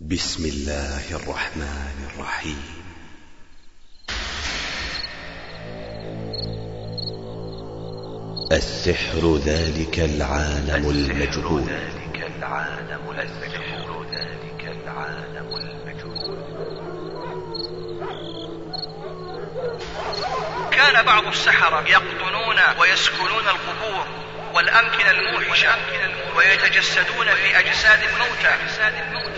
[0.00, 2.62] بسم الله الرحمن الرحيم.
[8.52, 11.62] السحر ذلك العالم المجهول.
[11.62, 16.38] ذلك العالم المجهول ذلك العالم المجهول.
[20.70, 24.27] كان بعض السحرة يقطنون ويسكنون القبور.
[24.54, 25.74] والأمكنة الموحشة.
[26.36, 28.56] ويتجسدون في أجساد الموتى.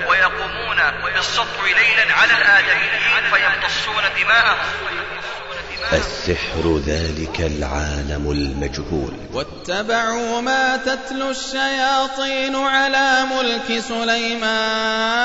[0.08, 4.58] ويقومون بالسطو ليلا على الآدميين فيمتصون دماءهم.
[5.92, 9.12] السحر ذلك العالم المجهول.
[9.32, 15.20] واتبعوا ما تتلو الشياطين على ملك سليمان.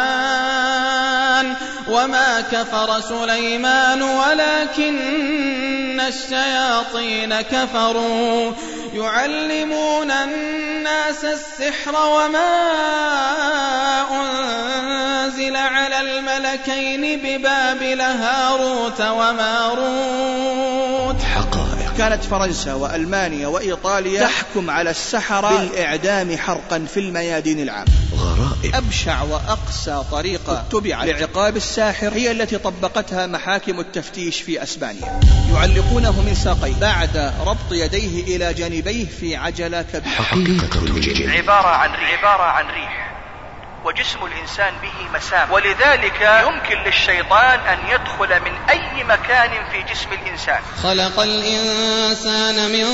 [1.88, 8.54] وما كفر سليمان ولكن الشياطين كفروا.
[8.95, 12.55] يعلمون الناس السحر وما
[14.12, 20.64] أنزل على الملكين ببابل هاروت وماروت
[21.98, 28.76] كانت فرنسا وألمانيا وإيطاليا تحكم على السحرة بالإعدام حرقا في الميادين العامة غرائب.
[28.76, 31.08] أبشع وأقسى طريقة اتبعت.
[31.08, 35.20] لعقاب الساحر هي التي طبقتها محاكم التفتيش في أسبانيا.
[35.54, 40.10] يعلقونه من ساقيه بعد ربط يديه إلى جانبيه في عجلة كبيرة.
[40.10, 43.14] حقيقة عبارة عن عبارة عن ريح.
[43.86, 45.52] وجسم الإنسان به مسام.
[45.52, 50.61] ولذلك يمكن للشيطان أن يدخل من أي مكان في جسم الإنسان.
[50.83, 52.86] خلق الإنسان من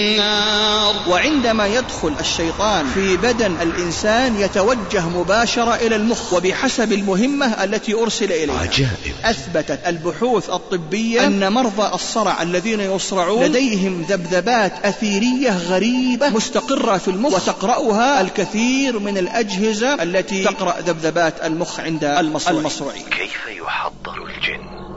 [1.23, 8.53] وعندما يدخل الشيطان في بدن الإنسان يتوجه مباشرة إلى المخ وبحسب المهمة التي أرسل إليه.
[8.53, 9.15] عجائب.
[9.25, 17.35] أثبتت البحوث الطبية أن مرضى الصرع الذين يصرعون لديهم ذبذبات أثيرية غريبة مستقرة في المخ
[17.35, 24.92] وتقرأها الكثير من الأجهزة التي تقرأ ذبذبات المخ عند المصروعين كيف يحضر الجن؟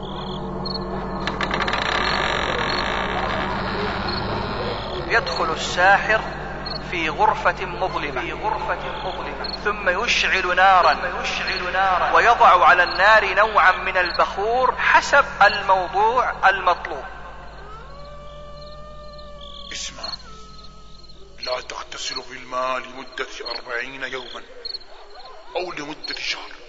[5.08, 6.22] يدخل الساحر
[6.92, 8.22] في غرفة مظلمة.
[8.22, 11.22] في غرفة مظلمة ثم يشعل نارا.
[11.24, 17.04] يشعل نارا ويضع على النار نوعا من البخور حسب الموضوع المطلوب.
[19.72, 20.04] اسمع.
[21.40, 23.28] لا تغتسل في الماء لمدة
[23.58, 24.42] أربعين يوما
[25.56, 26.65] أو لمدة شهر.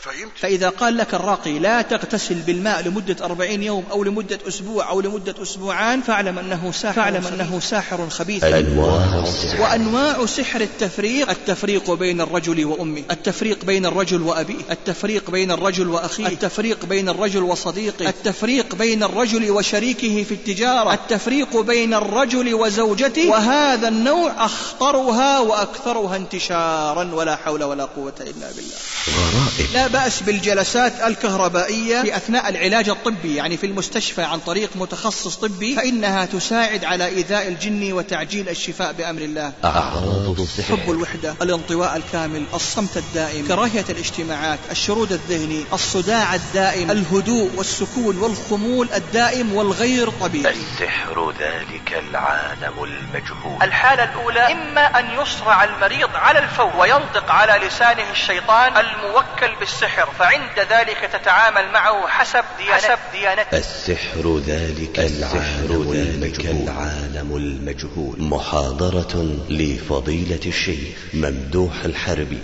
[0.00, 5.00] فهمت؟ فإذا قال لك الراقي لا تغتسل بالماء لمدة أربعين يوم أو لمدة أسبوع أو
[5.00, 8.44] لمدة أسبوعان فاعلم أنه ساحر فاعلم أنه ساحر خبيث.
[8.44, 9.24] أنواع
[9.60, 16.26] وأنواع سحر التفريق التفريق بين الرجل وأمه التفريق بين الرجل وأبيه التفريق بين الرجل وأخيه
[16.26, 23.88] التفريق بين الرجل وصديقه التفريق بين الرجل وشريكه في التجارة التفريق بين الرجل وزوجته وهذا
[23.88, 28.76] النوع أخطرها وأكثرها انتشارا ولا حول ولا قوة إلا بالله.
[29.08, 29.85] غرائب.
[29.86, 35.76] لا بأس بالجلسات الكهربائية في أثناء العلاج الطبي يعني في المستشفى عن طريق متخصص طبي
[35.76, 39.52] فإنها تساعد على إيذاء الجن وتعجيل الشفاء بأمر الله.
[39.64, 40.76] أعراض السحر.
[40.76, 48.88] حب الوحدة الانطواء الكامل الصمت الدائم كراهية الاجتماعات الشرود الذهني الصداع الدائم الهدوء والسكون والخمول
[48.94, 50.54] الدائم والغير طبيعي.
[50.54, 53.62] السحر ذلك العالم المجهول.
[53.62, 59.75] الحالة الأولى إما أن يصرع المريض على الفور وينطق على لسانه الشيطان الموكل بالسحر.
[60.18, 63.58] فعند ذلك تتعامل معه حسب ديانته, حسب ديانته.
[63.58, 68.22] السحر ذلك العالم ذلك العالم المجهول.
[68.22, 72.40] محاضرة لفضيلة الشيخ ممدوح الحربي.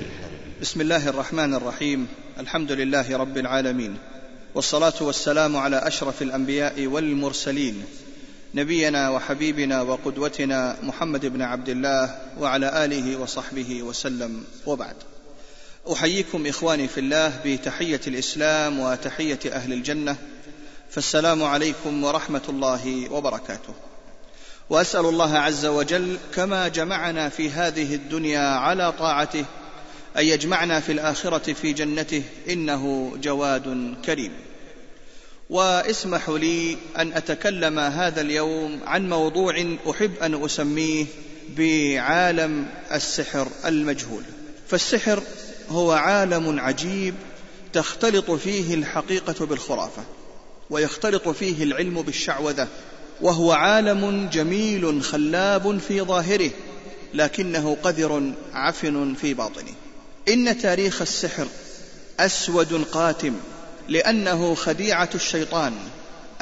[0.60, 2.08] بسم الله الرحمن الرحيم.
[2.38, 3.98] الحمد لله رب العالمين.
[4.54, 7.84] والصلاة والسلام على أشرف الأنبياء والمرسلين.
[8.54, 14.44] نبينا وحبيبنا وقدوتنا محمد بن عبد الله وعلى آله وصحبه وسلم.
[14.66, 14.96] وبعد.
[15.90, 20.16] أحييكم إخواني في الله بتحية الإسلام وتحية أهل الجنة
[20.90, 23.74] فالسلام عليكم ورحمة الله وبركاته.
[24.70, 29.44] وأسأل الله عز وجل كما جمعنا في هذه الدنيا على طاعته
[30.18, 34.32] أن يجمعنا في الآخرة في جنته إنه جواد كريم.
[35.50, 41.06] واسمحوا لي أن أتكلم هذا اليوم عن موضوع أحب أن أسميه
[41.56, 44.22] بعالم السحر المجهول.
[44.68, 45.22] فالسحر
[45.72, 47.14] هو عالم عجيب
[47.72, 50.02] تختلط فيه الحقيقة بالخرافة
[50.70, 52.68] ويختلط فيه العلم بالشعوذة
[53.20, 56.50] وهو عالم جميل خلاب في ظاهره
[57.14, 59.74] لكنه قذر عفن في باطنه.
[60.28, 61.46] إن تاريخ السحر
[62.20, 63.34] أسود قاتم
[63.88, 65.72] لأنه خديعة الشيطان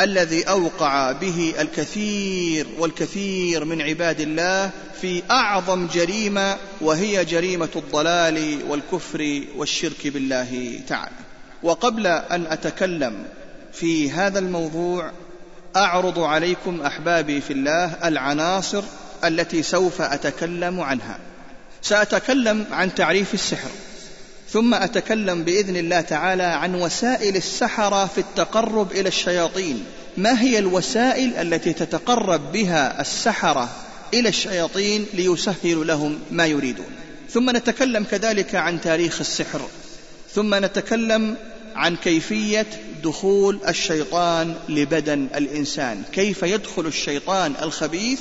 [0.01, 4.71] الذي أوقع به الكثير والكثير من عباد الله
[5.01, 11.15] في أعظم جريمة وهي جريمة الضلال والكفر والشرك بالله تعالى.
[11.63, 13.25] وقبل أن أتكلم
[13.73, 15.11] في هذا الموضوع
[15.77, 18.83] أعرض عليكم أحبابي في الله العناصر
[19.25, 21.19] التي سوف أتكلم عنها.
[21.83, 23.71] سأتكلم عن تعريف السحر.
[24.53, 29.85] ثم أتكلم بإذن الله تعالى عن وسائل السحرة في التقرب إلى الشياطين.
[30.17, 33.69] ما هي الوسائل التي تتقرب بها السحرة
[34.15, 36.87] إلى الشياطين ليسهلوا لهم ما يريدون؟
[37.31, 39.69] ثم نتكلم كذلك عن تاريخ السحر.
[40.35, 41.37] ثم نتكلم
[41.75, 42.67] عن كيفية
[43.05, 46.03] دخول الشيطان لبدن الإنسان.
[46.13, 48.21] كيف يدخل الشيطان الخبيث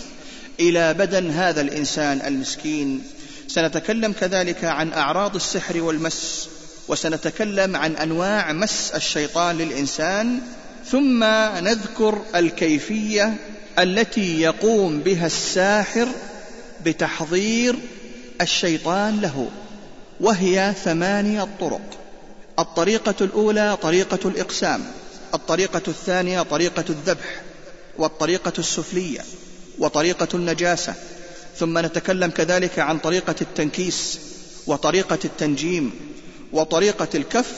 [0.60, 3.04] إلى بدن هذا الإنسان المسكين
[3.50, 6.50] سنتكلم كذلك عن أعراض السحر والمس
[6.88, 10.40] وسنتكلم عن أنواع مس الشيطان للإنسان
[10.86, 11.24] ثم
[11.64, 13.34] نذكر الكيفية
[13.80, 16.08] التي يقوم بها الساحر
[16.86, 17.76] بتحضير
[18.42, 19.50] الشيطان له
[20.20, 21.82] وهي ثمانية طرق.
[22.60, 24.82] الطريقة الأولى طريقة الإقسام
[25.34, 27.42] الطريقة الثانية طريقة الذبح
[27.98, 29.22] والطريقة السفلية
[29.80, 30.94] وطريقة النجاسة.
[31.60, 34.20] ثم نتكلم كذلك عن طريقة التنكيس
[34.68, 35.92] وطريقة التنجيم
[36.54, 37.54] وطريقة الكف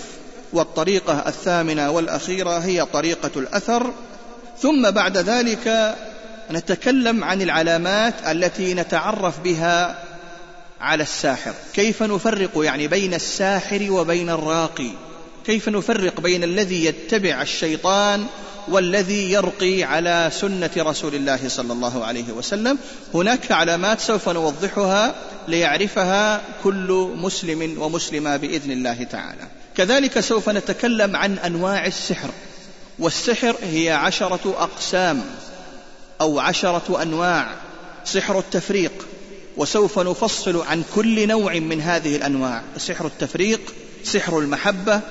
[0.53, 3.93] والطريقة الثامنة والأخيرة هي طريقة الأثر.
[4.59, 5.95] ثم بعد ذلك
[6.51, 10.03] نتكلم عن العلامات التي نتعرف بها
[10.81, 11.53] على الساحر.
[11.73, 14.91] كيف نفرق يعني بين الساحر وبين الراقي؟
[15.45, 18.25] كيف نفرق بين الذي يتبع الشيطان
[18.67, 22.77] والذي يرقي على سنة رسول الله صلى الله عليه وسلم؟
[23.13, 25.15] هناك علامات سوف نوضحها
[25.47, 29.47] ليعرفها كل مسلم ومسلمة بإذن الله تعالى.
[29.77, 32.29] كذلك سوف نتكلم عن أنواع السحر
[32.99, 35.23] والسحر هي عشرة أقسام
[36.21, 37.55] أو عشرة أنواع.
[38.05, 39.07] سحر التفريق
[39.57, 42.63] وسوف نفصل عن كل نوع من هذه الأنواع.
[42.77, 43.73] سحر التفريق
[44.03, 45.01] سحر المحبة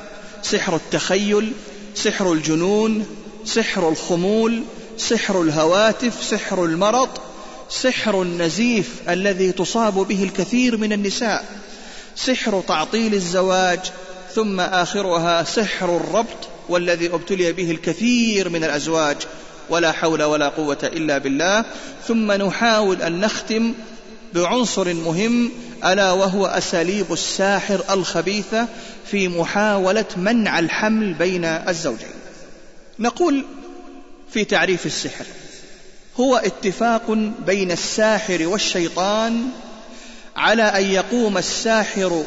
[0.42, 1.52] سحر التخيل
[1.94, 3.06] سحر الجنون
[3.44, 4.62] سحر الخمول
[4.98, 7.08] سحر الهواتف سحر المرض
[7.68, 11.44] سحر النزيف الذي تصاب به الكثير من النساء
[12.16, 13.80] سحر تعطيل الزواج
[14.34, 19.16] ثم آخرها سحر الربط والذي ابتلي به الكثير من الأزواج.
[19.70, 21.64] ولا حول ولا قوة إلا بالله.
[22.08, 23.74] ثم نحاول أن نختم
[24.34, 25.50] بعنصر مهم
[25.84, 28.68] ألا وهو أساليب الساحر الخبيثة
[29.10, 32.08] في محاولة منع الحمل بين الزوجين.
[32.98, 33.44] نقول
[34.32, 35.24] في تعريف السحر
[36.20, 37.10] هو اتفاق
[37.46, 39.46] بين الساحر والشيطان
[40.36, 42.24] على أن يقوم الساحر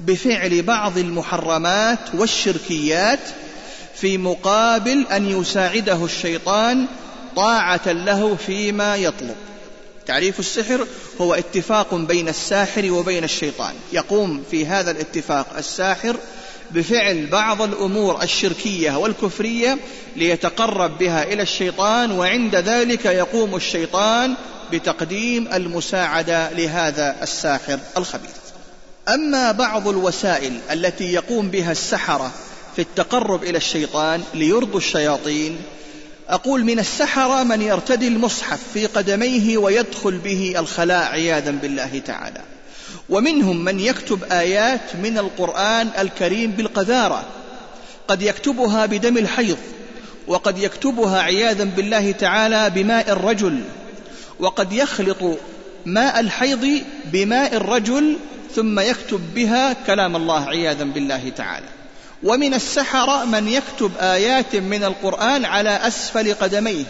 [0.00, 3.20] بفعل بعض المحرمات والشركيات
[3.94, 6.86] في مقابل أن يساعده الشيطان
[7.36, 9.36] طاعة له فيما يطلب.
[10.06, 10.86] تعريف السحر
[11.20, 13.74] هو اتفاق بين الساحر وبين الشيطان.
[13.92, 16.16] يقوم في هذا الاتفاق الساحر
[16.70, 19.78] بفعل بعض الأمور الشركية والكفرية
[20.16, 24.34] ليتقرب بها إلى الشيطان وعند ذلك يقوم الشيطان
[24.72, 28.30] بتقديم المساعدة لهذا الساحر الخبيث.
[29.08, 32.32] أما بعض الوسائل التي يقوم بها السحرة
[32.76, 35.58] في التقرب إلى الشيطان ليرضوا الشياطين
[36.28, 42.40] أقول من السحرة من يرتدي المصحف في قدميه ويدخل به الخلاء عياذا بالله تعالى.
[43.08, 47.24] ومنهم من يكتب آيات من القرآن الكريم بالقذارة.
[48.08, 49.58] قد يكتبها بدم الحيض
[50.26, 53.60] وقد يكتبها عياذا بالله تعالى بماء الرجل.
[54.40, 55.38] وقد يخلط
[55.86, 58.16] ماء الحيض بماء الرجل
[58.54, 61.81] ثم يكتب بها كلام الله عياذا بالله تعالى.
[62.24, 66.84] ومن السحرة من يكتب آيات من القرآن على أسفل قدميه.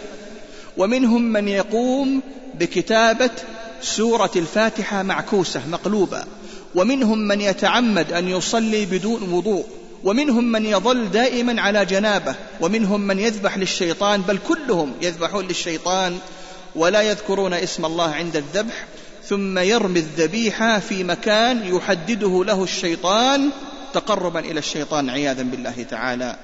[0.77, 2.21] ومنهم من يقوم
[2.59, 3.29] بكتابة
[3.81, 6.23] سورة الفاتحة معكوسة مقلوبة.
[6.75, 9.65] ومنهم من يتعمد أن يصلي بدون وضوء.
[10.03, 12.35] ومنهم من يظل دائما على جنابه.
[12.61, 16.17] ومنهم من يذبح للشيطان بل كلهم يذبحون للشيطان
[16.75, 18.85] ولا يذكرون اسم الله عند الذبح.
[19.29, 23.49] ثم يرمي الذبيحة في مكان يحدده له الشيطان
[23.93, 26.35] تقربا إلى الشيطان عياذا بالله تعالى.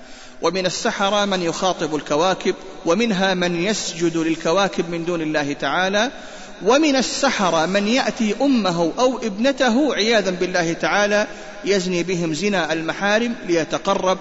[0.41, 6.11] ومن السحرة من يخاطب الكواكب ومنها من يسجد للكواكب من دون الله تعالى.
[6.65, 11.27] ومن السحرة من يأتي أمه أو ابنته عياذا بالله تعالى
[11.65, 14.17] يزني بهم زنا المحارم ليتقرب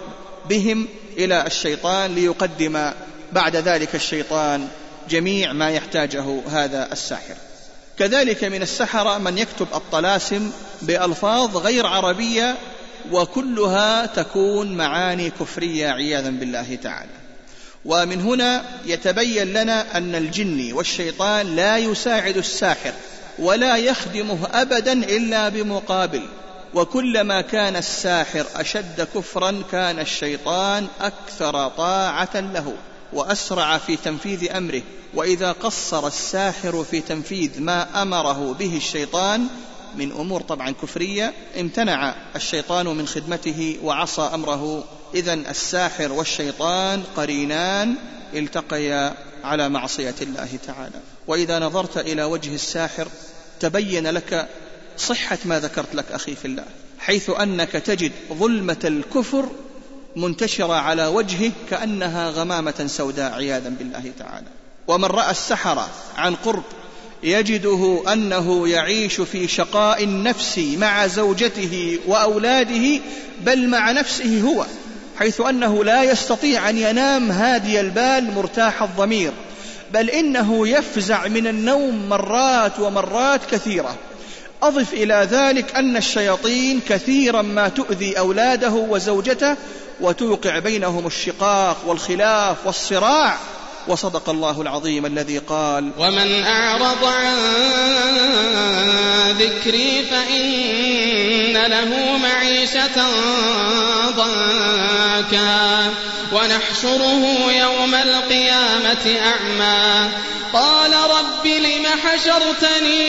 [0.49, 2.93] بهم إلى الشيطان ليقدم
[3.33, 4.69] بعد ذلك الشيطان
[5.11, 7.35] جميع ما يحتاجه هذا الساحر.
[7.99, 10.51] كذلك من السحرة من يكتب الطلاسم
[10.83, 12.57] بألفاظ غير عربية
[13.13, 17.11] وكلها تكون معاني كفرية عياذا بالله تعالى.
[17.85, 22.93] ومن هنا يتبين لنا أن الجن والشيطان لا يساعد الساحر
[23.39, 26.23] ولا يخدمه أبدا إلا بمقابل.
[26.75, 32.75] وكلما كان الساحر أشد كفرا كان الشيطان أكثر طاعة له
[33.13, 34.83] وأسرع في تنفيذ أمره.
[35.15, 39.47] وإذا قصر الساحر في تنفيذ ما أمره به الشيطان
[39.97, 44.85] من أمور طبعا كفرية امتنع الشيطان من خدمته وعصى أمره.
[45.15, 47.95] إذا الساحر والشيطان قرينان
[48.35, 49.15] التقيا
[49.45, 51.01] على معصية الله تعالى.
[51.27, 53.09] وإذا نظرت إلى وجه الساحر
[53.61, 54.49] تبين لك
[54.99, 56.65] صحة ما ذكرت لك أخي في الله
[56.99, 59.49] حيث أنك تجد ظلمة الكفر
[60.17, 64.47] منتشرة على وجهه كأنها غمامة سوداء عياذا بالله تعالى.
[64.89, 66.63] ومن رأى السحرة عن قرب
[67.23, 73.01] يجده أنه يعيش في شقاء النفس مع زوجته وأولاده
[73.41, 74.67] بل مع نفسه هو
[75.19, 79.33] حيث أنه لا يستطيع أن ينام هادي البال مرتاح الضمير
[79.93, 83.97] بل إنه يفزع من النوم مرات ومرات كثيرة.
[84.63, 89.57] أضف إلى ذلك أن الشياطين كثيرا ما تؤذي أولاده وزوجته
[90.01, 93.39] وتوقع بينهم الشقاق والخلاف والصراع.
[93.89, 97.37] وصدق الله العظيم الذي قال ومن أعرض عن
[99.39, 103.07] ذكري فإن له معيشة
[104.11, 105.95] ضنكا
[106.33, 110.11] ونحشره يوم القيامة أعمى.
[110.53, 113.09] قال رب لم حشرتني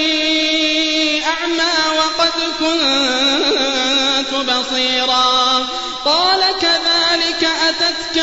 [1.26, 5.68] أعمى وقد كنت بصيرا.
[6.06, 8.18] قال كذلك أتتك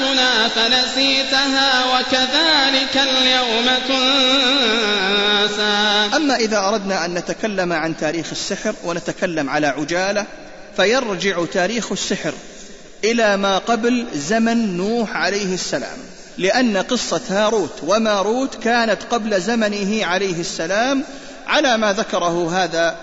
[0.00, 5.62] آياتنا فنسيتها وكذلك اليوم تنسى.
[6.16, 10.26] أما إذا أردنا أن نتكلم عن تاريخ السحر ونتكلم على عجالة
[10.76, 12.32] فيرجع تاريخ السحر
[13.04, 15.98] إلى ما قبل زمن نوح عليه السلام
[16.38, 21.04] لأن قصة هاروت وماروت كانت قبل زمنه عليه السلام
[21.46, 22.96] على ما ذكره هذا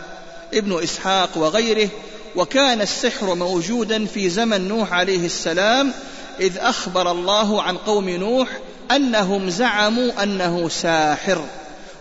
[0.54, 1.90] ابن إسحاق وغيره
[2.36, 5.94] وكان السحر موجودا في زمن نوح عليه السلام
[6.42, 8.48] إذ أخبر الله عن قوم نوح
[8.92, 11.46] أنهم زعموا أنه ساحر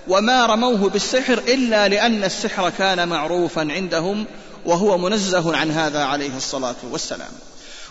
[0.09, 4.26] وما رموه بالسحر إلا لأن السحر كان معروفا عندهم
[4.66, 7.30] وهو منزه عن هذا عليه الصلاة والسلام.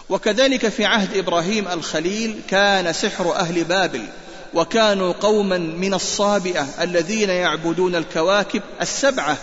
[0.10, 4.06] وكذلك في عهد إبراهيم الخليل كان سحر أهل بابل
[4.54, 9.38] وكانوا قوما من الصابئة الذين يعبدون الكواكب السبعة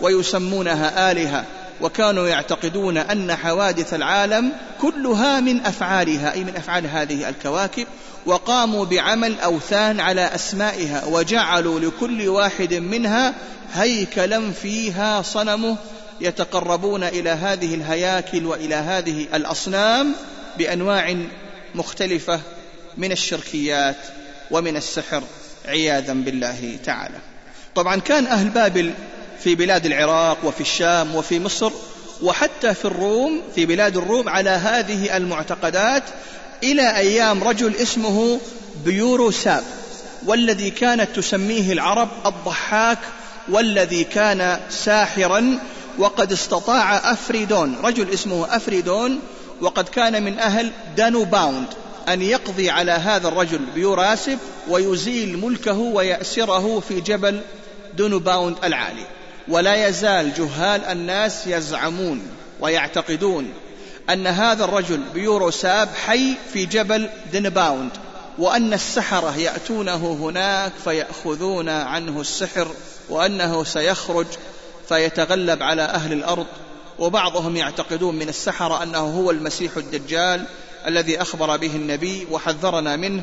[0.00, 1.44] ويسمونها آلهة
[1.82, 7.86] وكانوا يعتقدون أن حوادث العالم كلها من أفعالها أي من أفعال هذه الكواكب
[8.26, 13.34] وقاموا بعمل أوثان على أسمائها وجعلوا لكل واحد منها
[13.74, 15.76] هيكلا فيها صنمه
[16.20, 20.14] يتقربون إلى هذه الهياكل وإلى هذه الأصنام
[20.58, 21.16] بأنواع
[21.74, 22.40] مختلفة
[22.96, 23.96] من الشركيات
[24.50, 25.22] ومن السحر
[25.68, 27.18] عياذا بالله تعالى.
[27.74, 28.92] طبعا كان أهل بابل
[29.44, 31.72] في بلاد العراق وفي الشام وفي مصر
[32.22, 36.02] وحتى في الروم في بلاد الروم على هذه المعتقدات
[36.62, 38.40] إلى أيام رجل اسمه
[38.84, 39.62] بيوروساب
[40.26, 42.98] والذي كانت تسميه العرب الضحاك
[43.48, 45.58] والذي كان ساحرا
[45.98, 49.20] وقد استطاع أفريدون رجل اسمه أفريدون
[49.60, 51.66] وقد كان من أهل دنباوند
[52.08, 57.40] أن يقضي على هذا الرجل بيوراسب ويزيل ملكه ويأسره في جبل
[57.96, 59.06] دنباوند العالي.
[59.48, 62.22] ولا يزال جهال الناس يزعمون
[62.60, 63.52] ويعتقدون
[64.10, 67.90] أن هذا الرجل بيوروساب حي في جبل دنباوند
[68.38, 72.68] وأن السحرة يأتونه هناك فيأخذون عنه السحر
[73.08, 74.26] وأنه سيخرج
[74.88, 76.46] فيتغلب على أهل الأرض.
[76.98, 80.44] وبعضهم يعتقدون من السحرة أنه هو المسيح الدجال
[80.86, 83.22] الذي أخبر به النبي وحذرنا منه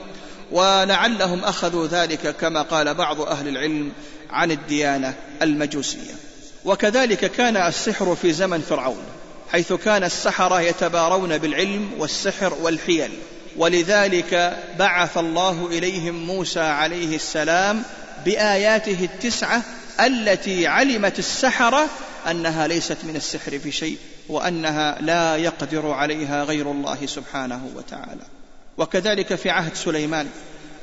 [0.51, 3.91] ولعلهم أخذوا ذلك كما قال بعض أهل العلم
[4.29, 6.13] عن الديانة المجوسية.
[6.65, 9.03] وكذلك كان السحر في زمن فرعون
[9.51, 13.12] حيث كان السحرة يتبارون بالعلم والسحر والحيل.
[13.58, 17.84] ولذلك بعث الله إليهم موسى عليه السلام
[18.25, 19.62] بآياته التسعة
[20.00, 21.88] التي علمت السحرة
[22.32, 23.98] أنها ليست من السحر في شيء
[24.29, 28.38] وأنها لا يقدر عليها غير الله سبحانه وتعالى.
[28.79, 30.27] وكذلك في عهد سليمان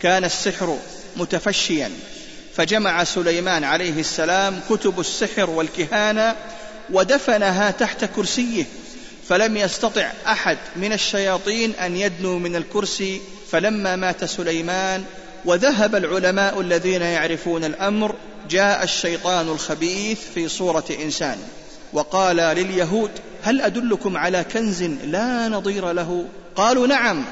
[0.02, 0.78] كان السحر
[1.16, 1.90] متفشيا
[2.54, 6.34] فجمع سليمان عليه السلام كتب السحر والكهانة
[6.92, 8.64] ودفنها تحت كرسيه
[9.28, 15.04] فلم يستطع أحد من الشياطين أن يدنو من الكرسي فلما مات سليمان
[15.44, 18.14] وذهب العلماء الذين يعرفون الأمر
[18.50, 21.38] جاء الشيطان الخبيث في صورة إنسان
[21.92, 23.10] وقال لليهود
[23.42, 26.24] هل أدلكم على كنز لا نظير له؟
[26.56, 27.24] قالوا نعم.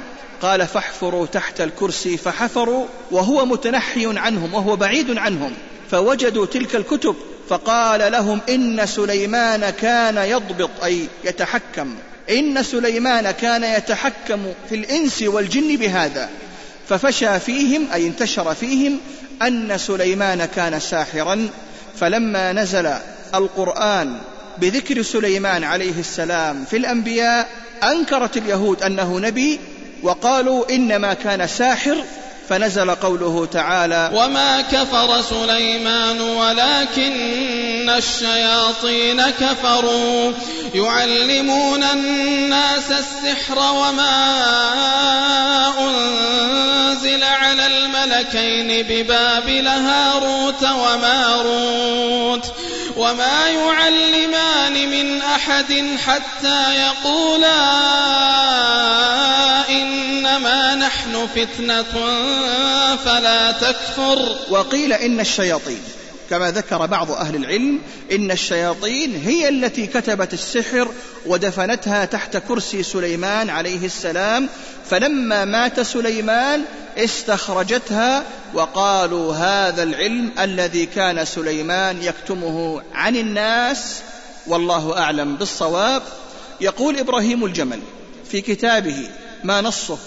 [0.42, 5.52] قال فاحفروا تحت الكرسي فحفروا وهو متنحي عنهم وهو بعيد عنهم
[5.90, 7.16] فوجدوا تلك الكتب
[7.48, 11.94] فقال لهم إن سليمان كان يضبط أي يتحكم.
[12.30, 14.38] إن سليمان كان يتحكم
[14.68, 16.28] في الإنس والجن بهذا.
[16.88, 19.00] ففشى فيهم أي انتشر فيهم
[19.42, 21.48] أن سليمان كان ساحرا.
[22.00, 22.92] فلما نزل
[23.34, 24.18] القرآن
[24.58, 27.48] بذكر سليمان عليه السلام في الأنبياء
[27.82, 29.60] أنكرت اليهود أنه نبي
[30.04, 32.04] وقالوا إنما كان ساحر
[32.48, 40.32] فنزل قوله تعالى وما كفر سليمان ولكن الشياطين كفروا.
[40.74, 44.34] يعلمون الناس السحر وما
[45.78, 52.52] أنزل على الملكين ببابل هاروت وماروت.
[52.96, 57.54] وما يعلمان من أحد حتى يقولا
[59.68, 61.84] إنما نحن فتنة
[63.04, 64.36] فلا تكفر.
[64.50, 65.82] وقيل إن الشياطين
[66.34, 67.80] كما ذكر بعض أهل العلم
[68.12, 70.88] إن الشياطين هي التي كتبت السحر
[71.26, 74.48] ودفنتها تحت كرسي سليمان عليه السلام
[74.90, 76.64] فلما مات سليمان
[76.96, 78.24] استخرجتها
[78.54, 84.00] وقالوا هذا العلم الذي كان سليمان يكتمه عن الناس
[84.46, 86.02] والله أعلم بالصواب.
[86.60, 87.80] يقول إبراهيم الجمل
[88.30, 89.08] في كتابه
[89.44, 89.98] ما نصه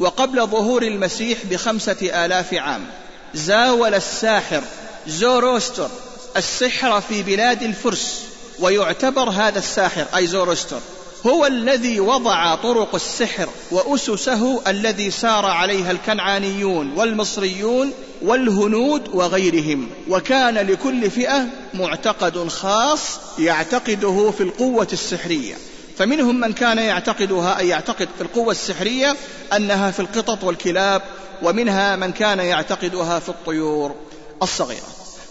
[0.00, 2.86] وقبل ظهور المسيح بخمسة آلاف عام
[3.34, 4.62] زاول الساحر
[5.06, 5.88] زوروستر
[6.36, 8.22] السحر في بلاد الفرس
[8.58, 10.80] ويعتبر هذا الساحر أي زوروستر
[11.26, 17.92] هو الذي وضع طرق السحر وأسسه الذي سار عليها الكنعانيون والمصريون
[18.22, 19.88] والهنود وغيرهم.
[20.08, 25.54] وكان لكل فئة معتقد خاص يعتقده في القوة السحرية.
[25.98, 29.16] فمنهم من كان يعتقدها أي يعتقد في القوة السحرية
[29.56, 31.02] أنها في القطط والكلاب
[31.42, 33.94] ومنها من كان يعتقدها في الطيور.
[34.42, 34.86] الصغيرة.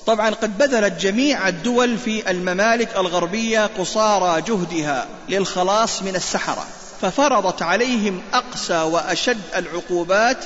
[0.06, 6.68] طبعا قد بذلت جميع الدول في الممالك الغربية قصارى جهدها للخلاص من السحرة
[7.02, 10.38] ففرضت عليهم أقسى وأشد العقوبات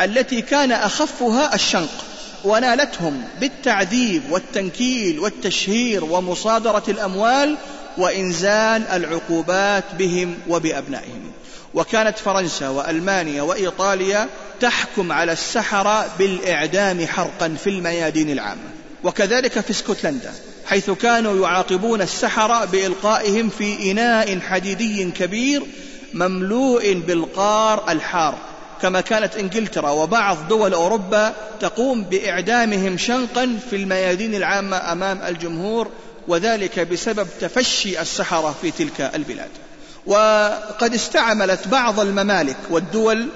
[0.00, 2.04] التي كان أخفها الشنق
[2.44, 7.56] ونالتهم بالتعذيب والتنكيل والتشهير ومصادرة الأموال
[7.98, 11.32] وإنزال العقوبات بهم وبأبنائهم.
[11.74, 14.28] وكانت فرنسا وألمانيا وإيطاليا
[14.60, 18.70] تحكم على السحرة بالإعدام حرقا في الميادين العامة.
[19.04, 20.32] وكذلك في اسكتلندا
[20.66, 25.62] حيث كانوا يعاقبون السحرة بإلقائهم في إناء حديدي كبير
[26.14, 28.38] مملوء بالقار الحار.
[28.82, 35.88] كما كانت إنجلترا وبعض دول أوروبا تقوم بإعدامهم شنقا في الميادين العامة أمام الجمهور
[36.28, 39.50] وذلك بسبب تفشي السحره في تلك البلاد.
[40.06, 43.28] وقد استعملت بعض الممالك والدول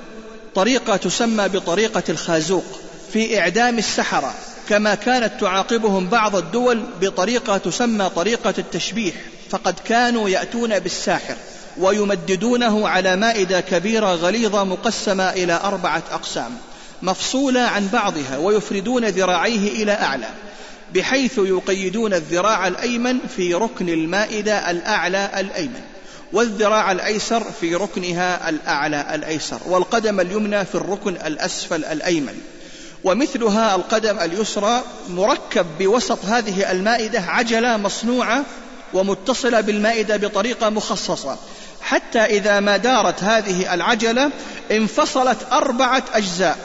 [0.55, 2.64] طريقة تسمى بطريقة الخازوق
[3.12, 4.35] في إعدام السحرة
[4.68, 9.14] كما كانت تعاقبهم بعض الدول بطريقة تسمى طريقة التشبيح
[9.50, 11.35] فقد كانوا يأتون بالساحر
[11.79, 16.50] ويمددونه على مائدة كبيرة غليظة مقسمة إلى أربعة أقسام
[17.02, 20.29] مفصولة عن بعضها ويفردون ذراعيه إلى أعلى
[20.94, 25.81] بحيث يقيدون الذراع الأيمن في ركن المائدة الأعلى الأيمن.
[26.32, 32.40] والذراع الأيسر في ركنها الأعلى الأيسر والقدم اليمنى في الركن الأسفل الأيمن.
[33.04, 38.44] ومثلها القدم اليسرى مركب بوسط هذه المائدة عجلة مصنوعة
[38.94, 41.36] ومتصلة بالمائدة بطريقة مخصصة.
[41.80, 44.30] حتى إذا ما دارت هذه العجلة
[44.70, 46.58] انفصلت أربعة أجزاء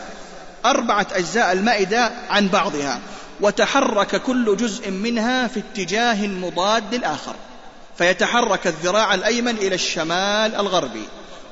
[0.65, 2.99] أربعة أجزاء المائدة عن بعضها
[3.41, 7.35] وتحرك كل جزء منها في اتجاه مضاد للآخر
[8.01, 11.03] فيتحرك الذراع الأيمن إلى الشمال الغربي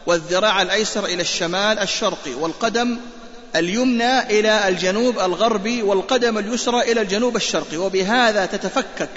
[0.05, 2.97] والذراع الأيسر إلى الشمال الشرقي والقدم
[3.55, 7.77] اليمنى إلى الجنوب الغربي والقدم اليسرى إلى الجنوب الشرقي.
[7.77, 9.09] وبهذا تتفكك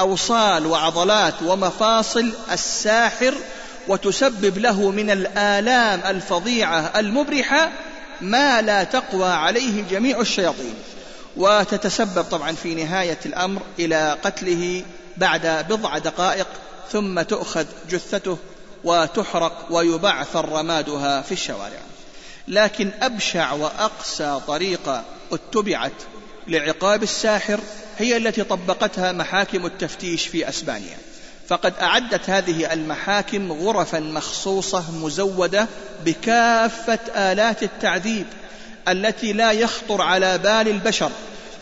[0.00, 3.34] أوصال وعضلات ومفاصل الساحر
[3.88, 7.70] وتسبب له من الآلام الفظيعة المبرحة
[8.20, 10.74] ما لا تقوى عليه جميع الشياطين.
[11.36, 14.84] وتتسبب طبعا في نهاية الأمر إلى قتله
[15.16, 16.46] بعد بضع دقائق
[16.92, 18.38] ثم تؤخذ جثته
[18.84, 21.80] وتحرق ويبعثر رمادها في الشوارع.
[22.48, 25.92] لكن أبشع وأقسى طريقة اتبعت
[26.46, 27.60] لعقاب الساحر
[27.98, 30.98] هي التي طبقتها محاكم التفتيش في أسبانيا.
[31.48, 35.66] فقد أعدت هذه المحاكم غرفا مخصوصة مزودة
[36.04, 38.26] بكافة آلات التعذيب
[38.88, 41.10] التي لا يخطر على بال البشر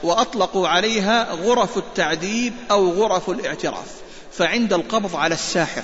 [0.02, 4.05] وأطلقوا عليها غرف التعذيب أو غرف الاعتراف.
[4.38, 5.82] فعند القبض على الساحر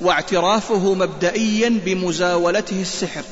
[0.00, 3.22] واعترافه مبدئيا بمزاولته السحر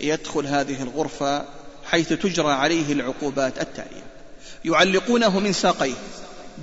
[0.00, 1.44] يدخل هذه الغرفة
[1.84, 4.08] حيث تجرى عليه العقوبات التالية.
[4.64, 5.94] يعلقونه من ساقيه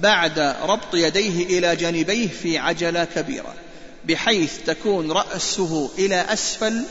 [0.01, 3.53] بعد ربط يديه إلى جانبيه في عجلة كبيرة
[4.05, 6.83] بحيث تكون رأسه إلى أسفل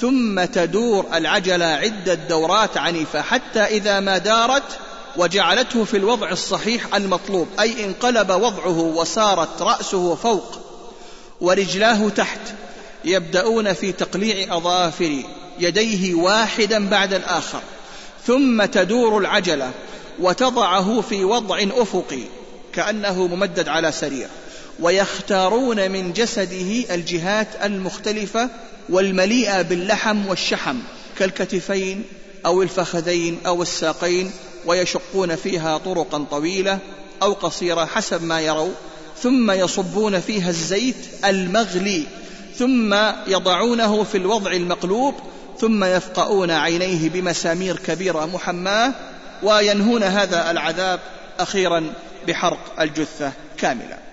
[0.00, 4.78] ثم تدور العجلة عدة دورات عنيفة حتى إذا ما دارت
[5.18, 10.58] وجعلته في الوضع الصحيح المطلوب أي انقلب وضعه وصارت رأسه فوق
[11.40, 12.40] ورجلاه تحت
[13.04, 15.22] يبدأون في تقليع أظافر
[15.58, 17.60] يديه واحدا بعد الآخر
[18.26, 19.70] ثم تدور العجلة
[20.20, 22.22] وتضعه في وضع أفقي
[22.72, 24.28] كأنه ممدد على سرير
[24.80, 28.50] ويختارون من جسده الجهات المختلفة
[28.88, 30.76] والمليئة باللحم والشحم
[31.18, 32.04] كالكتفين
[32.46, 34.32] أو الفخذين أو الساقين
[34.68, 36.78] ويشقون فيها طرقا طويلة
[37.22, 38.72] أو قصيرة حسب ما يروا
[39.22, 42.06] ثم يصبون فيها الزيت المغلي
[42.56, 42.94] ثم
[43.26, 45.14] يضعونه في الوضع المقلوب
[45.60, 48.94] ثم يفقؤون عينيه بمسامير كبيرة محماة
[49.42, 51.00] وينهون هذا العذاب
[51.40, 51.92] أخيرا
[52.28, 54.07] بحرق الجثة كاملة.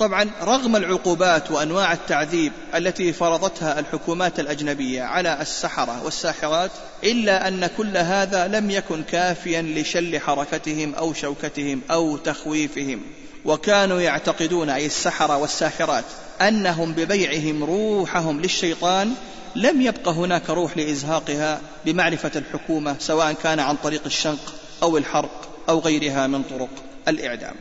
[0.00, 6.70] طبعا رغم العقوبات وأنواع التعذيب التي فرضتها الحكومات الأجنبية على السحرة والساحرات
[7.04, 13.00] إلا أن كل هذا لم يكن كافيا لشل حركتهم أو شوكتهم أو تخويفهم.
[13.44, 16.04] وكانوا يعتقدون أي السحرة والساحرات
[16.40, 19.14] أنهم ببيعهم روحهم للشيطان
[19.56, 25.78] لم يبق هناك روح لإزهاقها بمعرفة الحكومة سواء كان عن طريق الشنق أو الحرق أو
[25.78, 26.70] غيرها من طرق
[27.08, 27.54] الإعدام.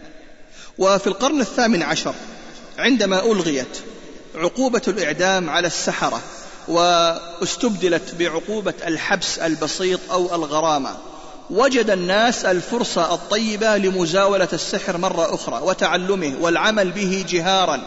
[0.79, 2.13] وفي القرن الثامن عشر
[2.77, 3.77] عندما ألغيت
[4.35, 6.21] عقوبة الإعدام على السحرة
[6.67, 10.97] واستبدلت بعقوبة الحبس البسيط أو الغرامة
[11.49, 17.81] وجد الناس الفرصة الطيبة لمزاولة السحر مرة أخرى وتعلمه والعمل به جهارا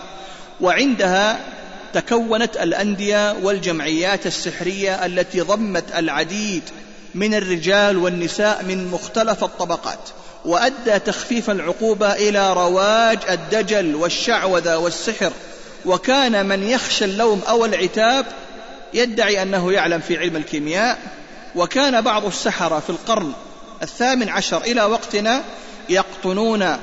[0.60, 1.40] وعندها
[1.94, 6.62] تكونت الأندية والجمعيات السحرية التي ضمت العديد
[7.14, 10.08] من الرجال والنساء من مختلف الطبقات.
[10.44, 15.32] وأدى تخفيف العقوبة إلى رواج الدجل والشعوذة والسحر.
[15.84, 18.26] وكان من يخشى اللوم أو العتاب
[18.94, 20.98] يدعي أنه يعلم في علم الكيمياء.
[21.56, 23.32] وكان بعض السحرة في القرن
[23.82, 25.42] الثامن عشر إلى وقتنا
[25.88, 26.76] يقطنون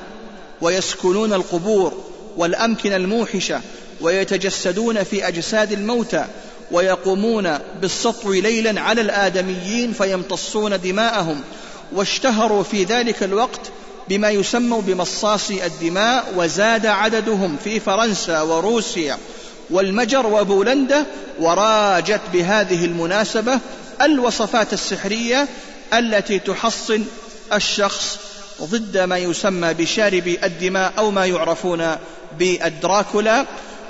[0.61, 2.03] ويسكنون القبور
[2.37, 3.61] والأمكنة الموحشة
[4.01, 6.25] ويتجسدون في أجساد الموتى
[6.71, 11.41] ويقومون بالسطو ليلا على الآدميين فيمتصون دماءهم
[11.91, 13.61] واشتهروا في ذلك الوقت
[14.09, 19.17] بما يسمى بمصاصي الدماء وزاد عددهم في فرنسا وروسيا
[19.69, 21.05] والمجر وبولندا
[21.39, 23.59] وراجت بهذه المناسبة
[24.01, 25.47] الوصفات السحرية
[25.93, 27.03] التي تحصن
[27.53, 28.19] الشخص
[28.61, 31.95] ضد ما يسمى بشارب الدماء أو ما يعرفون
[32.39, 33.45] بالدراكولا.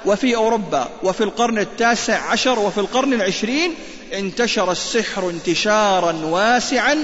[0.06, 3.76] وفي أوروبا وفي القرن التاسع عشر وفي القرن العشرين
[4.14, 6.98] انتشر السحر انتشارا واسعا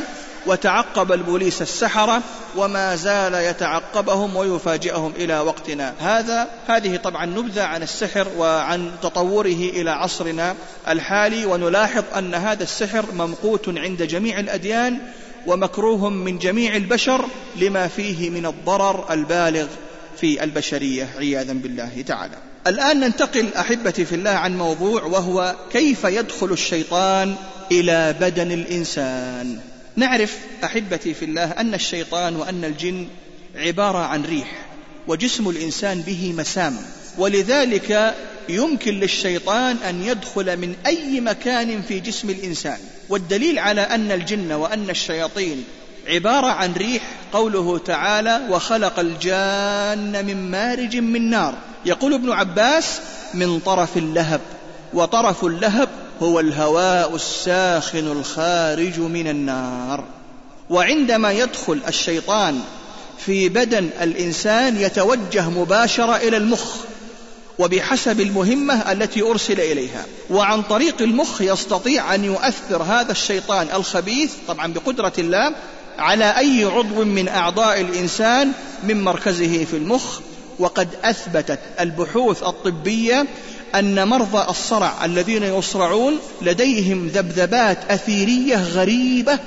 [0.48, 2.22] وتعقب البوليس السحرة
[2.56, 5.94] وما زال يتعقبهم ويفاجئهم إلى وقتنا.
[6.00, 10.56] هذا هذه طبعا نبذة عن السحر وعن تطوره إلى عصرنا
[10.88, 15.00] الحالي ونلاحظ أن هذا السحر ممقوت عند جميع الأديان
[15.48, 19.68] ومكروه من جميع البشر لما فيه من الضرر البالغ
[20.18, 22.36] في البشرية عياذا بالله تعالى.
[22.68, 27.36] الآن ننتقل أحبتي في الله عن موضوع وهو كيف يدخل الشيطان
[27.72, 29.60] إلى بدن الإنسان.
[29.96, 33.08] نعرف أحبتي في الله أن الشيطان وأن الجن
[33.56, 34.66] عبارة عن ريح
[35.08, 36.78] وجسم الإنسان به مسام.
[37.18, 38.16] ولذلك
[38.50, 42.78] يمكن للشيطان أن يدخل من أي مكان في جسم الإنسان.
[43.10, 45.64] والدليل على أن الجن وأن الشياطين
[46.08, 47.04] عبارة عن ريح
[47.34, 53.00] قوله تعالى وخلق الجان من مارج من نار يقول ابن عباس
[53.34, 54.42] من طرف اللهب
[54.96, 55.90] وطرف اللهب
[56.22, 60.04] هو الهواء الساخن الخارج من النار.
[60.70, 62.62] وعندما يدخل الشيطان
[63.18, 66.76] في بدن الإنسان يتوجه مباشرة إلى المخ
[67.60, 70.06] وبحسب المهمة التي أرسل إليها.
[70.30, 75.56] وعن طريق المخ يستطيع أن يؤثر هذا الشيطان الخبيث طبعا بقدرة الله
[75.98, 78.52] على أي عضو من أعضاء الإنسان
[78.84, 80.20] من مركزه في المخ.
[80.60, 83.28] وقد أثبتت البحوث الطبية
[83.76, 89.40] أن مرضى الصرع الذين يصرعون لديهم ذبذبات أثيرية غريبة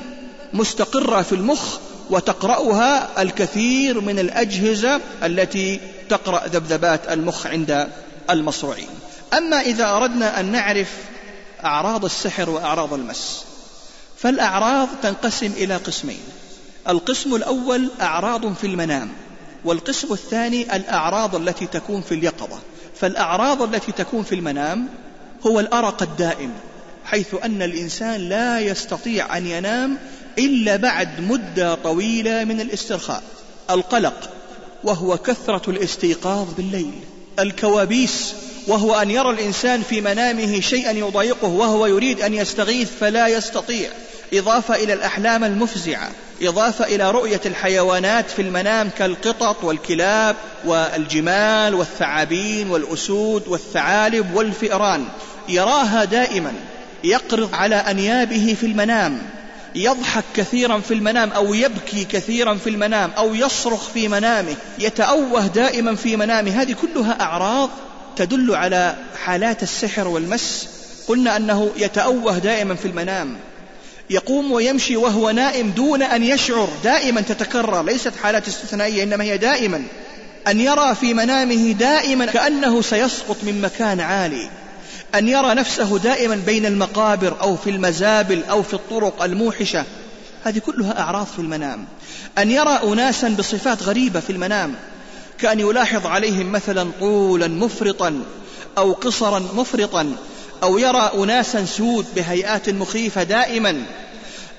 [0.52, 1.78] مستقرة في المخ
[2.10, 7.88] وتقرأها الكثير من الأجهزة التي تقرأ ذبذبات المخ عند
[8.30, 8.88] المصروعين.
[9.32, 10.88] أما إذا أردنا أن نعرف
[11.64, 13.44] أعراض السحر وأعراض المس
[14.18, 16.20] فالأعراض تنقسم إلى قسمين.
[16.88, 19.08] القسم الأول أعراض في المنام
[19.64, 22.58] والقسم الثاني الأعراض التي تكون في اليقظة.
[23.00, 24.88] فالأعراض التي تكون في المنام
[25.46, 26.52] هو الأرق الدائم
[27.04, 29.98] حيث أن الإنسان لا يستطيع أن ينام
[30.38, 33.22] إلا بعد مدة طويلة من الاسترخاء
[33.70, 34.30] القلق
[34.84, 36.92] وهو كثرة الاستيقاظ بالليل
[37.38, 38.34] الكوابيس
[38.66, 43.90] وهو أن يرى الإنسان في منامه شيئا يضايقه وهو يريد أن يستغيث فلا يستطيع.
[44.32, 46.10] إضافة إلى الأحلام المفزعة
[46.42, 55.04] إضافة إلى رؤية الحيوانات في المنام كالقطط والكلاب والجمال والثعابين والأسود والثعالب والفئران.
[55.48, 56.52] يراها دائما
[57.04, 59.18] يقرض على أنيابه في المنام
[59.74, 65.94] يضحك كثيرا في المنام أو يبكي كثيرا في المنام أو يصرخ في منامه يتأوه دائما
[65.94, 66.50] في منامه.
[66.50, 67.70] هذه كلها أعراض
[68.16, 70.68] تدل على حالات السحر والمس.
[71.08, 73.36] قلنا أنه يتأوه دائما في المنام.
[74.10, 79.82] يقوم ويمشي وهو نائم دون أن يشعر دائما تتكرر ليست حالات استثنائية إنما هي دائما.
[80.48, 84.50] أن يرى في منامه دائما كأنه سيسقط من مكان عالي.
[85.14, 89.84] أن يرى نفسه دائما بين المقابر أو في المزابل أو في الطرق الموحشة.
[90.44, 91.84] هذه كلها أعراض في المنام.
[92.38, 94.74] أن يرى أناسا بصفات غريبة في المنام.
[95.38, 98.22] كأن يلاحظ عليهم مثلا طولا مفرطا
[98.78, 100.12] أو قصرا مفرطا.
[100.62, 103.82] أو يرى أناسا سود بهيئات مخيفة دائما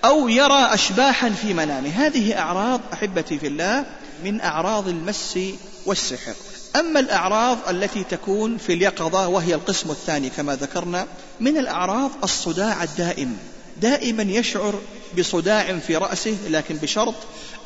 [0.05, 1.89] أو يرى أشباحا في منامه.
[1.89, 3.85] هذه أعراض أحبتي في الله
[4.23, 5.39] من أعراض المس
[5.85, 6.33] والسحر.
[6.75, 11.07] أما الأعراض التي تكون في اليقظة وهي القسم الثاني كما ذكرنا
[11.39, 13.37] من الأعراض الصداع الدائم.
[13.81, 14.75] دائما يشعر
[15.17, 17.15] بصداع في رأسه لكن بشرط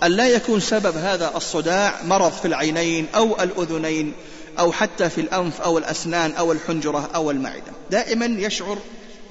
[0.04, 4.14] أن لا يكون سبب هذا الصداع مرض في العينين أو الأذنين
[4.60, 7.72] أو حتى في الأنف أو الأسنان أو الحنجرة أو المعدة.
[7.92, 8.78] دائما يشعر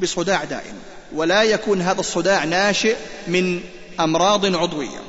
[0.01, 0.75] بصداع دائم
[1.15, 3.61] ولا يكون هذا الصداع ناشئ من
[4.01, 5.01] أمراض عضوية.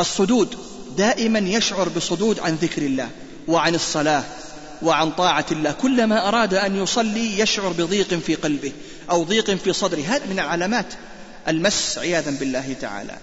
[0.00, 0.56] الصدود
[0.96, 3.08] دائما يشعر بصدود عن ذكر الله
[3.48, 4.24] وعن الصلاة
[4.82, 5.72] وعن طاعة الله.
[5.72, 8.72] كلما أراد أن يصلي يشعر بضيق في قلبه
[9.10, 10.00] أو ضيق في صدره.
[10.00, 10.86] هذا من علامات
[11.48, 13.16] المس عياذا بالله تعالى.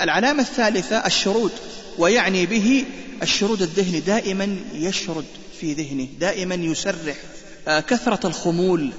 [0.00, 1.52] العلامة الثالثة الشرود
[1.98, 2.84] ويعني به
[3.22, 4.00] الشرود الذهني.
[4.00, 5.24] دائما يشرد
[5.60, 7.16] في ذهنه دائما يسرح
[7.68, 8.90] آه، كثرة الخمول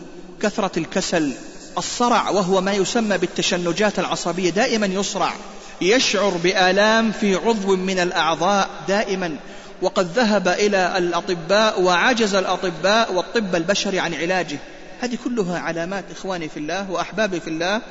[0.41, 1.34] كثرة الكسل
[1.78, 5.34] الصرع وهو ما يسمى بالتشنجات العصبية دائما يصرع
[5.82, 9.38] يشعر بآلام في عضو من الأعضاء دائما.
[9.82, 14.58] وقد ذهب إلى الأطباء وعجز الأطباء والطب البشري عن علاجه.
[15.02, 17.82] هذه كلها علامات إخواني في الله وأحبابي في الله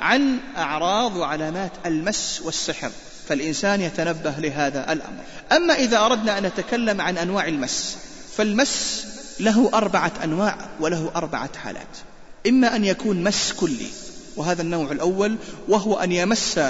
[0.00, 2.90] عن أعراض وعلامات المس والسحر.
[3.28, 5.22] فالإنسان يتنبه لهذا الأمر.
[5.52, 8.07] أما إذا أردنا أن نتكلم عن أنواع المس
[8.38, 9.04] فالمس
[9.40, 11.96] له أربعة أنواع وله أربعة حالات.
[12.48, 13.86] إما أن يكون مس كلي
[14.36, 15.36] وهذا النوع الأول
[15.68, 16.60] وهو أن يمس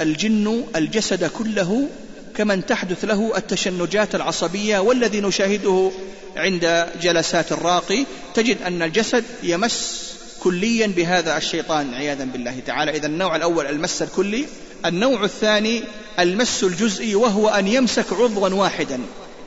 [0.00, 1.88] الجن الجسد كله
[2.36, 5.90] كمن تحدث له التشنجات العصبية والذي نشاهده
[6.36, 8.06] عند جلسات الراقي.
[8.34, 10.02] تجد أن الجسد يمس
[10.40, 12.90] كليا بهذا الشيطان عياذا بالله تعالى.
[12.96, 14.44] إذا النوع الأول المس الكلي
[14.86, 15.82] النوع الثاني
[16.18, 19.00] المس الجزئي وهو أن يمسك عضوا واحدا.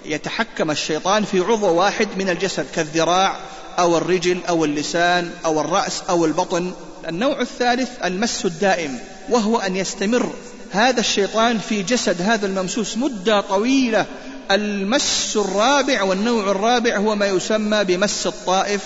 [0.06, 3.36] يتحكم الشيطان في عضو واحد من الجسد كالذراع
[3.80, 6.74] أو الرجل أو اللسان أو الرأس أو البطن.
[7.08, 10.34] النوع الثالث المس الدائم وهو أن يستمر.
[10.72, 14.06] هذا الشيطان في جسد هذا الممسوس مدة طويلة.
[14.52, 18.82] المس الرابع والنوع الرابع هو ما يسمى بمس الطائف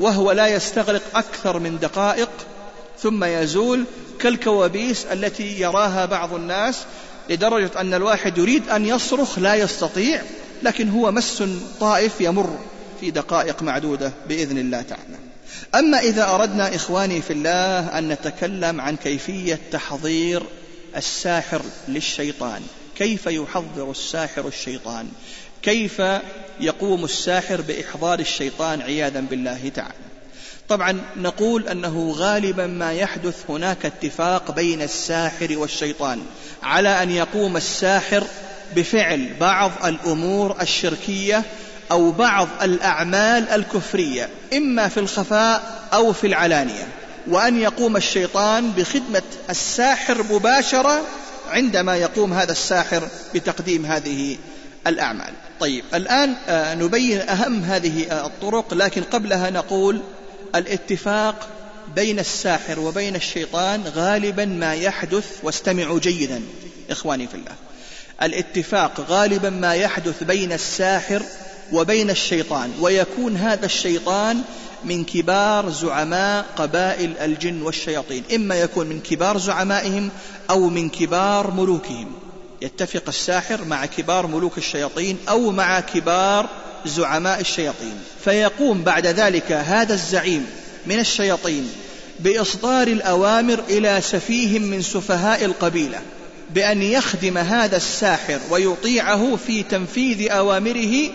[0.00, 2.30] وهو لا يستغرق أكثر من دقائق.
[3.02, 3.84] ثم يزول
[4.18, 6.76] كالكوابيس التي يراها بعض الناس
[7.30, 10.22] لدرجة أن الواحد يريد أن يصرخ لا يستطيع.
[10.64, 11.42] لكن هو مس
[11.80, 12.58] طائف يمر
[13.00, 15.18] في دقائق معدودة بإذن الله تعالى.
[15.74, 20.42] أما إذا أردنا إخواني في الله أن نتكلم عن كيفية تحضير
[20.96, 22.62] الساحر للشيطان.
[22.96, 25.08] كيف يحضر الساحر الشيطان؟
[25.62, 26.02] كيف
[26.60, 29.94] يقوم الساحر بإحضار الشيطان عياذا بالله تعالى؟
[30.68, 36.22] طبعا نقول أنه غالبا ما يحدث هناك اتفاق بين الساحر والشيطان
[36.62, 38.24] على أن يقوم الساحر
[38.76, 41.42] بفعل بعض الأمور الشركية
[41.90, 46.88] أو بعض الأعمال الكفرية إما في الخفاء أو في العلانية.
[47.26, 51.02] وأن يقوم الشيطان بخدمة الساحر مباشرة
[51.50, 54.36] عندما يقوم هذا الساحر بتقديم هذه
[54.86, 55.32] الأعمال.
[55.60, 60.00] طيب الآن آه، نبين أهم هذه آه، الطرق لكن قبلها نقول
[60.54, 61.48] الاتفاق
[61.94, 66.42] بين الساحر وبين الشيطان غالبا ما يحدث واستمعوا جيدا
[66.90, 67.52] إخواني في الله.
[68.22, 71.22] الاتفاق غالبا ما يحدث بين الساحر
[71.72, 74.42] وبين الشيطان ويكون هذا الشيطان
[74.84, 80.10] من كبار زعماء قبائل الجن والشياطين إما يكون من كبار زعمائهم
[80.50, 82.12] أو من كبار ملوكهم.
[82.62, 86.48] يتفق الساحر مع كبار ملوك الشياطين أو مع كبار
[86.86, 87.94] زعماء الشياطين.
[88.24, 90.46] فيقوم بعد ذلك هذا الزعيم
[90.86, 91.72] من الشياطين
[92.20, 96.00] بإصدار الأوامر إلى سفيه من سفهاء القبيلة.
[96.54, 101.10] بأن يخدم هذا الساحر ويطيعه في تنفيذ أوامره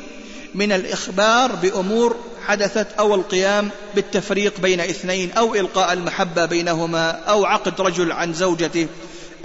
[0.56, 2.16] من الإخبار بأمور
[2.48, 8.88] حدثت أو القيام بالتفريق بين اثنين أو إلقاء المحبة بينهما أو عقد رجل عن زوجته.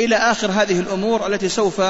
[0.00, 1.82] إلى آخر هذه الأمور التي سوف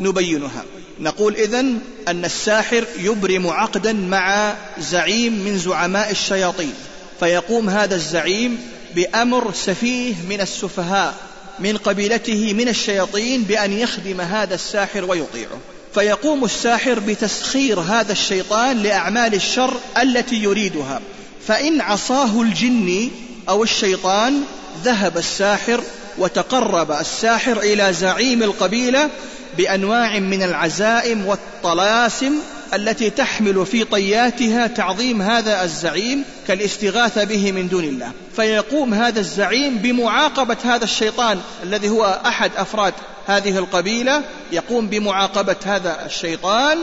[0.00, 0.64] نبينها.
[1.00, 6.74] نقول إذن أن الساحر يبرم عقدا مع زعيم من زعماء الشياطين.
[7.20, 8.58] فيقوم هذا الزعيم
[8.94, 11.29] بأمر سفيه من السفهاء
[11.60, 15.58] من قبيلته من الشياطين بأن يخدم هذا الساحر ويطيعه.
[15.94, 21.00] فيقوم الساحر بتسخير هذا الشيطان لأعمال الشر التي يريدها.
[21.46, 23.10] فإن عصاه الجن
[23.48, 24.42] أو الشيطان
[24.84, 25.82] ذهب الساحر
[26.18, 29.10] وتقرب الساحر إلى زعيم القبيلة
[29.56, 32.32] بأنواع من العزائم والطلاسم
[32.74, 38.12] التي تحمل في طياتها تعظيم هذا الزعيم كالاستغاثة به من دون الله.
[38.36, 42.94] فيقوم هذا الزعيم بمعاقبة هذا الشيطان الذي هو أحد أفراد
[43.26, 44.22] هذه القبيلة.
[44.52, 46.78] يقوم بمعاقبة هذا الشيطان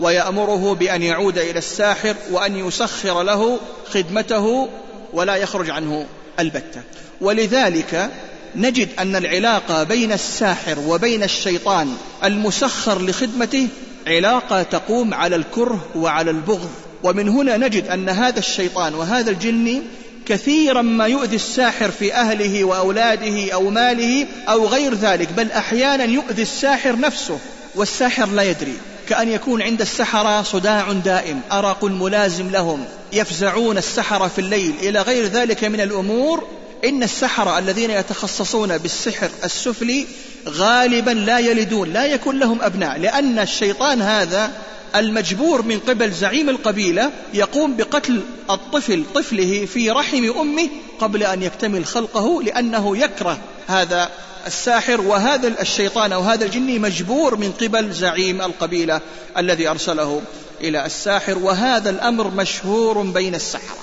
[0.00, 3.58] ويأمره بأن يعود إلى الساحر وأن يسخر له
[3.92, 4.68] خدمته
[5.12, 6.06] ولا يخرج عنه
[6.40, 6.82] البتة.
[7.20, 8.10] ولذلك
[8.56, 13.68] نجد أن العلاقة بين الساحر وبين الشيطان المسخر لخدمته
[14.08, 16.70] علاقة تقوم على الكره وعلى البغض.
[17.02, 19.82] ومن هنا نجد أن هذا الشيطان وهذا الجن
[20.26, 26.42] كثيرا ما يؤذي الساحر في أهله وأولاده أو ماله أو غير ذلك بل أحيانا يؤذي
[26.42, 27.38] الساحر نفسه
[27.74, 28.74] والساحر لا يدري.
[29.08, 34.74] كأن يكون عند السحرة صداع دائم أرق ملازم لهم يفزعون السحرة في الليل.
[34.82, 36.44] إلى غير ذلك من الأمور
[36.84, 40.06] إن السحرة الذين يتخصصون بالسحر السفلي
[40.48, 44.52] غالبا لا يلدون لا يكون لهم أبناء لأن الشيطان هذا
[44.96, 50.68] المجبور من قبل زعيم القبيلة يقوم بقتل الطفل طفله في رحم أمه
[51.00, 54.10] قبل أن يكتمل خلقه لأنه يكره هذا
[54.46, 59.00] الساحر وهذا الشيطان أو هذا الجني مجبور من قبل زعيم القبيلة
[59.36, 60.22] الذي أرسله
[60.60, 63.78] إلى الساحر وهذا الأمر مشهور بين السحرة.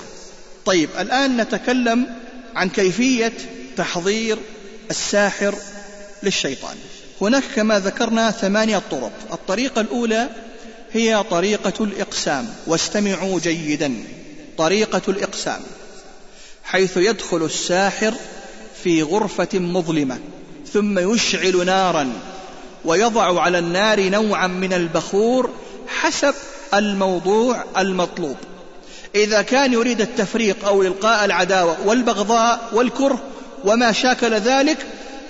[0.64, 2.06] طيب الآن نتكلم
[2.54, 3.32] عن كيفية
[3.76, 4.38] تحضير
[4.90, 5.54] الساحر
[6.22, 6.76] للشيطان.
[7.20, 9.12] هناك كما ذكرنا ثمانية طرق.
[9.32, 10.28] الطريقة الأولى
[10.92, 12.48] هي طريقة الإقسام.
[12.66, 13.94] واستمعوا جيدا.
[14.58, 15.60] طريقة الإقسام.
[16.64, 18.14] حيث يدخل الساحر
[18.84, 20.18] في غرفة مظلمة
[20.72, 22.12] ثم يشعل نارا
[22.84, 25.50] ويضع على النار نوعا من البخور
[25.88, 26.34] حسب
[26.74, 28.36] الموضوع المطلوب.
[29.14, 33.22] إذا كان يريد التفريق أو إلقاء العداوة والبغضاء والكره
[33.64, 34.86] وما شاكل ذلك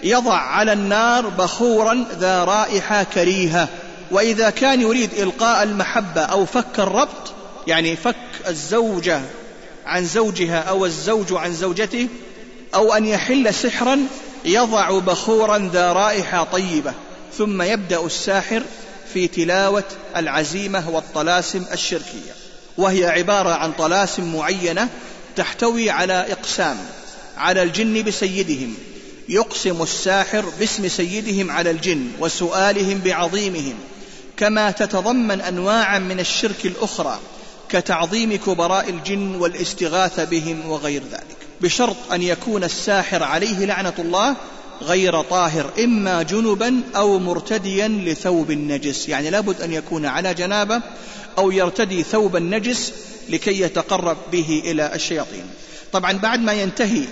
[0.07, 3.69] يضع على النار بخورا ذا رائحة كريهة.
[4.11, 7.33] وإذا كان يريد إلقاء المحبة أو فك الربط
[7.67, 8.17] يعني فك
[8.49, 9.21] الزوجة
[9.87, 12.09] عن زوجها أو الزوج عن زوجته
[12.75, 13.99] أو أن يحل سحرا
[14.45, 16.93] يضع بخورا ذا رائحة طيبة.
[17.39, 18.63] ثم يبدأ الساحر
[19.15, 19.85] في تلاوة
[20.17, 22.33] العزيمة والطلاسم الشركية.
[22.79, 24.89] وهي عبارة عن طلاسم معينة
[25.37, 26.77] تحتوي على إقسام
[27.37, 28.75] على الجن بسيدهم
[29.29, 33.75] يقسم الساحر باسم سيدهم على الجن وسؤالهم بعظيمهم
[34.37, 37.19] كما تتضمن انواعا من الشرك الأخرى
[37.69, 41.37] كتعظيم كبراء الجن والاستغاثة بهم وغير ذلك.
[41.61, 44.37] بشرط أن يكون الساحر عليه لعنة الله
[44.83, 49.09] غير طاهر إما جنبا أو مرتديا لثوب النجس.
[49.09, 50.83] يعني لابد أن يكون على جنابة
[51.39, 52.93] أو يرتدي ثوب النجس
[53.29, 55.45] لكي يتقرب به إلى الشياطين.
[55.93, 57.05] طبعا بعد ما ينتهي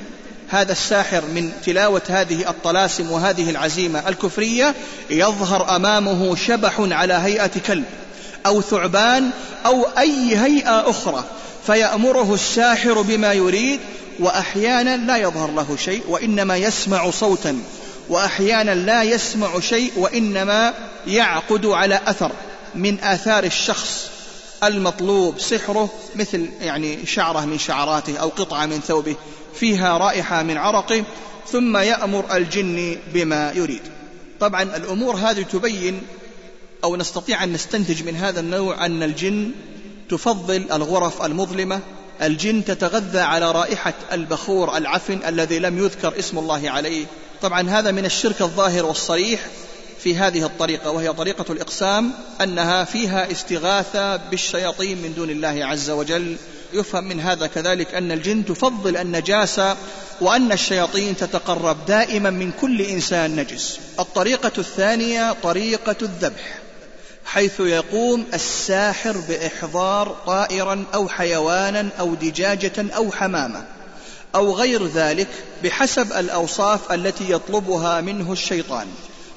[0.54, 4.74] هذا الساحر من تلاوة هذه الطلاسم وهذه العزيمة الكفرية
[5.10, 7.84] يظهر أمامه شبح على هيئة كلب
[8.46, 9.30] أو ثعبان
[9.66, 11.24] أو أي هيئة أخرى
[11.66, 13.80] فيأمره الساحر بما يريد
[14.20, 17.58] وأحيانا لا يظهر له شيء وإنما يسمع صوتا
[18.08, 20.74] وأحيانا لا يسمع شيء وإنما
[21.06, 22.32] يعقد على أثر
[22.74, 24.10] من آثار الشخص
[24.64, 29.16] المطلوب سحره مثل يعني شعرة من شعراته أو قطعة من ثوبه.
[29.54, 31.04] فيها رائحة من عرقه
[31.46, 33.82] ثم يأمر الجن بما يريد.
[34.40, 36.02] طبعا الأمور هذه تبين
[36.84, 39.50] أو نستطيع أن نستنتج من هذا النوع أن الجن
[40.08, 41.80] تفضل الغرف المظلمة.
[42.22, 47.06] الجن تتغذى على رائحة البخور العفن الذي لم يذكر اسم الله عليه.
[47.42, 49.40] طبعا هذا من الشرك الظاهر والصريح
[49.98, 56.36] في هذه الطريقة وهي طريقة الإقسام أنها فيها استغاثة بالشياطين من دون الله عز وجل.
[56.74, 59.76] يفهم من هذا كذلك أن الجن تفضل النجاسة
[60.20, 63.78] وأن الشياطين تتقرب دائما من كل إنسان نجس.
[64.00, 66.58] الطريقة الثانية طريقة الذبح
[67.24, 73.64] حيث يقوم الساحر بإحضار طائرا أو حيوانا أو دجاجة أو حمامة
[74.34, 75.28] أو غير ذلك
[75.64, 78.86] بحسب الأوصاف التي يطلبها منه الشيطان.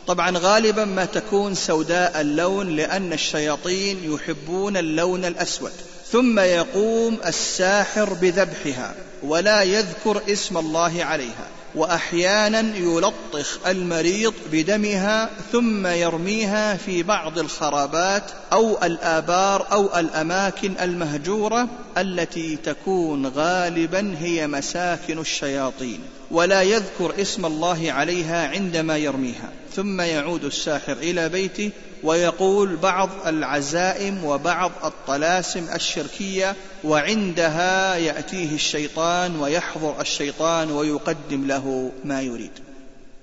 [0.07, 5.71] طبعا غالبا ما تكون سوداء اللون لأن الشياطين يحبون اللون الأسود.
[6.11, 16.77] ثم يقوم الساحر بذبحها ولا يذكر اسم الله عليها وأحيانا يلطخ المريض بدمها ثم يرميها
[16.77, 25.99] في بعض الخرابات أو الآبار أو الأماكن المهجورة التي تكون غالبا هي مساكن الشياطين
[26.31, 29.49] ولا يذكر اسم الله عليها عندما يرميها.
[29.77, 31.71] ثم يعود الساحر إلى بيته
[32.03, 42.51] ويقول بعض العزائم وبعض الطلاسم الشركية وعندها يأتيه الشيطان ويحضر الشيطان ويقدم له ما يريد.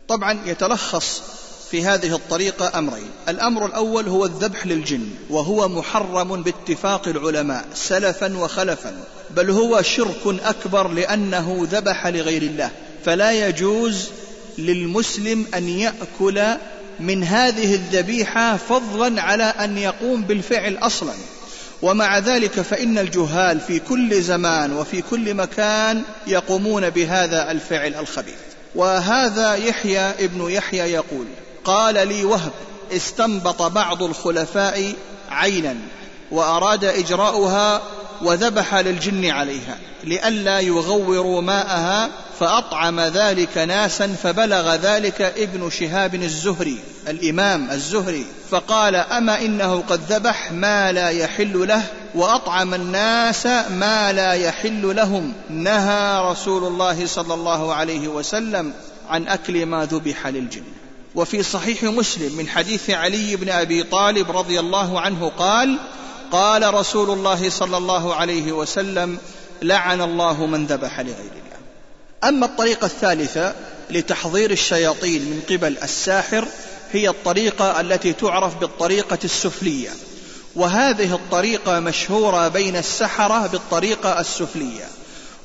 [0.08, 1.22] طبعا يتلخص
[1.70, 3.10] في هذه الطريقة أمرين.
[3.28, 10.88] الأمر الأول هو الذبح للجن وهو محرم باتفاق العلماء سلفا وخلفا بل هو شرك أكبر
[10.88, 12.70] لأنه ذبح لغير الله
[13.04, 14.10] فلا يجوز
[14.58, 16.44] للمسلم أن يأكل
[17.00, 21.12] من هذه الذبيحة فضلا على أن يقوم بالفعل أصلا.
[21.82, 28.34] ومع ذلك فإن الجهال في كل زمان وفي كل مكان يقومون بهذا الفعل الخبيث.
[28.74, 31.26] وهذا يحيى ابن يحيى يقول
[31.64, 32.52] قال لي وهب
[32.92, 34.94] استنبط بعض الخلفاء
[35.30, 35.76] عينا
[36.30, 37.82] وأراد إجراؤها
[38.22, 46.78] وذبح للجن عليها لئلا يغوروا ماءها فأطعم ذلك ناسا فبلغ ذلك ابن شهاب الزهري
[47.08, 51.82] الإمام الزهري فقال أما إنه قد ذبح ما لا يحل له
[52.14, 55.32] وأطعم الناس ما لا يحل لهم.
[55.50, 58.72] نهى رسول الله صلى الله عليه وسلم
[59.08, 60.64] عن أكل ما ذبح للجن.
[61.14, 65.78] وفي صحيح مسلم من حديث علي بن أبي طالب رضي الله عنه قال
[66.32, 69.18] قال رسول الله صلى الله عليه وسلم
[69.62, 71.43] لعن الله من ذبح لغير الله
[72.28, 73.54] أما الطريقة الثالثة
[73.90, 76.48] لتحضير الشياطين من قبل الساحر
[76.92, 79.90] هي الطريقة التي تعرف بالطريقة السفلية.
[80.56, 84.84] وهذه الطريقة مشهورة بين السحرة بالطريقة السفلية.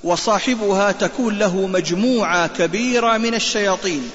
[0.03, 4.11] وصاحبها تكون له مجموعة كبيرة من الشياطين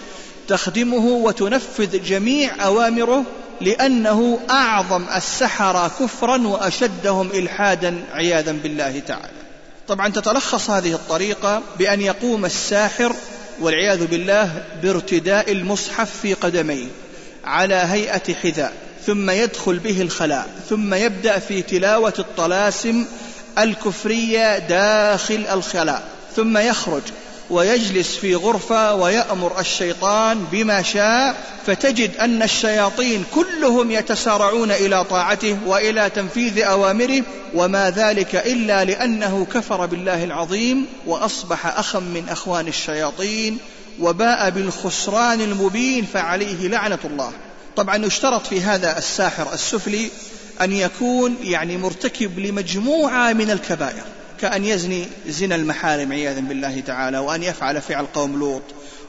[0.48, 3.24] تخدمه وتنفذ جميع أوامره
[3.60, 9.43] لأنه أعظم السحرة كفرا وأشدهم إلحادا عياذا بالله تعالى.
[9.89, 13.14] طبعا تتلخص هذه الطريقة بأن يقوم الساحر
[13.61, 16.87] والعياذ بالله بارتداء المصحف في قدميه
[17.45, 18.72] على هيئة حذاء
[19.07, 23.05] ثم يدخل به الخلاء ثم يبدأ في تلاوة الطلاسم
[23.59, 27.03] الكفرية داخل الخلاء ثم يخرج
[27.55, 31.36] ويجلس في غرفة ويأمر الشيطان بما شاء
[31.66, 37.22] فتجد أن الشياطين كلهم يتسارعون إلى طاعته وإلى تنفيذ أوامره
[37.55, 43.59] وما ذلك إلا لأنه كفر بالله العظيم وأصبح أخا من أخوان الشياطين
[44.00, 47.32] وباء بالخسران المبين فعليه لعنة الله.
[47.76, 50.11] طبعا يشترط في هذا الساحر السفلي
[50.61, 54.05] أن يكون يعني مرتكب لمجموعة من الكبائر.
[54.41, 58.62] كأن يزني زنا المحارم عياذا بالله تعالى وأن يفعل فعل قوم لوط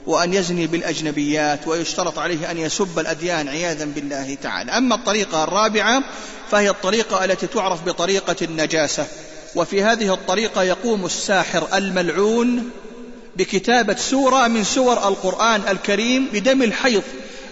[0.07, 4.71] وأن يزني بالأجنبيات ويشترط عليه أن يسب الأديان عياذا بالله تعالى.
[4.71, 6.03] أما الطريقة الرابعة
[6.51, 9.07] فهي الطريقة التي تعرف بطريقة النجاسة
[9.55, 12.69] وفي هذه الطريقة يقوم الساحر الملعون
[13.35, 17.03] بكتابة سورة من سور القرآن الكريم بدم الحيض.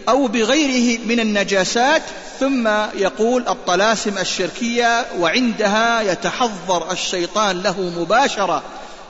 [0.09, 2.01] أو بغيره من النجاسات
[2.39, 8.63] ثم يقول الطلاسم الشركية وعندها يتحضر الشيطان له مباشرة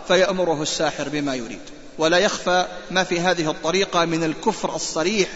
[0.07, 1.59] فيأمره الساحر بما يريد.
[1.97, 5.29] ولا يخفى ما في هذه الطريقة من الكفر الصريح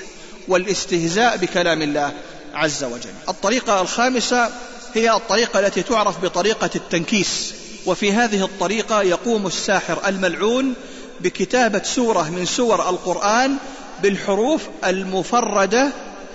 [0.47, 2.12] والاستهزاء بكلام الله
[2.53, 3.14] عز وجل.
[3.30, 4.49] الطريقة الخامسة
[4.93, 7.53] هي الطريقة التي تعرف بطريقة التنكيس
[7.86, 10.74] وفي هذه الطريقة يقوم الساحر الملعون
[11.20, 13.58] بكتابة سورة من سور القرآن
[14.04, 15.89] بالحروف المفردة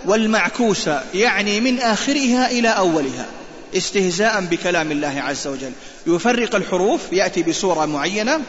[0.07, 3.27] والمعكوسة يعني من آخرها إلى أولها
[3.77, 5.73] استهزاء بكلام الله عز وجل.
[6.07, 8.41] يفرق الحروف يأتي بسورة معينة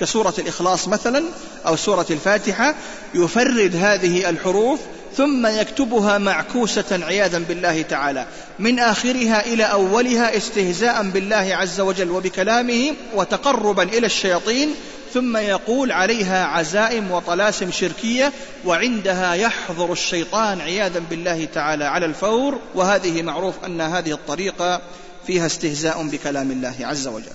[0.00, 1.24] كسورة الإخلاص مثلا
[1.66, 2.74] أو سورة الفاتحة
[3.14, 4.78] يفرد هذه الحروف
[5.16, 8.26] ثم يكتبها معكوسة عياذا بالله تعالى.
[8.58, 14.74] من آخرها إلى أولها استهزاء بالله عز وجل وبكلامه وتقربا إلى الشياطين
[15.14, 18.32] ثم يقول عليها عزائم وطلاسم شركية
[18.64, 24.80] وعندها يحضر الشيطان عياذا بالله تعالى على الفور وهذه معروف أن هذه الطريقة
[25.26, 27.32] فيها استهزاء بكلام الله عز وجل.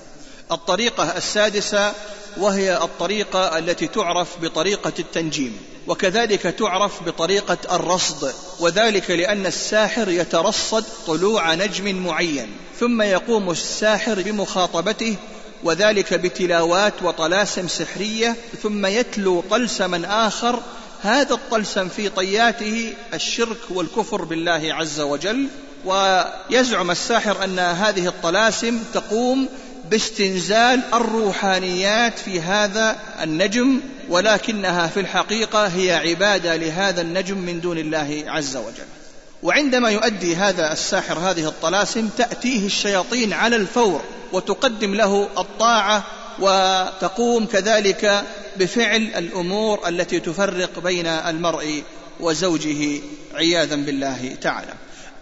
[0.51, 1.93] الطريقة السادسة
[2.37, 5.57] وهي الطريقة التي تعرف بطريقة التنجيم
[5.87, 12.47] وكذلك تعرف بطريقة الرصد وذلك لأن الساحر يترصد طلوع نجم معين
[12.79, 15.15] ثم يقوم الساحر بمخاطبته
[15.63, 20.59] وذلك بتلاوات وطلاسم سحرية ثم يتلو طلسما آخر
[21.01, 25.47] هذا الطلسم في طياته الشرك والكفر بالله عز وجل.
[25.85, 29.49] ويزعم الساحر أن هذه الطلاسم تقوم
[29.91, 38.23] باستنزال الروحانيات في هذا النجم ولكنها في الحقيقة هي عبادة لهذا النجم من دون الله
[38.27, 39.02] عز وجل.
[39.43, 46.03] وعندما يؤدي هذا الساحر هذه الطلاسم تأتيه الشياطين على الفور وتقدم له الطاعة
[46.39, 48.23] وتقوم كذلك
[48.57, 51.83] بفعل الأمور التي تفرق بين المرء
[52.19, 53.01] وزوجه
[53.33, 54.73] عياذا بالله تعالى.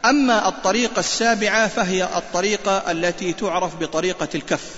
[0.06, 4.70] أما الطريقة السابعة فهي الطريقة التي تعرف بطريقة الكف.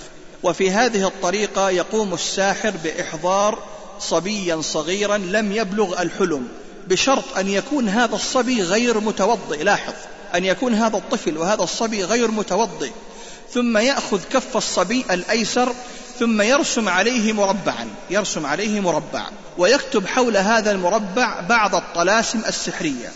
[0.42, 3.62] وفي هذه الطريقة يقوم الساحر بإحضار
[4.00, 6.48] صبيا صغيرا لم يبلغ الحلم.
[6.88, 9.62] بشرط أن يكون هذا الصبي غير متوضئ.
[9.62, 9.94] لاحظ
[10.34, 12.90] أن يكون هذا الطفل وهذا الصبي غير متوضئ.
[13.52, 15.72] ثم يأخذ كف الصبي الأيسر
[16.18, 19.26] ثم يرسم عليه مربعا يرسم عليه مربع
[19.58, 23.12] ويكتب حول هذا المربع بعض الطلاسم السحرية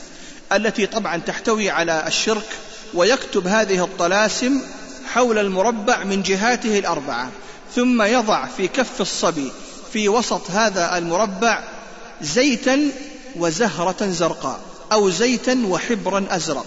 [0.52, 2.46] التي طبعا تحتوي على الشرك
[2.94, 4.60] ويكتب هذه الطلاسم
[5.12, 7.30] حول المربع من جهاته الأربعة.
[7.76, 9.52] ثم يضع في كف الصبي
[9.92, 11.64] في وسط هذا المربع
[12.20, 12.90] زيتا
[13.38, 14.60] وزهرة زرقاء
[14.92, 16.66] أو زيتا وحبرا أزرق.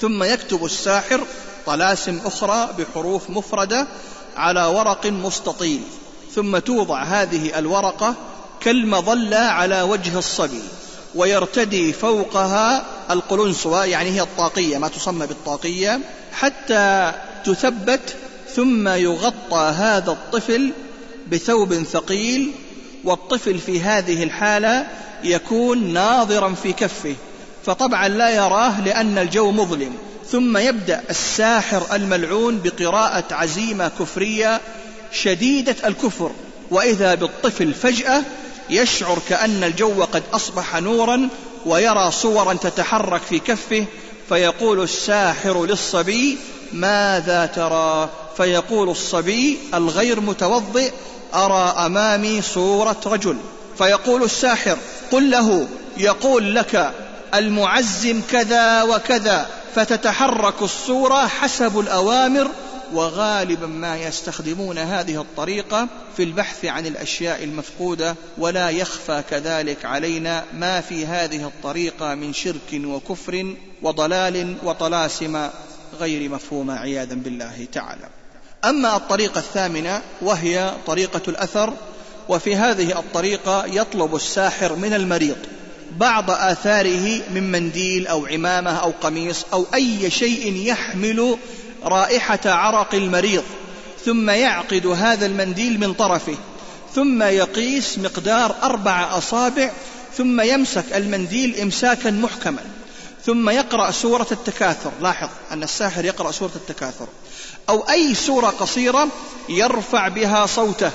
[0.00, 1.20] ثم يكتب الساحر
[1.66, 3.86] طلاسم أخرى بحروف مفردة
[4.36, 5.80] على ورق مستطيل.
[6.34, 8.14] ثم توضع هذه الورقة
[8.60, 10.62] كالمظلة على وجه الصبي
[11.14, 16.00] ويرتدي فوقها القلنسوة يعني هي الطاقية ما تسمى بالطاقية
[16.32, 17.12] حتى
[17.44, 18.16] تثبت
[18.54, 20.72] ثم يغطى هذا الطفل
[21.30, 22.52] بثوب ثقيل
[23.04, 24.86] والطفل في هذه الحالة
[25.24, 27.14] يكون ناظرا في كفه
[27.66, 29.92] فطبعا لا يراه لأن الجو مظلم.
[30.30, 34.60] ثم يبدأ الساحر الملعون بقراءة عزيمة كفرية
[35.12, 36.30] شديدة الكفر
[36.70, 38.22] وإذا بالطفل فجأة
[38.70, 41.28] يشعر كأن الجو قد أصبح نورا
[41.66, 43.84] ويرى صورا تتحرك في كفه
[44.28, 46.38] فيقول الساحر للصبي
[46.72, 50.92] ماذا ترى؟ فيقول الصبي الغير متوضئ
[51.34, 53.36] أرى أمامي صورة رجل.
[53.78, 54.78] فيقول الساحر
[55.12, 56.92] قل له يقول لك
[57.34, 62.50] المعزم كذا وكذا فتتحرك الصورة حسب الأوامر
[62.92, 70.80] وغالبا ما يستخدمون هذه الطريقة في البحث عن الأشياء المفقودة ولا يخفى كذلك علينا ما
[70.80, 75.48] في هذه الطريقة من شرك وكفر وضلال وطلاسم
[76.00, 78.08] غير مفهومة عياذا بالله تعالى.
[78.68, 81.72] أما الطريقة الثامنة وهي طريقة الأثر
[82.28, 85.36] وفي هذه الطريقة يطلب الساحر من المريض
[85.96, 91.36] بعض آثاره من منديل أو عمامة أو قميص أو أي شيء يحمل
[91.84, 93.42] رائحة عرق المريض
[94.04, 96.36] ثم يعقد هذا المنديل من طرفه
[96.94, 99.70] ثم يقيس مقدار أربع أصابع
[100.16, 102.62] ثم يمسك المنديل إمساكا محكما.
[103.26, 104.90] ثم يقرأ سورة التكاثر.
[105.00, 107.06] لاحظ أن الساحر يقرأ سورة التكاثر.
[107.68, 109.08] أو أي سورة قصيرة
[109.48, 110.90] يرفع بها صوته.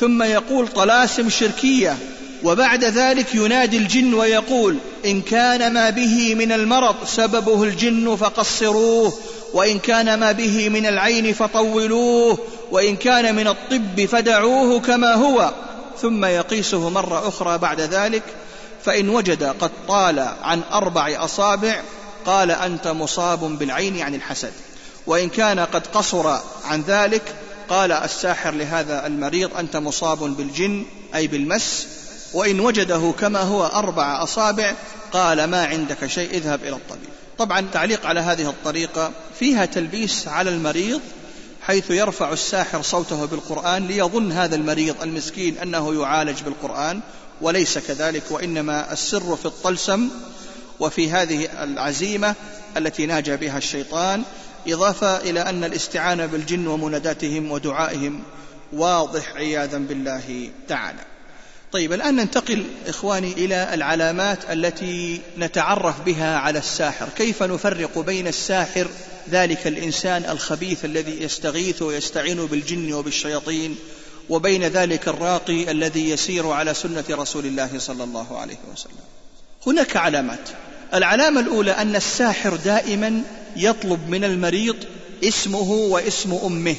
[0.00, 1.96] ثم يقول طلاسم شركية.
[2.44, 9.12] وبعد ذلك ينادي الجن ويقول إن كان ما به من المرض سببه الجن فقصروه
[9.52, 12.38] وإن كان ما به من العين فطولوه
[12.70, 15.52] وإن كان من الطب فدعوه كما هو.
[16.02, 18.22] ثم يقيسه مرة أخرى بعد ذلك.
[18.84, 21.82] فإن وجد قد طال عن أربع أصابع
[22.26, 24.52] قال أنت مصاب بالعين يعني الحسد.
[25.06, 27.22] وإن كان قد قصر عن ذلك
[27.68, 31.86] قال الساحر لهذا المريض أنت مصاب بالجن أي بالمس.
[32.32, 34.74] وإن وجده كما هو أربع أصابع
[35.12, 37.08] قال ما عندك شيء اذهب إلى الطبيب.
[37.38, 41.00] طبعا تعليق على هذه الطريقة فيها تلبيس على المريض
[41.62, 47.00] حيث يرفع الساحر صوته بالقرآن ليظن هذا المريض المسكين أنه يعالج بالقرآن.
[47.42, 50.08] وليس كذلك وإنما السر في الطلسم
[50.80, 52.34] وفي هذه العزيمة
[52.76, 54.22] التي ناجى بها الشيطان
[54.68, 58.22] إضافة إلى أن الاستعانة بالجن ومناداتهم ودعائهم
[58.72, 60.98] واضح عياذا بالله تعالى.
[61.72, 67.08] طيب الآن ننتقل إخواني إلى العلامات التي نتعرف بها على الساحر.
[67.16, 68.88] كيف نفرق بين الساحر
[69.30, 73.76] ذلك الإنسان الخبيث الذي يستغيث ويستعين بالجن وبالشياطين
[74.32, 79.04] وبين ذلك الراقي الذي يسير على سنة رسول الله صلى الله عليه وسلم.
[79.66, 80.48] هناك علامات.
[80.94, 83.22] العلامة الأولى أن الساحر دائما
[83.56, 84.76] يطلب من المريض
[85.24, 86.76] اسمه واسم أمه.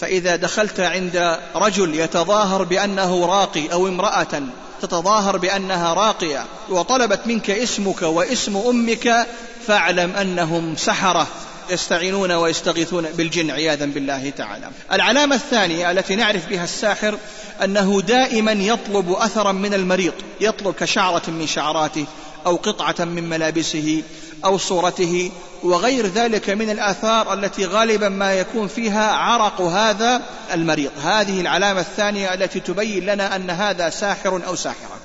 [0.00, 4.42] فإذا دخلت عند رجل يتظاهر بأنه راقي أو امرأة
[4.82, 9.26] تتظاهر بأنها راقية وطلبت منك اسمك واسم أمك
[9.66, 11.26] فاعلم أنهم سحرة.
[11.72, 14.70] يستعينون ويستغيثون بالجن عياذا بالله تعالى.
[14.92, 17.18] العلامة الثانية التي نعرف بها الساحر
[17.64, 22.06] أنه دائما يطلب أثرا من المريض، يطلب كشعرة من شعراته
[22.46, 24.02] أو قطعة من ملابسه
[24.44, 25.30] أو صورته
[25.62, 32.34] وغير ذلك من الآثار التي غالبا ما يكون فيها عرق هذا المريض هذه العلامة الثانية
[32.34, 35.01] التي تبين لنا أن هذا ساحر أو ساحرة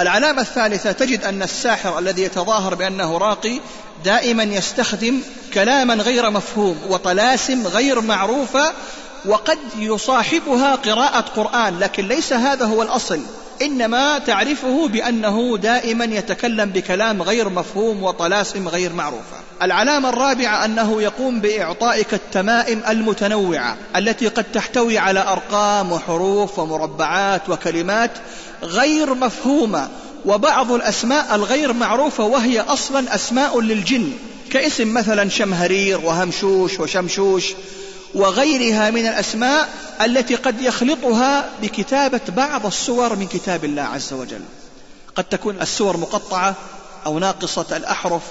[0.00, 3.60] العلامة الثالثة تجد أن الساحر الذي يتظاهر بأنه راقي
[4.04, 5.20] دائما يستخدم
[5.54, 8.72] كلاما غير مفهوم وطلاسم غير معروفة
[9.24, 13.20] وقد يصاحبها قراءة قرآن لكن ليس هذا هو الأصل.
[13.62, 19.36] إنما تعرفه بأنه دائما يتكلم بكلام غير مفهوم وطلاسم غير معروفة.
[19.62, 28.10] العلامة الرابعة أنه يقوم بإعطائك التمائم المتنوعة التي قد تحتوي على أرقام وحروف ومربعات وكلمات
[28.62, 29.88] غير مفهومة
[30.24, 34.12] وبعض الأسماء الغير معروفة وهي أصلا أسماء للجن
[34.50, 37.54] كاسم مثلا شمهرير وهمشوش وشمشوش
[38.14, 39.68] وغيرها من الأسماء
[40.04, 44.42] التي قد يخلطها بكتابة بعض السور من كتاب الله عز وجل.
[45.16, 46.54] قد تكون السور مقطعة
[47.06, 48.22] أو ناقصة الأحرف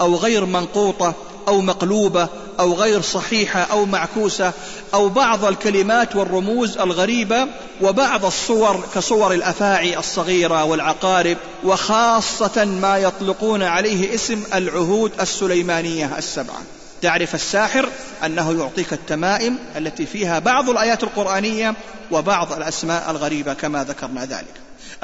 [0.00, 1.14] أو غير منقوطة
[1.48, 2.28] أو مقلوبة
[2.60, 4.52] أو غير صحيحة أو معكوسة
[4.94, 7.46] أو بعض الكلمات والرموز الغريبة
[7.82, 16.62] وبعض الصور كصور الأفاعي الصغيرة والعقارب وخاصة ما يطلقون عليه اسم العهود السليمانية السبعة.
[17.04, 17.88] تعرف الساحر
[18.24, 21.74] أنه يعطيك التمائم التي فيها بعض الآيات القرآنية
[22.10, 24.54] وبعض الأسماء الغريبة كما ذكرنا ذلك.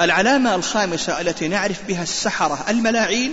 [0.01, 3.31] العلامة الخامسة التي نعرف بها السحرة الملاعين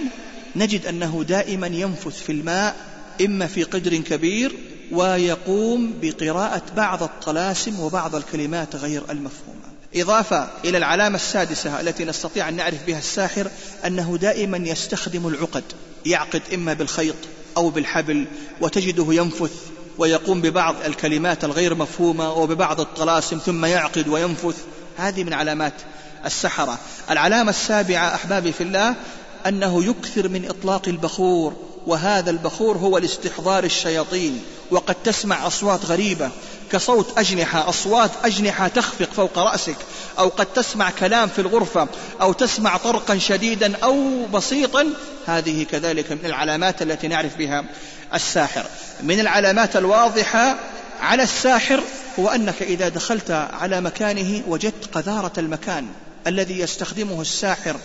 [0.57, 2.77] نجد أنه دائما ينفث في الماء
[3.25, 4.57] إما في قدر كبير
[4.93, 9.69] ويقوم بقراءة بعض الطلاسم وبعض الكلمات غير المفهومة.
[9.97, 13.51] إضافة إلى العلامة السادسة التي نستطيع أن نعرف بها الساحر
[13.87, 15.65] أنه دائما يستخدم العقد
[16.07, 17.17] يعقد إما بالخيط
[17.59, 18.27] أو بالحبل
[18.61, 19.53] وتجده ينفث
[19.99, 24.57] ويقوم ببعض الكلمات الغير مفهومة وببعض الطلاسم ثم يعقد وينفث.
[24.97, 25.75] هذه من علامات
[26.27, 26.79] السحرة.
[27.11, 28.95] العلامة السابعة أحبابي في الله
[29.47, 31.57] أنه يكثر من إطلاق البخور
[31.87, 36.31] وهذا البخور هو لاستحضار الشياطين وقد تسمع أصوات غريبة
[36.73, 39.77] كصوت أجنحة أصوات أجنحة تخفق فوق رأسك
[40.19, 41.89] أو قد تسمع كلام في الغرفة
[42.21, 44.87] أو تسمع طرقا شديدا أو بسيطا
[45.27, 47.65] هذه كذلك من العلامات التي نعرف بها
[48.15, 48.65] الساحر.
[49.03, 50.57] من العلامات الواضحة
[51.01, 51.81] على الساحر
[52.19, 55.87] هو أنك إذا دخلت على مكانه وجدت قذارة المكان
[56.27, 57.77] الذي يستخدمه الساحر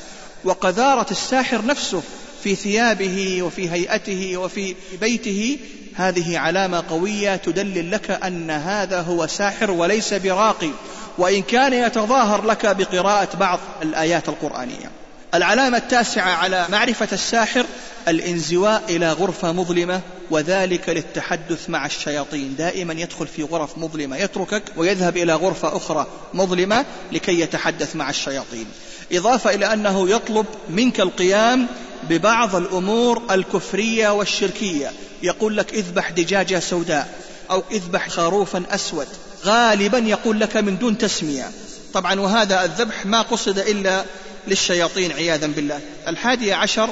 [0.43, 2.01] وقذارة الساحر نفسه
[2.43, 5.57] في ثيابه وفي هيئته وفي بيته
[5.95, 10.69] هذه علامة قوية تدلل لك أن هذا هو ساحر وليس براقي
[11.17, 14.91] وإن كان يتظاهر لك بقراءة بعض الآيات القرآنية.
[15.33, 17.65] العلامة التاسعة على معرفة الساحر
[18.07, 22.55] الانزواء إلى غرفة مظلمة وذلك للتحدث مع الشياطين.
[22.55, 28.65] دائما يدخل في غرف مظلمة يتركك ويذهب إلى غرفة أخرى مظلمة لكي يتحدث مع الشياطين.
[29.11, 31.67] إضافة إلى أنه يطلب منك القيام
[32.09, 34.91] ببعض الأمور الكفرية والشركية.
[35.23, 37.13] يقول لك اذبح دجاجة سوداء
[37.51, 39.07] أو اذبح خروفا أسود.
[39.45, 41.51] غالبا يقول لك من دون تسمية.
[41.93, 44.05] طبعا وهذا الذبح ما قصد إلا
[44.47, 45.79] للشياطين عياذا بالله.
[46.07, 46.89] الحادي عشر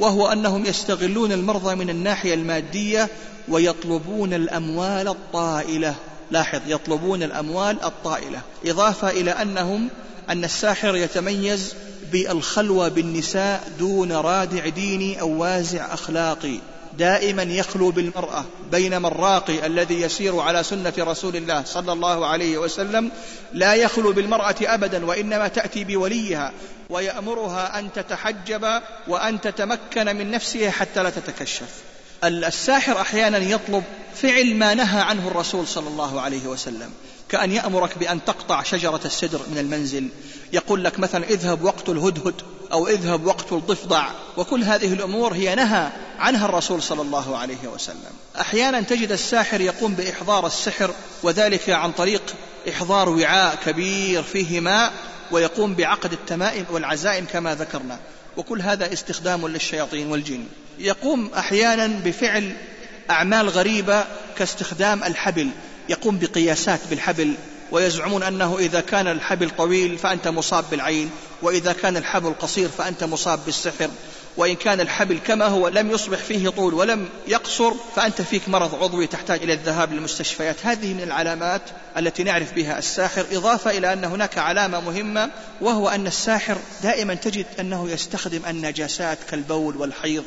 [0.00, 3.08] وهو أنهم يستغلون المرضى من الناحية المادية
[3.48, 5.94] ويطلبون الأموال الطائلة.
[6.30, 8.40] لاحظ يطلبون الأموال الطائلة.
[8.66, 9.88] إضافة إلى أنهم
[10.30, 11.74] أن الساحر يتميز
[12.12, 16.58] بالخلوة بالنساء دون رادع ديني أو وازع أخلاقي.
[16.98, 23.10] دائما يخلو بالمرأة بينما الراقي الذي يسير على سنة رسول الله صلى الله عليه وسلم.
[23.52, 26.52] لا يخلو بالمرأة أبدا وإنما تأتي بوليها
[26.90, 31.68] ويأمرها أن تتحجب وأن تتمكن من نفسها حتى لا تتكشف.
[32.24, 33.84] الساحر أحيانا يطلب
[34.14, 36.90] فعل ما نهى عنه الرسول صلى الله عليه وسلم
[37.28, 40.08] كأن يأمرك بأن تقطع شجرة السدر من المنزل
[40.52, 42.34] يقول لك مثلا اذهب وقت الهدهد
[42.72, 48.12] أو اذهب وقت الضفدع وكل هذه الأمور هي نهى عنها الرسول صلى الله عليه وسلم.
[48.40, 52.22] أحيانا تجد الساحر يقوم بإحضار السحر وذلك عن طريق
[52.68, 54.92] إحضار وعاء كبير فيه ماء
[55.30, 57.98] ويقوم بعقد التمائم والعزائم كما ذكرنا.
[58.36, 60.44] وكل هذا استخدام للشياطين والجن.
[60.78, 62.56] يقوم أحيانا بفعل
[63.10, 64.04] أعمال غريبة
[64.38, 65.48] كاستخدام الحبل.
[65.88, 67.34] يقوم بقياسات بالحبل.
[67.72, 71.10] ويزعمون أنه إذا كان الحبل طويل فأنت مصاب بالعين
[71.42, 73.90] وإذا كان الحبل قصير فأنت مصاب بالسحر
[74.36, 79.06] وإن كان الحبل كما هو لم يصبح فيه طول ولم يقصر فأنت فيك مرض عضوي
[79.06, 80.56] تحتاج إلى الذهاب للمستشفيات.
[80.62, 81.62] هذه من العلامات
[81.96, 87.46] التي نعرف بها الساحر إضافة إلى أن هناك علامة مهمة وهو أن الساحر دائما تجد
[87.60, 90.24] أنه يستخدم النجاسات كالبول والحيض.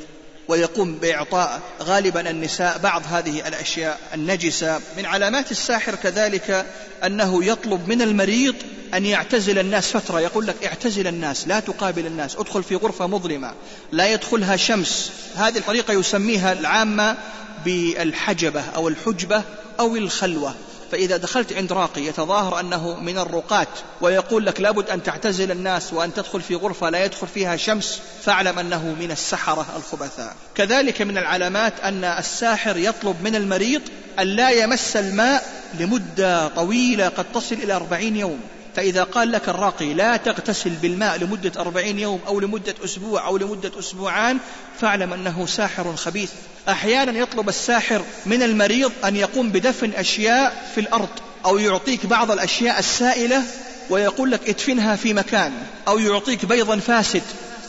[0.47, 4.79] ويقوم بإعطاء غالبا النساء بعض هذه الأشياء النجسة.
[4.97, 6.65] من علامات الساحر كذلك
[7.05, 8.55] أنه يطلب من المريض
[8.93, 10.19] أن يعتزل الناس فترة.
[10.19, 13.53] يقول لك اعتزل الناس لا تقابل الناس ادخل في غرفة مظلمة
[13.91, 15.11] لا يدخلها شمس.
[15.35, 17.17] هذه الطريقة يسميها العامة
[17.65, 19.43] بالحجبة أو الحجبة
[19.79, 20.55] أو الخلوة.
[20.91, 23.67] فإذا دخلت عند راقي يتظاهر أنه من الرقاة
[24.01, 28.59] ويقول لك لابد أن تعتزل الناس وأن تدخل في غرفة لا يدخل فيها شمس فاعلم
[28.59, 30.35] أنه من السحرة الخبثاء.
[30.55, 33.81] كذلك من العلامات أن الساحر يطلب من المريض
[34.19, 35.43] أن لا يمس الماء
[35.79, 38.39] لمدة طويلة قد تصل إلى أربعين يوم.
[38.75, 43.71] فإذا قال لك الراقي لا تغتسل بالماء لمدة أربعين يوم أو لمدة أسبوع أو لمدة
[43.79, 44.37] أسبوعان
[44.79, 46.31] فاعلم أنه ساحر خبيث.
[46.69, 51.09] أحيانا يطلب الساحر من المريض أن يقوم بدفن أشياء في الأرض
[51.45, 53.43] أو يعطيك بعض الأشياء السائلة
[53.89, 55.51] ويقول لك ادفنها في مكان
[55.87, 57.23] أو يعطيك بيضا فاسد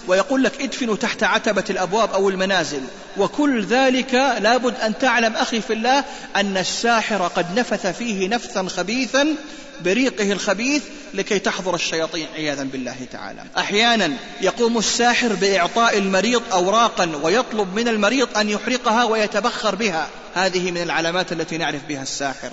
[0.09, 2.81] ويقول لك ادفنوا تحت عتبة الأبواب أو المنازل.
[3.17, 6.05] وكل ذلك لابد أن تعلم أخي في الله
[6.37, 9.37] أن الساحر قد نفث فيه نفثا خبيثا
[9.85, 10.83] بريقه الخبيث
[11.15, 13.43] لكي تحضر الشياطين عياذا بالله تعالى.
[13.59, 20.09] أحيانا يقوم الساحر بإعطاء المريض اوراقا ويطلب من المريض أن يحرقها ويتبخر بها.
[20.35, 22.51] هذه من العلامات التي نعرف بها الساحر.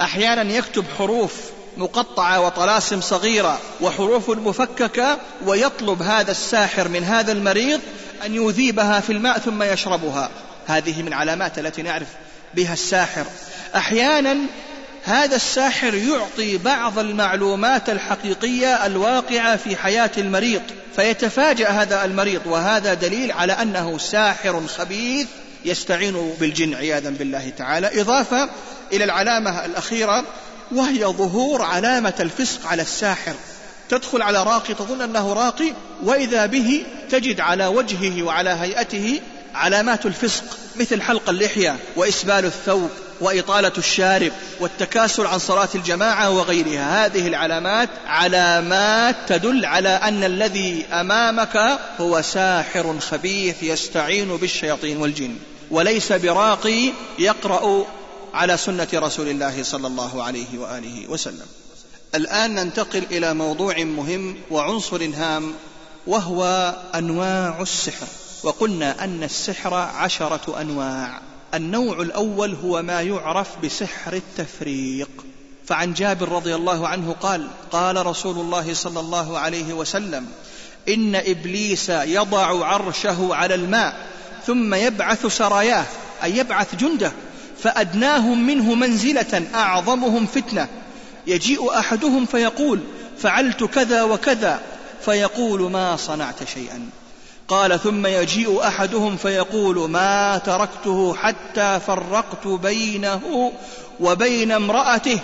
[0.00, 1.32] أحيانا يكتب حروف
[1.76, 7.80] مقطعة وطلاسم صغيرة وحروف مفككة ويطلب هذا الساحر من هذا المريض
[8.26, 10.30] أن يذيبها في الماء ثم يشربها.
[10.66, 12.08] هذه من علامات التي نعرف
[12.54, 13.24] بها الساحر.
[13.76, 14.36] أحيانا
[15.04, 20.62] هذا الساحر يعطي بعض المعلومات الحقيقية الواقعة في حياة المريض
[20.96, 25.26] فيتفاجأ هذا المريض وهذا دليل على أنه ساحر خبيث
[25.64, 28.00] يستعين بالجن عياذا بالله تعالى.
[28.00, 28.50] إضافة
[28.92, 30.24] إلى العلامة الأخيرة
[30.72, 33.34] وهي ظهور علامة الفسق على الساحر.
[33.88, 39.20] تدخل على راقي تظن أنه راقي وإذا به تجد على وجهه وعلى هيئته
[39.54, 40.44] علامات الفسق
[40.76, 42.90] مثل حلق اللحية وإسبال الثوب.
[43.20, 47.06] وإطالة الشارب والتكاسل عن صلاة الجماعة وغيرها.
[47.06, 55.36] هذه العلامات علامات تدل على أن الذي أمامك هو ساحر خبيث يستعين بالشياطين والجن
[55.70, 57.86] وليس براقي يقرأ
[58.34, 61.46] على سنة رسول الله صلى الله عليه وآله وسلم.
[62.14, 65.54] الآن ننتقل إلى موضوع مهم وعنصر هام
[66.06, 68.06] وهو أنواع السحر.
[68.42, 71.20] وقلنا أن السحر عشرة أنواع.
[71.54, 75.10] النوع الأول هو ما يعرف بسحر التفريق.
[75.66, 80.26] فعن جابر رضي الله عنه قال قال رسول الله صلى الله عليه وسلم
[80.88, 84.06] إن إبليس يضع عرشه على الماء
[84.46, 85.84] ثم يبعث سراياه
[86.22, 87.12] أي يبعث جنده
[87.62, 90.68] فأدناهم منه منزلة أعظمهم فتنة.
[91.26, 92.80] يجيء أحدهم فيقول
[93.18, 94.60] فعلت كذا وكذا
[95.04, 96.88] فيقول ما صنعت شيئا.
[97.48, 103.52] قال ثم يجيء أحدهم فيقول ما تركته حتى فرقت بينه
[104.00, 105.18] وبين امرأته؟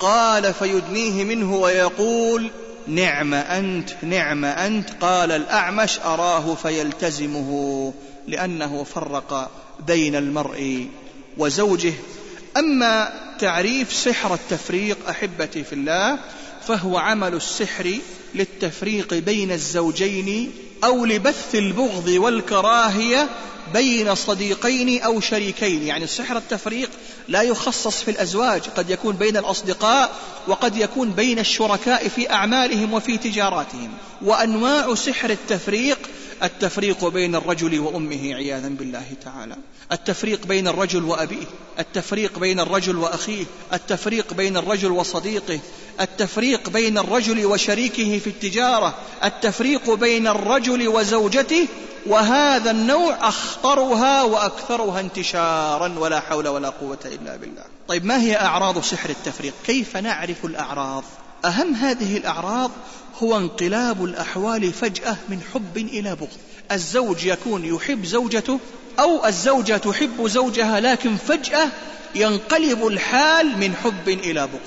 [0.00, 2.50] قال فيدنيه منه ويقول
[2.86, 4.90] نعم أنت نعم أنت.
[5.00, 7.92] قال الأعمش أراه فيلتزمه
[8.28, 9.50] لأنه فرق
[9.86, 10.86] بين المرء
[11.38, 11.92] وزوجه.
[12.56, 16.18] أما تعريف سحر التفريق أحبتي في الله
[16.66, 17.94] فهو عمل السحر
[18.34, 20.52] للتفريق بين الزوجين
[20.84, 23.28] أو لبث البغض والكراهية
[23.74, 25.82] بين صديقين أو شريكين.
[25.82, 26.90] يعني سحر التفريق
[27.28, 30.10] لا يخصص في الأزواج قد يكون بين الأصدقاء
[30.48, 33.90] وقد يكون بين الشركاء في أعمالهم وفي تجاراتهم.
[34.22, 35.98] وأنواع سحر التفريق
[36.42, 39.56] التفريق بين الرجل وأمه عياذا بالله تعالى.
[39.92, 41.46] التفريق بين الرجل وأبيه.
[41.78, 43.44] التفريق بين الرجل وأخيه.
[43.72, 45.60] التفريق بين الرجل وصديقه.
[46.00, 48.94] التفريق بين الرجل وشريكه في التجارة.
[49.24, 51.66] التفريق بين الرجل وزوجته.
[52.06, 57.64] وهذا النوع أخطرها وأكثرها انتشارا ولا حول ولا قوة إلا بالله.
[57.88, 61.04] طيب ما هي أعراض سحر التفريق؟ كيف نعرف الأعراض؟
[61.44, 62.70] أهم هذه الأعراض
[63.22, 66.28] هو انقلاب الأحوال فجأة من حب إلى بغض.
[66.72, 68.60] الزوج يكون يحب زوجته
[68.98, 71.68] أو الزوجة تحب زوجها لكن فجأة
[72.14, 74.60] ينقلب الحال من حب إلى بغض.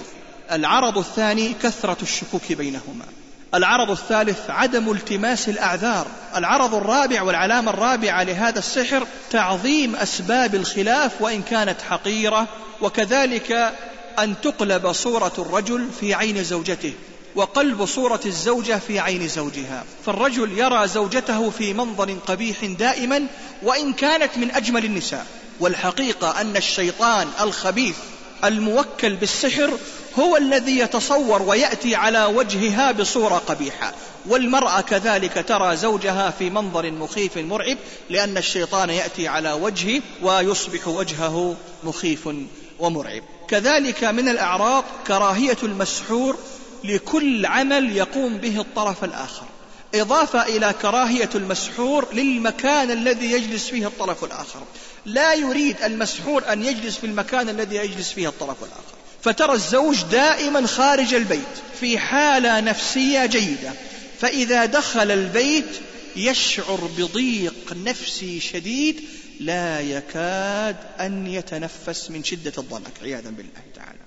[0.52, 3.06] العرض الثاني كثرة الشكوك بينهما.
[3.54, 6.08] العرض الثالث عدم التماس الأعذار.
[6.36, 12.48] العرض الرابع والعلامة الرابعة لهذا السحر تعظيم أسباب الخلاف وإن كانت حقيرة
[12.82, 13.74] وكذلك
[14.24, 16.94] أن تقلب صورة الرجل في عين زوجته
[17.36, 19.86] وقلب صورة الزوجة في عين زوجها.
[20.06, 23.28] فالرجل يرى زوجته في منظر قبيح دائما
[23.64, 25.28] وإن كانت من أجمل النساء.
[25.60, 27.96] والحقيقة أن الشيطان الخبيث
[28.44, 29.72] الموكل بالسحر
[30.20, 33.94] هو الذي يتصور ويأتي على وجهها بصورة قبيحة.
[34.26, 37.78] والمرأة كذلك ترى زوجها في منظر مخيف مرعب
[38.10, 42.30] لأن الشيطان يأتي على وجهه ويصبح وجهه مخيف
[42.80, 43.24] ومرعب.
[43.50, 46.38] كذلك من الأعراض كراهية المسحور
[46.84, 49.46] لكل عمل يقوم به الطرف الآخر.
[49.96, 54.60] إضافة إلى كراهية المسحور للمكان الذي يجلس فيه الطرف الآخر.
[55.06, 58.94] لا يريد المسحور أن يجلس في المكان الذي يجلس فيه الطرف الآخر.
[59.24, 63.74] فترى الزوج دائما خارج البيت في حالة نفسية جيدة.
[64.20, 65.70] فإذا دخل البيت
[66.16, 69.04] يشعر بضيق نفسي شديد
[69.40, 74.00] لا يكاد أن يتنفس من شدة الضنك عياذا بالله تعالى.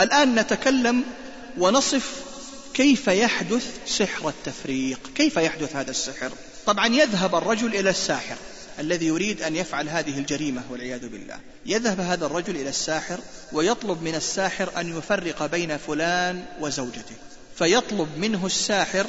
[0.00, 1.04] الآن نتكلم
[1.58, 2.22] ونصف
[2.74, 5.00] كيف يحدث سحر التفريق.
[5.14, 6.30] كيف يحدث هذا السحر؟
[6.66, 8.36] طبعا يذهب الرجل إلى الساحر
[8.78, 11.38] الذي يريد أن يفعل هذه الجريمة والعياذ بالله.
[11.66, 13.20] يذهب هذا الرجل إلى الساحر
[13.52, 17.16] ويطلب من الساحر أن يفرق بين فلان وزوجته.
[17.58, 19.06] فيطلب منه الساحر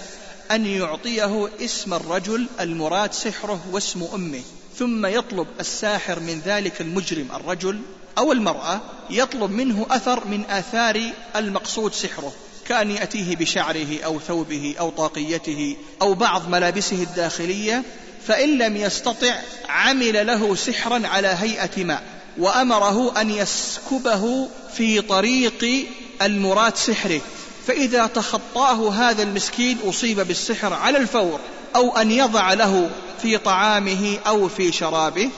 [0.52, 4.42] أن يعطيه اسم الرجل المراد سحره واسم أمه.
[4.78, 7.80] ثم يطلب الساحر من ذلك المجرم الرجل
[8.18, 11.02] أو المرأة يطلب منه أثر من آثار
[11.36, 12.34] المقصود سحره
[12.68, 17.84] كأن يأتيه بشعره أو ثوبه أو طاقيته أو بعض ملابسه الداخلية
[18.28, 19.36] فإن لم يستطع
[19.70, 22.04] عمل له سحرا على هيئة ماء
[22.38, 25.88] وأمره أن يسكبه في طريق
[26.22, 27.22] المراد سحره.
[27.68, 31.40] فإذا تخطاه هذا المسكين أصيب بالسحر على الفور.
[31.76, 32.90] أو أن يضع له
[33.22, 35.30] في طعامه أو في شرابه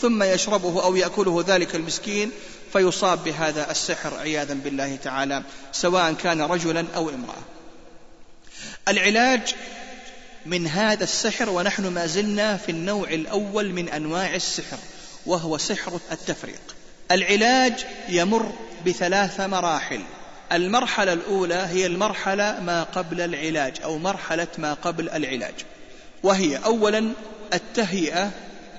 [0.00, 2.30] ثم يشربه أو يأكله ذلك المسكين
[2.72, 7.42] فيصاب بهذا السحر عياذا بالله تعالى سواء كان رجلا أو امرأة.
[8.88, 9.54] العلاج
[10.46, 14.78] من هذا السحر ونحن ما زلنا في النوع الأول من أنواع السحر
[15.26, 16.60] وهو سحر التفريق.
[17.10, 18.52] العلاج يمر
[18.86, 20.00] بثلاث مراحل.
[20.52, 25.54] المرحلة الأولى هي المرحلة ما قبل العلاج أو مرحلة ما قبل العلاج.
[26.22, 27.12] وهي أولا
[27.54, 28.30] التهيئة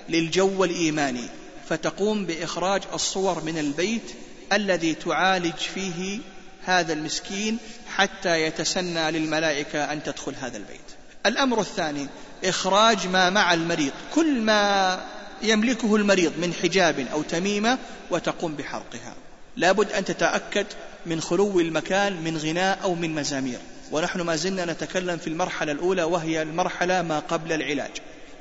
[0.09, 1.25] للجو الإيماني
[1.69, 4.11] فتقوم بإخراج الصور من البيت
[4.53, 6.19] الذي تعالج فيه
[6.65, 7.57] هذا المسكين
[7.95, 10.79] حتى يتسنى للملائكة أن تدخل هذا البيت.
[11.25, 12.07] الأمر الثاني
[12.45, 15.01] إخراج ما مع المريض كل ما
[15.41, 17.77] يملكه المريض من حجاب أو تميمة
[18.11, 19.13] وتقوم بحرقها.
[19.57, 20.65] لابد أن تتأكد
[21.05, 23.59] من خلو المكان من غناء أو من مزامير.
[23.91, 27.91] ونحن ما زلنا نتكلم في المرحلة الأولى وهي المرحلة ما قبل العلاج.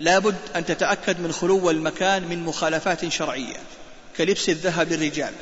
[0.01, 3.57] لابد أن تتأكد من خلو المكان من مخالفات شرعية
[4.17, 5.33] كلبس الذهب للرجال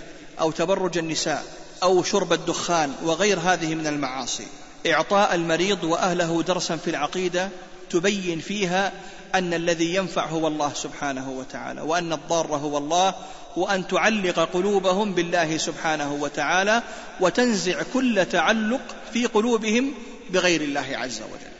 [0.40, 1.44] أو تبرج النساء
[1.82, 4.46] أو شرب الدخان وغير هذه من المعاصي.
[4.86, 7.48] إعطاء المريض وأهله درسا في العقيدة
[7.90, 8.92] تبين فيها
[9.34, 13.14] أن الذي ينفع هو الله سبحانه وتعالى وأن الضار هو الله
[13.56, 16.82] وأن تعلق قلوبهم بالله سبحانه وتعالى
[17.20, 18.80] وتنزع كل تعلق
[19.12, 19.94] في قلوبهم
[20.30, 21.52] بغير الله عز وجل.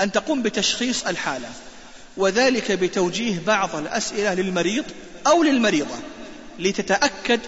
[0.00, 1.48] أن تقوم بتشخيص الحالة
[2.16, 4.84] وذلك بتوجيه بعض الأسئلة للمريض
[5.26, 5.96] أو للمريضة
[6.58, 7.40] لتتأكد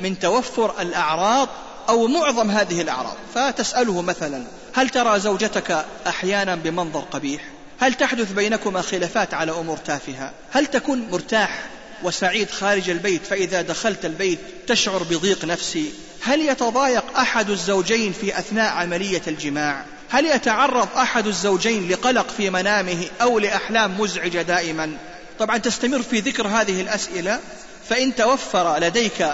[0.00, 1.48] من توفر الأعراض
[1.88, 3.16] أو معظم هذه الأعراض.
[3.34, 4.44] فتسأله مثلا
[4.74, 7.42] هل ترى زوجتك أحيانا بمنظر قبيح؟
[7.80, 11.68] هل تحدث بينكما خلافات على أمور تافهة؟ هل تكون مرتاح
[12.02, 15.92] وسعيد خارج البيت فإذا دخلت البيت تشعر بضيق نفسي.
[16.22, 23.04] هل يتضايق أحد الزوجين في أثناء عملية الجماع؟ هل يتعرض أحد الزوجين لقلق في منامه
[23.22, 24.98] أو لأحلام مزعجة دائما؟
[25.38, 27.40] طبعا تستمر في ذكر هذه الأسئلة
[27.88, 29.26] فإن توفر لديك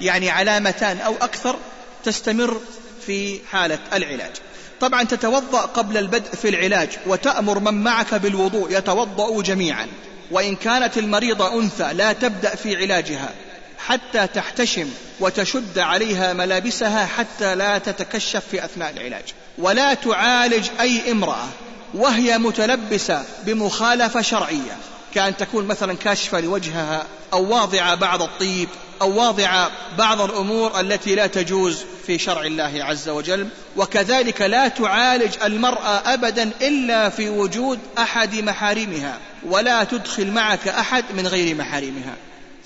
[0.00, 1.56] يعني علامتان أو أكثر
[2.04, 2.60] تستمر
[3.06, 4.32] في حالة العلاج.
[4.80, 9.88] طبعا تتوضأ قبل البدء في العلاج وتأمر من معك بالوضوء يتوضأوا جميعا.
[10.30, 13.30] وإن كانت المريضة أنثى لا تبدأ في علاجها
[13.78, 14.88] حتى تحتشم
[15.20, 19.24] وتشد عليها ملابسها حتى لا تتكشف في أثناء العلاج.
[19.58, 21.48] ولا تعالج أي امرأة
[21.94, 24.76] وهي متلبسة بمخالفة شرعية
[25.14, 28.68] كأن تكون مثلا كاشفة لوجهها أو واضعة بعض الطيب
[29.02, 33.48] أو واضعة بعض الأمور التي لا تجوز في شرع الله عز وجل.
[33.76, 39.18] وكذلك لا تعالج المرأة أبدا إلا في وجود أحد محارمها.
[39.48, 42.16] ولا تدخل معك أحد من غير محارمها.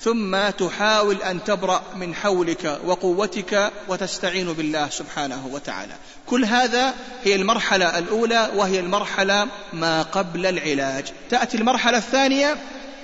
[0.01, 5.93] ثم تحاول أن تبرأ من حولك وقوتك وتستعين بالله سبحانه وتعالى.
[6.25, 11.05] كل هذا هي المرحلة الأولى وهي المرحلة ما قبل العلاج.
[11.29, 12.57] تأتي المرحلة الثانية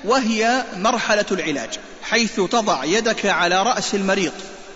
[0.06, 1.70] وهي مرحلة العلاج
[2.04, 4.34] حيث تضع يدك على رأس المريض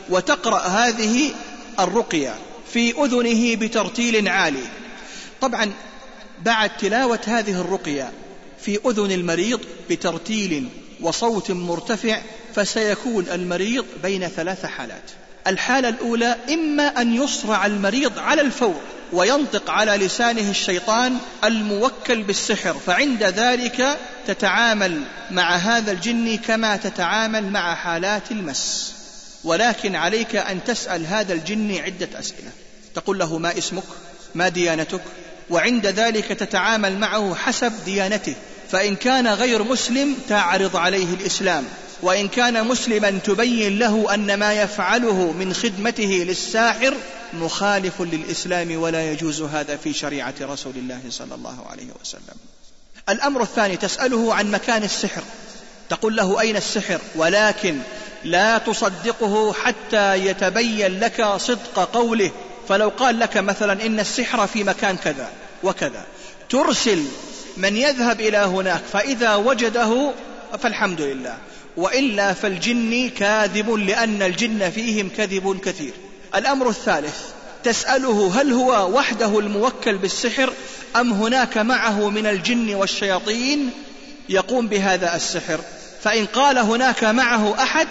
[0.09, 1.31] وتقرأ هذه
[1.79, 2.35] الرقية
[2.73, 4.67] في أذنه بترتيل عالي.
[5.41, 5.71] طبعا
[6.41, 8.11] بعد تلاوة هذه الرقية
[8.61, 10.69] في أذن المريض بترتيل
[11.01, 12.21] وصوت مرتفع
[12.55, 15.11] فسيكون المريض بين ثلاث حالات.
[15.47, 18.81] الحالة الأولى إما أن يصرع المريض على الفور
[19.13, 23.97] وينطق على لسانه الشيطان الموكل بالسحر فعند ذلك
[24.27, 25.01] تتعامل
[25.31, 28.93] مع هذا الجن كما تتعامل مع حالات المس.
[29.43, 32.51] ولكن عليك أن تسأل هذا الجن عدة أسئلة.
[32.95, 33.83] تقول له ما اسمك؟
[34.35, 35.01] ما ديانتك؟
[35.49, 38.35] وعند ذلك تتعامل معه حسب ديانته
[38.71, 41.65] فإن كان غير مسلم تعرض عليه الإسلام
[42.01, 46.93] وإن كان مسلما تبين له أن ما يفعله من خدمته للساحر
[47.33, 52.37] مخالف للإسلام ولا يجوز هذا في شريعة رسول الله صلى الله عليه وسلم.
[53.09, 55.23] الأمر الثاني تسأله عن مكان السحر
[55.89, 57.79] تقول له أين السحر؟ ولكن
[58.23, 62.31] لا تصدقه حتى يتبين لك صدق قوله
[62.69, 65.29] فلو قال لك مثلا إن السحر في مكان كذا
[65.63, 66.05] وكذا
[66.49, 67.03] ترسل
[67.57, 70.11] من يذهب إلى هناك فإذا وجده
[70.59, 71.37] فالحمد لله.
[71.77, 75.93] وإلا فالجن كاذب لأن الجن فيهم كذب كثير.
[76.35, 77.17] الأمر الثالث
[77.63, 80.53] تسأله هل هو وحده الموكل بالسحر
[80.95, 83.69] أم هناك معه من الجن والشياطين؟
[84.29, 85.59] يقوم بهذا السحر.
[86.03, 87.87] فإن قال هناك معه أحد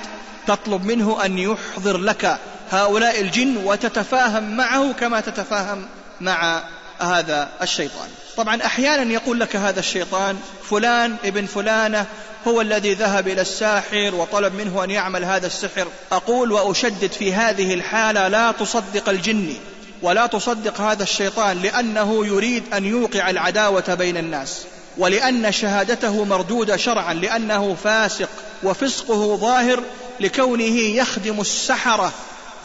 [0.46, 2.38] تطلب منه أن يحضر لك
[2.70, 5.86] هؤلاء الجن وتتفاهم معه كما تتفاهم
[6.20, 6.62] مع
[7.00, 8.08] هذا الشيطان.
[8.36, 10.36] طبعا أحيانا يقول لك هذا الشيطان
[10.70, 12.06] فلان ابن فلانة
[12.48, 15.88] هو الذي ذهب إلى الساحر وطلب منه أن يعمل هذا السحر.
[16.12, 19.54] أقول وأشدد في هذه الحالة لا تصدق الجن
[20.02, 24.62] ولا تصدق هذا الشيطان لأنه يريد أن يوقع العداوة بين الناس
[24.98, 28.28] ولأن شهادته مردودة شرعا لأنه فاسق
[28.62, 29.82] وفسقه ظاهر
[30.20, 32.12] لكونه يخدم السحرة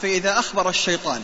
[0.03, 1.23] فإذا أخبر الشيطان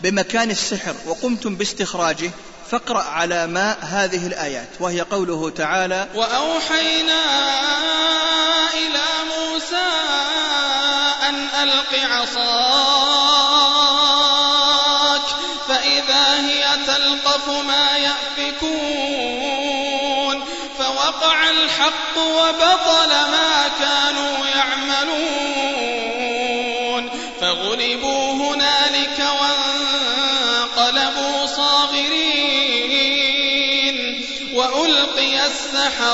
[0.00, 2.30] بمكان السحر وقمتم باستخراجه
[2.70, 7.22] فاقرأ على ماء هذه الآيات وهي قوله تعالى وأوحينا
[8.74, 9.88] إلى موسى
[11.28, 12.40] أن ألق عصاك
[15.68, 18.70] فإذا هي تلقف ما يأفكون
[20.78, 25.59] فوقع الحق وبطل ما كانوا يعملون.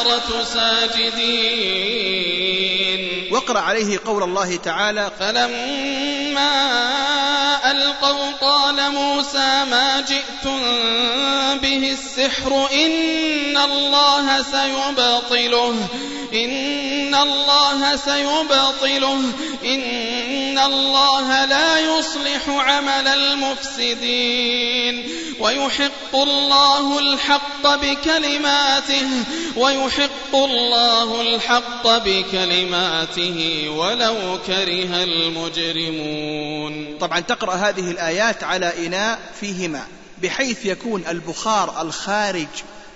[0.06, 2.06] السحرة ساجدين.
[3.32, 6.50] واقرأ عليه قول الله تعالى فلما
[7.70, 10.60] ألقوا قال موسى ما جئتم
[11.58, 15.74] به السحر إن الله سيبطله
[16.34, 19.20] إن الله سيبطله
[19.64, 19.80] إن
[20.58, 25.08] الله لا يصلح عمل المفسدين
[25.40, 29.06] ويحق الله الحق بكلماته
[29.56, 39.86] ويحق الله الحق بكلماته ولو كره المجرمون طبعا تقرأ هذه الآيات على إناء فيه ماء
[40.22, 42.46] بحيث يكون البخار الخارج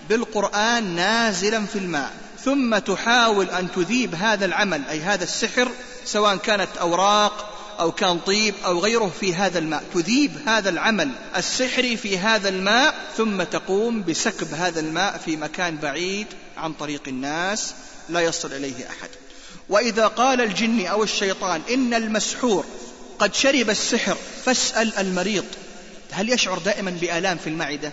[0.08, 2.12] بالقرآن نازلا في الماء.
[2.44, 5.68] ثم تحاول أن تذيب هذا العمل أي هذا السحر
[6.04, 9.84] سواء كانت أوراق أو كان طيب أو غيره في هذا الماء.
[9.94, 16.26] تذيب هذا العمل السحري في هذا الماء ثم تقوم بسكب هذا الماء في مكان بعيد
[16.56, 17.74] عن طريق الناس
[18.08, 19.08] لا يصل إليه أحد.
[19.68, 22.64] وإذا قال الجن أو الشيطان إن المسحور
[23.18, 25.44] قد شرب السحر فاسأل المريض
[26.10, 27.92] هل يشعر دائما بآلام في المعدة؟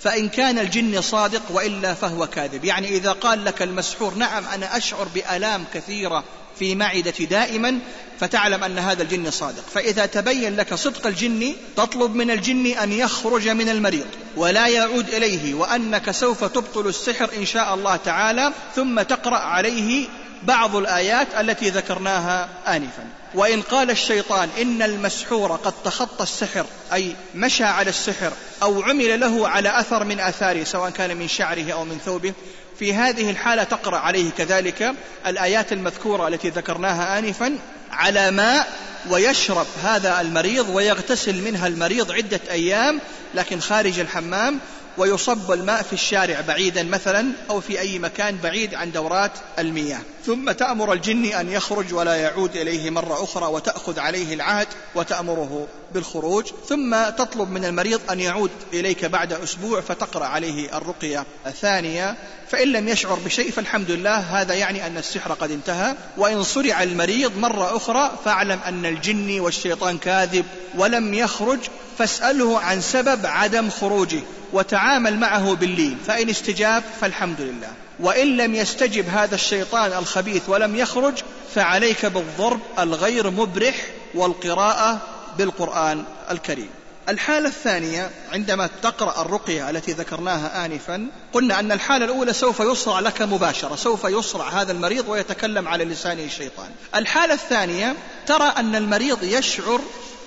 [0.00, 2.64] فإن كان الجن صادق وإلا فهو كاذب.
[2.64, 6.24] يعني إذا قال لك المسحور نعم أنا أشعر بآلام كثيرة
[6.58, 7.78] في معدتي دائما
[8.20, 9.64] فتعلم أن هذا الجن صادق.
[9.74, 15.54] فإذا تبين لك صدق الجن تطلب من الجن أن يخرج من المريض ولا يعود إليه
[15.54, 20.08] وأنك سوف تبطل السحر إن شاء الله تعالى ثم تقرأ عليه
[20.42, 23.04] بعض الآيات التي ذكرناها آنفا.
[23.34, 28.32] وإن قال الشيطان إن المسحور قد تخطى السحر أي مشى على السحر
[28.62, 32.32] أو عمل له على أثر من آثاره سواء كان من شعره أو من ثوبه
[32.78, 34.94] في هذه الحالة تقرأ عليه كذلك
[35.26, 37.58] الآيات المذكورة التي ذكرناها آنفا
[37.90, 38.68] على ماء
[39.10, 43.00] ويشرب هذا المريض ويغتسل منها المريض عدة أيام
[43.34, 44.58] لكن خارج الحمام
[44.98, 50.00] ويصب الماء في الشارع بعيدا مثلا أو في أي مكان بعيد عن دورات المياه.
[50.28, 56.44] ثم تأمر الجن أن يخرج ولا يعود إليه مرة أخرى وتأخذ عليه العهد وتأمره بالخروج
[56.68, 62.16] ثم تطلب من المريض أن يعود إليك بعد أسبوع فتقرأ عليه الرقية الثانية.
[62.50, 65.94] فإن لم يشعر بشيء فالحمد لله هذا يعني أن السحر قد انتهى.
[66.16, 70.44] وإن صرع المريض مرة أخرى فاعلم أن الجن والشيطان كاذب
[70.78, 71.60] ولم يخرج
[71.98, 74.20] فاسأله عن سبب عدم خروجه
[74.52, 77.87] وتعامل معه باللين فإن استجاب فالحمد لله.
[78.00, 81.14] وإن لم يستجب هذا الشيطان الخبيث ولم يخرج
[81.54, 83.74] فعليك بالضرب الغير مبرح
[84.14, 85.00] والقراءة
[85.38, 86.70] بالقرآن الكريم.
[87.08, 93.22] الحالة الثانية عندما تقرأ الرقية التي ذكرناها آنفا قلنا أن الحالة الأولى سوف يصرع لك
[93.22, 96.70] مباشرة سوف يصرع هذا المريض ويتكلم على لسانه الشيطان.
[96.94, 97.96] الحالة الثانية
[98.26, 99.80] ترى أن المريض يشعر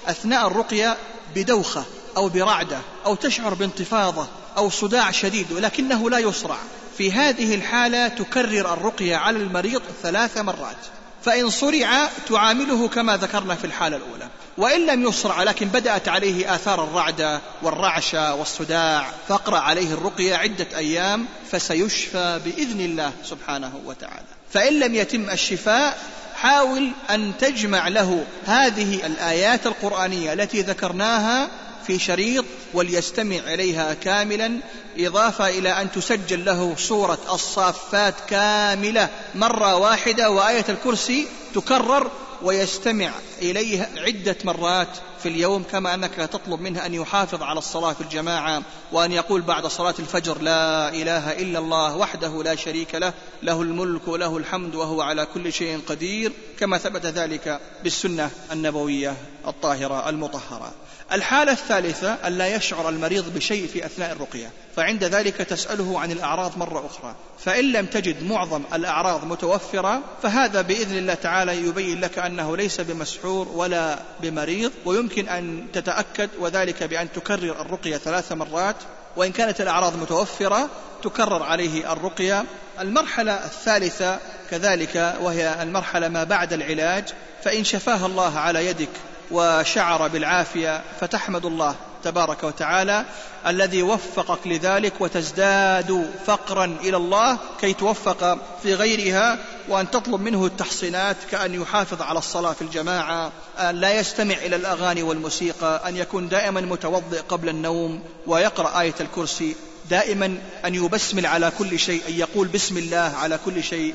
[0.07, 0.97] أثناء الرقية
[1.36, 1.84] بدوخة
[2.17, 6.57] أو برعدة أو تشعر بانتفاضة أو صداع شديد ولكنه لا يصرع.
[7.01, 10.77] في هذه الحالة تكرر الرقية على المريض ثلاث مرات.
[11.23, 14.27] فإن صرع تعامله كما ذكرنا في الحالة الأولى.
[14.57, 21.25] وإن لم يصرع لكن بدأت عليه آثار الرعدة والرعشة والصداع فاقرأ عليه الرقية عدة أيام
[21.51, 24.27] فسيشفى بإذن الله سبحانه وتعالى.
[24.53, 25.97] فإن لم يتم الشفاء
[26.35, 31.47] حاول أن تجمع له هذه الآيات القرآنية التي ذكرناها
[31.88, 34.59] في شريط وليستمع إليها كاملا
[34.97, 42.11] إضافة إلى أن تسجل له سورة الصافات كاملة مرة واحدة وآية الكرسي تكرر
[42.41, 43.11] ويستمع
[43.41, 44.88] إليها عدة مرات
[45.23, 49.67] في اليوم كما أنك تطلب منه أن يحافظ على الصلاة في الجماعة وأن يقول بعد
[49.67, 53.13] صلاة الفجر لا إله إلا الله وحده لا شريك له
[53.43, 59.15] له الملك وله الحمد وهو على كل شيء قدير كما ثبت ذلك بالسنة النبوية
[59.47, 60.73] الطاهرة المطهرة.
[61.14, 66.57] الحالة الثالثة أن لا يشعر المريض بشيء في أثناء الرقية فعند ذلك تسأله عن الأعراض
[66.57, 67.16] مرة أخرى.
[67.39, 73.47] فإن لم تجد معظم الأعراض متوفرة فهذا بإذن الله تعالى يبين لك أنه ليس بمسحور
[73.47, 78.76] ولا بمريض ويمكن أن تتأكد وذلك بأن تكرر الرقية ثلاث مرات
[79.16, 80.70] وإن كانت الأعراض متوفرة
[81.03, 82.43] تكرر عليه الرقية.
[82.80, 84.20] المرحلة الثالثة
[84.51, 87.05] كذلك وهي المرحلة ما بعد العلاج
[87.43, 88.89] فإن شفاها الله على يدك
[89.32, 93.05] وشعر بالعافية فتحمد الله تبارك وتعالى
[93.47, 101.17] الذي وفقك لذلك وتزداد فقرا إلى الله كي توفق في غيرها وأن تطلب منه التحصينات
[101.32, 106.61] كأن يحافظ على الصلاة في الجماعة أن لا يستمع إلى الأغاني والموسيقى أن يكون دائما
[106.61, 109.55] متوضئ قبل النوم ويقرأ آية الكرسي
[109.89, 113.93] دائما أن يبسمل على كل شيء أن يقول بسم الله على كل شيء.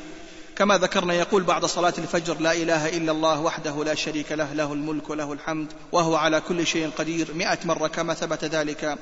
[0.57, 4.73] كما ذكرنا يقول بعد صلاة الفجر لا إله إلا الله وحده لا شريك له له
[4.73, 7.33] الملك وله الحمد وهو على كل شيء قدير.
[7.33, 8.97] مئة مرة كما ثبت ذلك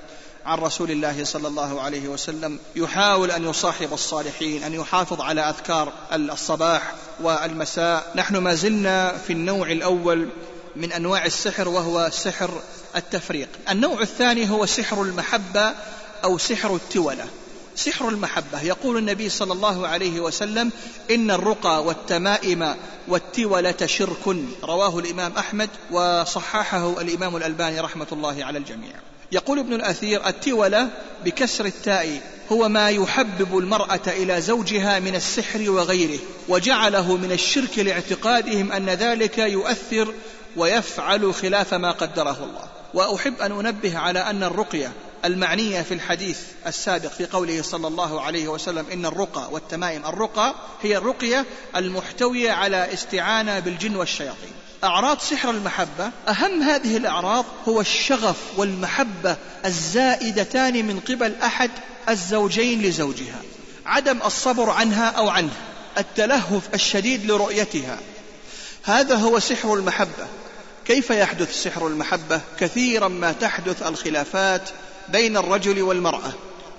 [0.46, 2.60] عن رسول الله صلى الله عليه وسلم.
[2.76, 8.12] يحاول أن يصاحب الصالحين أن يحافظ على أذكار الصباح والمساء.
[8.16, 10.30] نحن ما زلنا في النوع الأول
[10.76, 12.62] من أنواع السحر وهو سحر
[12.96, 13.50] التفريق.
[13.70, 15.74] النوع الثاني هو سحر المحبة
[16.24, 17.28] أو سحر التولة.
[17.76, 18.62] سحر المحبة.
[18.62, 20.72] يقول النبي صلى الله عليه وسلم
[21.12, 22.76] إن الرقى والتمائم
[23.08, 24.36] والتولة شرك.
[24.64, 28.94] رواه الإمام أحمد وصححه الإمام الألباني رحمة الله على الجميع.
[29.32, 30.90] يقول ابن الأثير التولة
[31.26, 32.22] بكسر التاء
[32.52, 39.38] هو ما يحبب المرأة إلى زوجها من السحر وغيره وجعله من الشرك لاعتقادهم أن ذلك
[39.38, 40.14] يؤثر
[40.56, 42.64] ويفعل خلاف ما قدره الله.
[42.94, 44.92] وأحب أن أنبه على أن الرقية
[45.26, 50.98] المعنية في الحديث السابق في قوله صلى الله عليه وسلم إن الرقى والتمائم الرقى هي
[50.98, 51.46] الرقية
[51.76, 54.52] المحتوية على استعانة بالجن والشياطين.
[54.84, 61.72] أعراض سحر المحبة أهم هذه الأعراض هو الشغف والمحبة الزائدتان من قبل أحد
[62.10, 63.42] الزوجين لزوجها.
[63.86, 65.54] عدم الصبر عنها أو عنه
[65.98, 68.00] التلهف الشديد لرؤيتها.
[68.84, 70.28] هذا هو سحر المحبة.
[70.86, 74.70] كيف يحدث سحر المحبة؟ كثيرا ما تحدث الخلافات
[75.10, 76.34] بين الرجل والمرأة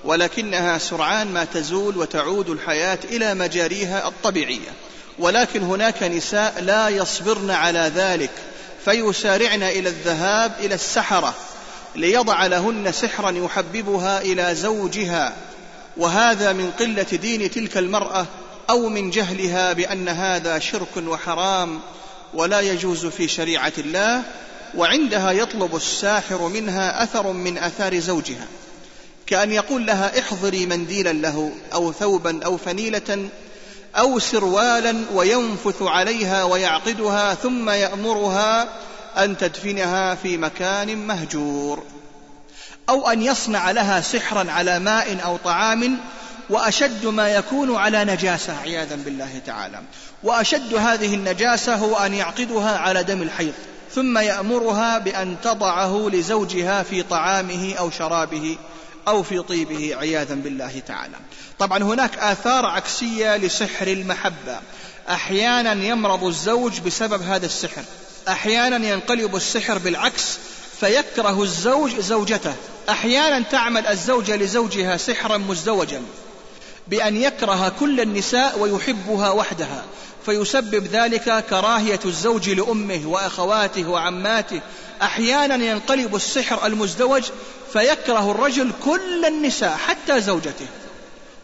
[0.04, 4.70] ولكنها سرعان ما تزول وتعود الحياة إلى مجاريها الطبيعية.
[5.18, 8.30] ولكن هناك نساء لا يصبرن على ذلك
[8.84, 11.34] فيسارعن إلى الذهاب إلى السحرة
[11.96, 15.32] ليضع لهن سحرا يحببها إلى زوجها.
[15.96, 18.26] وهذا من قلة دين تلك المرأة
[18.70, 21.80] أو من جهلها بأن هذا شرك وحرام
[22.34, 24.22] ولا يجوز في شريعة الله
[24.76, 28.46] وعندها يطلب الساحر منها أثر من آثار زوجها
[29.26, 33.28] كأن يقول لها احضري منديلا له أو ثوبا أو فنيلة
[33.96, 38.68] أو سروالا وينفث عليها ويعقدها ثم يأمرها
[39.16, 41.82] أن تدفنها في مكان مهجور
[42.88, 45.98] أو أن يصنع لها سحرا على ماء أو طعام
[46.50, 49.80] وأشد ما يكون على نجاسة عياذا بالله تعالى.
[50.22, 53.54] وأشد هذه النجاسة هو أن يعقدها على دم الحيض.
[53.96, 58.58] ثم يأمرها بأن تضعه لزوجها في طعامه أو شرابه
[59.08, 61.16] أو في طيبه عياذا بالله تعالى.
[61.58, 64.60] طبعا هناك آثار عكسية لسحر المحبة.
[65.08, 67.82] أحيانا يمرض الزوج بسبب هذا السحر.
[68.28, 70.38] أحيانا ينقلب السحر بالعكس
[70.80, 72.54] فيكره الزوج زوجته.
[72.88, 76.02] أحيانا تعمل الزوجة لزوجها سحرا مزدوجا
[76.88, 79.84] بأن يكره كل النساء ويحبها وحدها.
[80.26, 84.60] فيسبب ذلك كراهية الزوج لأمه وأخواته وعماته.
[85.02, 87.22] أحيانا ينقلب السحر المزدوج
[87.72, 90.66] فيكره الرجل كل النساء حتى زوجته.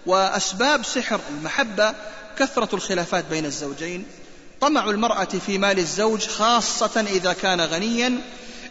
[0.07, 1.95] وأسباب سحر المحبة
[2.39, 4.07] كثرة الخلافات بين الزوجين.
[4.61, 8.19] طمع المرأة في مال الزوج خاصة إذا كان غنيا.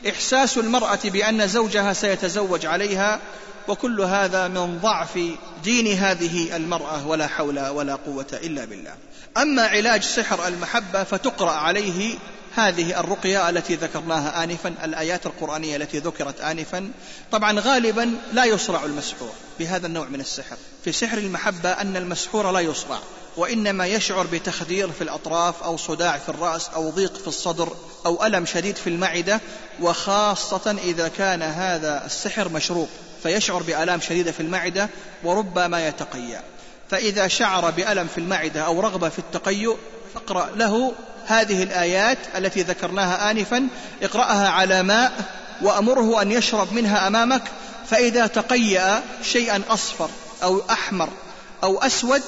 [0.09, 3.19] إحساس المرأة بأن زوجها سيتزوج عليها.
[3.67, 5.19] وكل هذا من ضعف
[5.63, 8.93] دين هذه المرأة ولا حول ولا قوة إلا بالله.
[9.37, 12.17] أما علاج سحر المحبة فتقرأ عليه
[12.55, 16.91] هذه الرقية التي ذكرناها آنفا الآيات القرآنية التي ذكرت آنفا.
[17.31, 20.57] طبعا غالبا لا يصرع المسحور بهذا النوع من السحر.
[20.83, 22.99] في سحر المحبة أن المسحور لا يصرع
[23.37, 27.75] وإنما يشعر بتخدير في الأطراف أو صداع في الرأس أو ضيق في الصدر
[28.05, 29.41] أو ألم شديد في المعدة
[29.81, 32.89] وخاصة إذا كان هذا السحر مشروب.
[33.23, 34.89] فيشعر بآلام شديدة في المعدة
[35.23, 36.41] وربما يتقيأ.
[36.89, 39.77] فإذا شعر بألم في المعدة أو رغبة في التقيؤ
[40.13, 40.93] فاقرأ له
[41.25, 43.67] هذه الآيات التي ذكرناها آنفا.
[44.03, 45.13] اقرأها على ماء
[45.61, 47.43] وأمره أن يشرب منها أمامك.
[47.89, 50.09] فإذا تقيأ شيئا أصفر
[50.43, 51.09] أو أحمر
[51.63, 52.21] أو أسود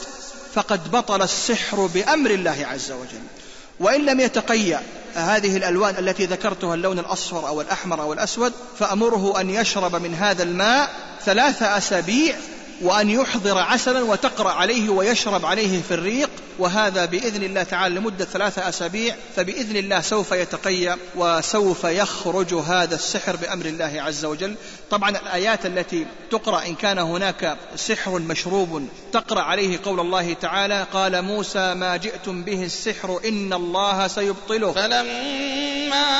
[0.53, 3.42] فقد بطل السحر بأمر الله عز وجل.
[3.83, 4.81] وإن لم يتقيأ
[5.15, 10.43] هذه الألوان التي ذكرتها اللون الأصفر أو الأحمر أو الأسود فأمره أن يشرب من هذا
[10.43, 10.89] الماء
[11.25, 12.35] ثلاث أسابيع
[12.81, 16.29] وأن يحضر عسلا وتقرأ عليه ويشرب عليه في الريق
[16.59, 23.35] وهذا بإذن الله تعالى لمدة ثلاثة أسابيع فبإذن الله سوف يتقيأ وسوف يخرج هذا السحر
[23.35, 24.55] بأمر الله عز وجل.
[24.91, 31.21] طبعا الآيات التي تقرأ إن كان هناك سحر مشروب تقرأ عليه قول الله تعالى قال
[31.21, 34.71] موسى ما جئتم به السحر إن الله سيبطله.
[34.71, 36.13] فلما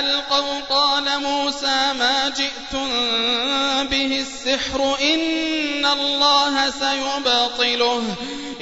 [0.00, 2.88] ألقوا قال موسى ما جئتم
[3.90, 5.35] به السحر إن
[5.86, 8.02] الله سيبطله.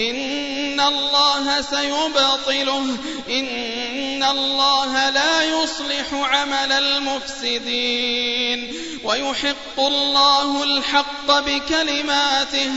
[0.01, 2.87] إن الله سيبطله.
[3.29, 8.75] إن الله لا يصلح عمل المفسدين.
[9.05, 12.71] ويحق الله الحق بكلماته.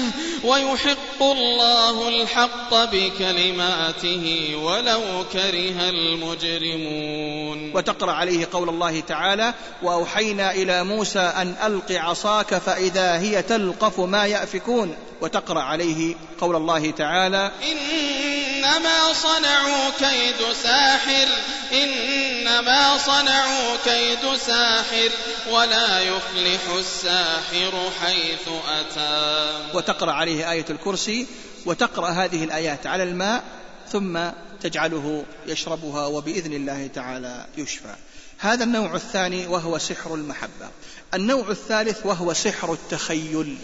[0.44, 4.56] ويحق الله الحق بكلماته.
[4.64, 5.02] ولو
[5.34, 7.72] كره المجرمون.
[7.76, 9.54] وتقرأ عليه قول الله تعالى
[9.84, 13.42] وأوحينا إلى موسى أن ألق عصاك فإذا هي
[13.88, 21.28] تلقف ما يأفكون وتقرأ عليه قول الله تعالى إنما صنعوا كيد ساحر
[21.74, 25.10] إنما صنعوا كيد ساحر
[25.52, 29.78] ولا يفلح الساحر حيث أتى.
[29.78, 31.28] وتقرأ عليه آية الكرسي
[31.66, 33.44] وتقرأ هذه الآيات على الماء
[33.92, 34.20] ثم
[34.62, 37.96] تجعله يشربها وبإذن الله تعالى يشفى.
[38.40, 40.70] هذا النوع الثاني وهو سحر المحبة.
[41.14, 43.58] النوع الثالث وهو سحر التخيل.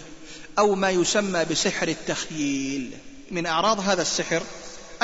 [0.59, 2.91] أو ما يسمى بسحر التخييل.
[3.31, 4.43] من أعراض هذا السحر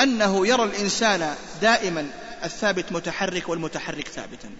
[0.00, 2.10] أنه يرى الإنسان دائما
[2.44, 4.50] الثابت متحرك والمتحرك ثابتا.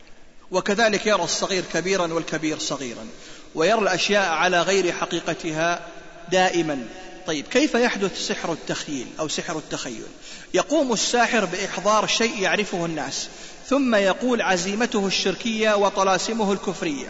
[0.50, 3.06] وكذلك يرى الصغير كبيرا والكبير صغيرا.
[3.54, 5.86] ويرى الأشياء على غير حقيقتها
[6.32, 6.86] دائما.
[7.26, 10.06] طيب كيف يحدث سحر التخيل أو سحر التخيل؟
[10.54, 13.28] يقوم الساحر بإحضار شيء يعرفه الناس
[13.68, 17.08] ثم يقول عزيمته الشركية وطلاسمه الكفرية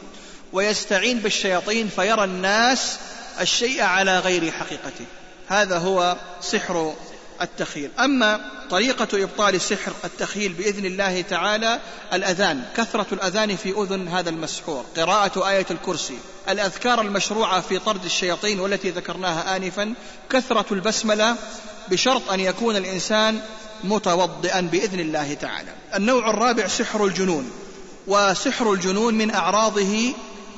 [0.52, 2.98] ويستعين بالشياطين فيرى الناس
[3.40, 5.04] الشيء على غير حقيقته.
[5.48, 6.94] هذا هو سحر
[7.42, 7.90] التخيل.
[7.98, 8.40] أما
[8.70, 11.80] طريقة إبطال سحر التخيل بإذن الله تعالى
[12.12, 14.84] الأذان كثرة الأذان في أذن هذا المسحور.
[14.96, 16.18] قراءة آية الكرسي
[16.48, 19.94] الأذكار المشروعة في طرد الشياطين والتي ذكرناها آنفا
[20.30, 21.36] كثرة البسملة
[21.88, 23.40] بشرط أن يكون الإنسان
[23.84, 25.72] متوضئا بإذن الله تعالى.
[25.94, 27.50] النوع الرابع سحر الجنون
[28.06, 30.12] وسحر الجنون من أعراضه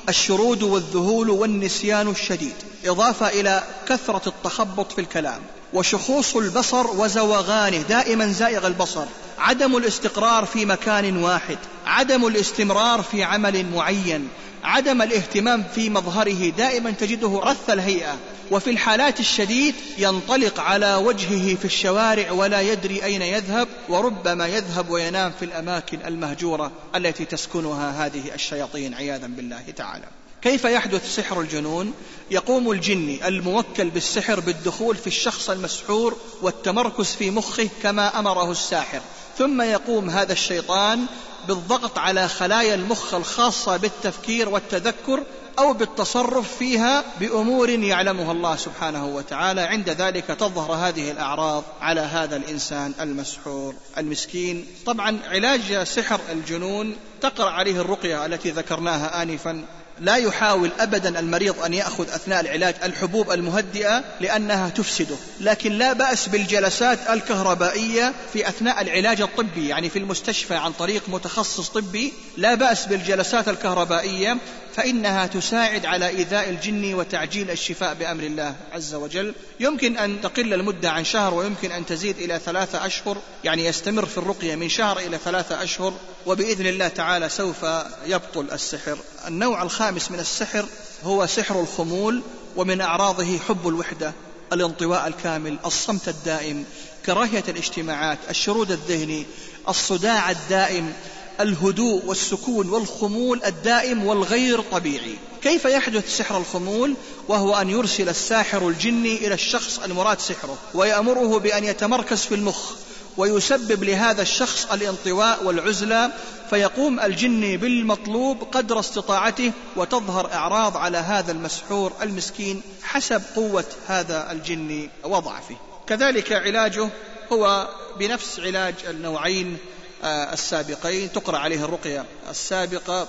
[0.09, 2.55] الشرود والذهول والنسيان الشديد
[2.85, 5.41] إضافة إلى كثرة التخبط في الكلام
[5.73, 9.05] وشخوص البصر وزوغانه دائما زائغ البصر
[9.37, 14.27] عدم الاستقرار في مكان واحد عدم الاستمرار في عمل معين
[14.63, 18.17] عدم الاهتمام في مظهره دائما تجده رث الهيئة
[18.51, 25.31] وفي الحالات الشديد ينطلق على وجهه في الشوارع ولا يدري أين يذهب وربما يذهب وينام
[25.39, 30.05] في الأماكن المهجورة التي تسكنها هذه الشياطين عياذا بالله تعالى.
[30.41, 31.93] كيف يحدث سحر الجنون؟
[32.31, 39.01] يقوم الجني الموكل بالسحر بالدخول في الشخص المسحور والتمركز في مخه كما أمره الساحر
[39.37, 41.05] ثم يقوم هذا الشيطان
[41.47, 45.23] بالضغط على خلايا المخ الخاصة بالتفكير والتذكر
[45.59, 49.61] أو بالتصرف فيها بأمور يعلمها الله سبحانه وتعالى.
[49.61, 53.75] عند ذلك تظهر هذه الأعراض على هذا الإنسان المسحور.
[53.97, 59.65] المسكين طبعا علاج سحر الجنون تقرأ عليه الرقية التي ذكرناها انفا.
[59.99, 66.29] لا يحاول ابدا المريض أن يأخذ أثناء العلاج الحبوب المهدئة لأنها تفسده، لكن لا بأس
[66.29, 72.85] بالجلسات الكهربائية في أثناء العلاج الطبي، يعني في المستشفى عن طريق متخصص طبي، لا بأس
[72.85, 74.37] بالجلسات الكهربائية
[74.75, 79.35] فإنها تساعد على إيذاء الجن وتعجيل الشفاء بأمر الله عز وجل.
[79.59, 84.17] يمكن أن تقل المدة عن شهر ويمكن أن تزيد إلى ثلاثة أشهر يعني يستمر في
[84.17, 85.93] الرقية من شهر إلى ثلاثة أشهر
[86.25, 87.65] وبإذن الله تعالى سوف
[88.05, 88.97] يبطل السحر.
[89.27, 90.65] النوع الخامس من السحر
[91.03, 92.21] هو سحر الخمول
[92.55, 94.13] ومن أعراضه حب الوحدة
[94.53, 96.65] الانطواء الكامل الصمت الدائم
[97.05, 99.25] كراهية الاجتماعات الشرود الذهني
[99.69, 100.93] الصداع الدائم
[101.39, 105.15] الهدوء والسكون والخمول الدائم والغير طبيعي.
[105.41, 106.95] كيف يحدث سحر الخمول؟
[107.27, 112.71] وهو أن يرسل الساحر الجني إلى الشخص المراد سحره ويأمره بأن يتمركز في المخ
[113.17, 116.11] ويسبب لهذا الشخص الانطواء والعزلة
[116.49, 124.89] فيقوم الجني بالمطلوب قدر استطاعته وتظهر أعراض على هذا المسحور المسكين حسب قوة هذا الجني
[125.03, 125.55] وضعفه
[125.87, 126.89] كذلك علاجه
[127.31, 127.69] هو
[127.99, 129.57] بنفس علاج النوعين
[130.05, 132.05] السابقين تقرأ عليه الرقية.
[132.29, 133.07] السابقة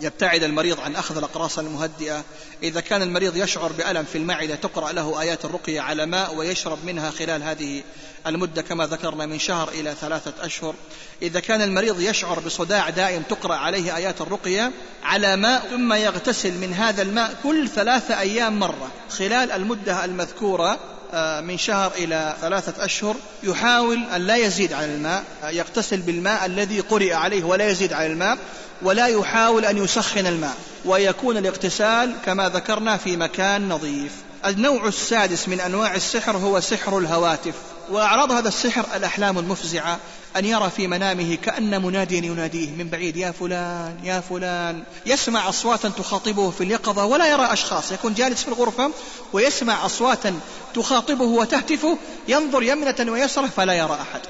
[0.00, 2.24] يبتعد المريض عن أخذ الأقراص المهدئة.
[2.62, 7.10] إذا كان المريض يشعر بألم في المعدة تقرأ له آيات الرقية على ماء ويشرب منها
[7.10, 7.82] خلال هذه
[8.26, 10.74] المدة كما ذكرنا من شهر إلى ثلاثة أشهر.
[11.22, 14.72] إذا كان المريض يشعر بصداع دائم تقرأ عليه آيات الرقية
[15.02, 20.78] على ماء ثم يغتسل من هذا الماء كل ثلاثة أيام مرة خلال المدة المذكورة
[21.12, 26.46] آه، من شهر إلى ثلاثة أشهر يحاول أن لا يزيد على الماء آه، يغتسل بالماء
[26.46, 28.38] الذي قرئ عليه ولا يزيد على الماء.
[28.82, 34.12] ولا يحاول أن يسخن الماء ويكون الاغتسال كما ذكرنا في مكان نظيف.
[34.46, 37.54] النوع السادس من أنواع السحر هو سحر الهواتف
[37.90, 39.98] وأعراض هذا السحر الأحلام المفزعة
[40.36, 44.82] أن يرى في منامه كأن مناديا يناديه من بعيد يا فلان يا فلان.
[45.06, 48.90] يسمع أصواتا تخاطبه في اليقظة ولا يرى أشخاص يكون جالس في الغرفة
[49.32, 50.40] ويسمع أصواتا
[50.74, 51.98] تخاطبه وتهتفه
[52.28, 54.20] ينظر يمنة ويسرة فلا يرى أحد.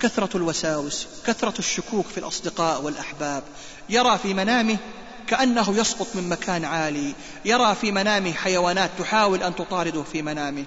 [0.00, 3.42] كثرة الوساوس كثرة الشكوك في الأصدقاء والأحباب
[3.90, 4.76] يرى في منامه
[5.26, 10.64] كأنه يسقط من مكان عالي يرى في منامه حيوانات تحاول أن تطارده في منامه.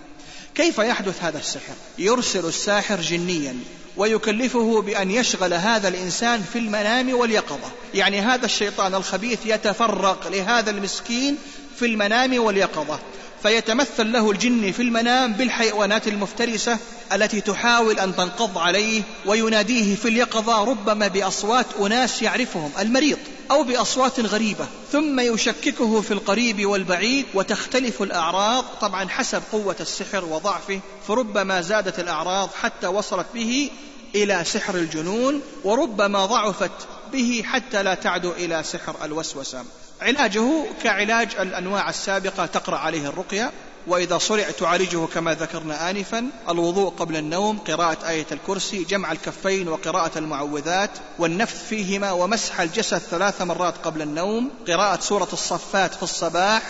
[0.56, 3.56] كيف يحدث هذا السحر؟ يرسل الساحر جنيا
[3.98, 7.72] ويكلفه بأن يشغل هذا الإنسان في المنام واليقظة.
[7.94, 11.38] يعني هذا الشيطان الخبيث يتفرق لهذا المسكين
[11.80, 13.00] في المنام واليقظة.
[13.44, 16.78] فيتمثل له الجن في المنام بالحيوانات المفترسة
[17.14, 23.18] التي تحاول أن تنقض عليه ويناديه في اليقظة ربما بأصوات أناس يعرفهم المريض
[23.52, 30.80] أو بأصوات غريبة ثم يشككه في القريب والبعيد وتختلف الأعراض طبعا حسب قوة السحر وضعفه
[31.08, 33.70] فربما زادت الأعراض حتى وصلت به
[34.16, 36.72] إلى سحر الجنون وربما ضعفت
[37.14, 39.64] به حتى لا تعدو إلى سحر الوسوسة.
[40.02, 43.52] علاجه كعلاج الأنواع السابقة تقرأ عليه الرقية
[43.88, 50.18] وإذا صرع تعالجه كما ذكرنا آنفا الوضوء قبل النوم قراءة آية الكرسي جمع الكفين وقراءة
[50.18, 56.62] المعوذات والنفث فيهما ومسح الجسد ثلاث مرات قبل النوم قراءة سورة الصفات في الصباح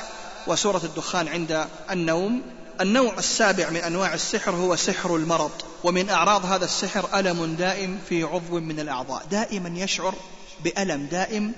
[0.48, 2.41] وسورة الدخان عند النوم.
[2.82, 5.52] النوع السابع من أنواع السحر هو سحر المرض
[5.84, 9.26] ومن أعراض هذا السحر ألم دائم في عضو من الأعضاء.
[9.32, 10.16] دائما يشعر
[10.64, 11.53] بألم دائم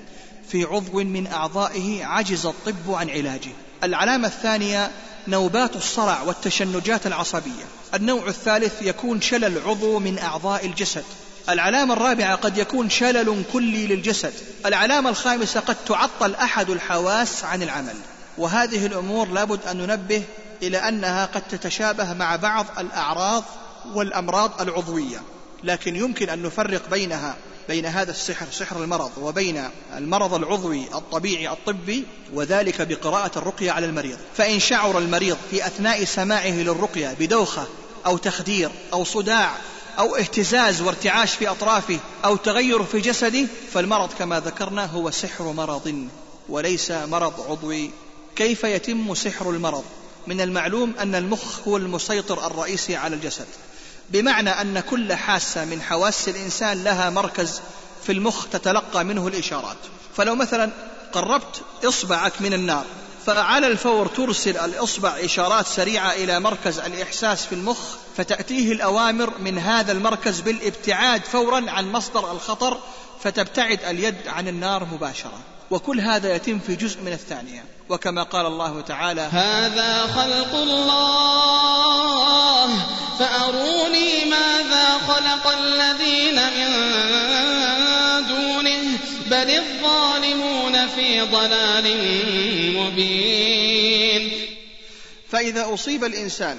[0.50, 3.52] في عضو من أعضائه عجز الطب عن علاجه.
[3.84, 4.92] العلامة الثانية
[5.28, 7.64] نوبات الصرع والتشنجات العصبية.
[7.94, 11.04] النوع الثالث يكون شلل عضو من أعضاء الجسد.
[11.50, 14.34] العلامة الرابعة قد يكون شلل كلي للجسد.
[14.66, 17.96] العلامة الخامسة قد تعطل أحد الحواس عن العمل.
[18.38, 20.24] وهذه الأمور لابد أن ننبه
[20.64, 23.44] إلى أنها قد تتشابه مع بعض الأعراض
[23.94, 25.22] والأمراض العضوية.
[25.64, 27.36] لكن يمكن أن نفرق بينها.
[27.68, 32.04] بين هذا السحر سحر المرض وبين المرض العضوي الطبيعي الطبي
[32.34, 34.18] وذلك بقراءة الرقية على المريض.
[34.38, 37.68] فإن شعر المريض في أثناء سماعه للرقية بدوخة
[38.06, 39.56] أو تخدير أو صداع
[40.00, 46.08] أو اهتزاز وارتعاش في أطرافه أو تغير في جسده فالمرض كما ذكرنا هو سحر مرض
[46.50, 47.90] وليس مرض عضوي.
[48.36, 49.84] كيف يتم سحر المرض؟
[50.28, 53.46] من المعلوم أن المخ هو المسيطر الرئيسي على الجسد.
[54.10, 57.62] بمعنى أن كل حاسة من حواس الإنسان لها مركز
[58.04, 59.78] في المخ تتلقى منه الإشارات.
[60.18, 60.72] فلو مثلا
[61.14, 62.86] قربت إصبعك من النار
[63.26, 67.80] فعلى الفور ترسل الإصبع إشارات سريعة إلى مركز الإحساس في المخ
[68.18, 72.78] فتأتيه الأوامر من هذا المركز بالابتعاد فورا عن مصدر الخطر
[73.24, 75.40] فتبتعد اليد عن النار مباشرة
[75.72, 77.66] وكل هذا يتم في جزء من الثانية.
[77.90, 81.44] وكما قال الله تعالى هذا خلق الله.
[83.20, 86.70] فأروني ماذا خلق الذين من
[88.28, 88.98] دونه.
[89.28, 91.98] بل الظالمون في ضلال
[92.78, 94.32] مبين.
[95.30, 96.58] فإذا أصيب الإنسان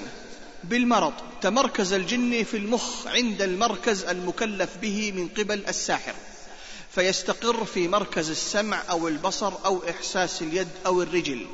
[0.63, 6.13] بالمرض تمركز الجن في المخ عند المركز المكلف به من قبل الساحر.
[6.95, 11.47] فيستقر في مركز السمع أو البصر أو إحساس اليد أو الرجل.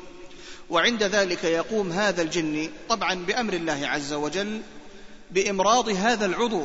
[0.70, 4.60] وعند ذلك يقوم هذا الجن طبعا بأمر الله عز وجل
[5.30, 6.62] بإمراض هذا العضو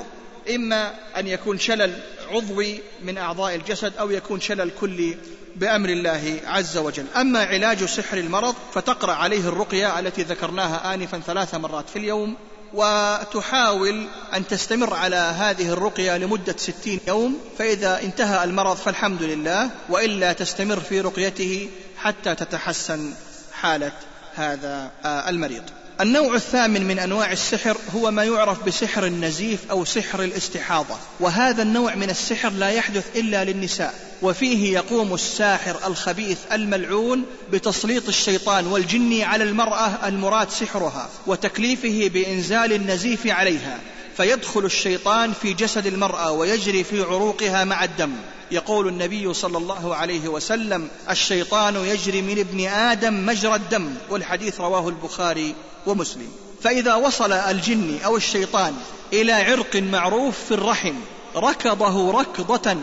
[0.55, 1.99] إما أن يكون شلل
[2.31, 5.17] عضوي من أعضاء الجسد أو يكون شلل كلي
[5.55, 7.05] بأمر الله عز وجل.
[7.15, 12.35] أما علاج سحر المرض فتقرأ عليه الرقية التي ذكرناها انفا ثلاث مرات في اليوم
[12.73, 20.33] وتحاول أن تستمر على هذه الرقية لمدة ستين يوم فإذا انتهى المرض فالحمد لله وإلا
[20.33, 23.13] تستمر في رقيته حتى تتحسن
[23.53, 23.91] حالة
[24.35, 25.63] هذا المريض.
[26.01, 30.95] النوع الثامن من أنواع السحر هو ما يعرف بسحر النزيف أو سحر الاستحاضة.
[31.19, 33.93] وهذا النوع من السحر لا يحدث إلا للنساء.
[34.21, 43.27] وفيه يقوم الساحر الخبيث الملعون بتسليط الشيطان والجن على المرأة المراد سحرها وتكليفه بإنزال النزيف
[43.27, 43.79] عليها.
[44.17, 48.11] فيدخل الشيطان في جسد المرأة ويجري في عروقها مع الدم.
[48.51, 54.89] يقول النبي صلى الله عليه وسلم الشيطان يجري من ابن آدم مجرى الدم والحديث رواه
[54.89, 56.31] البخاري ومسلم.
[56.63, 58.73] فإذا وصل الجن أو الشيطان
[59.13, 60.95] إلى عرق معروف في الرحم
[61.35, 62.77] ركضه ركضة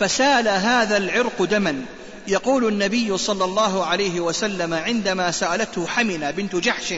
[0.00, 1.84] فسال هذا العرق دما.
[2.28, 6.94] يقول النبي صلى الله عليه وسلم عندما سألته حمنه بنت جحش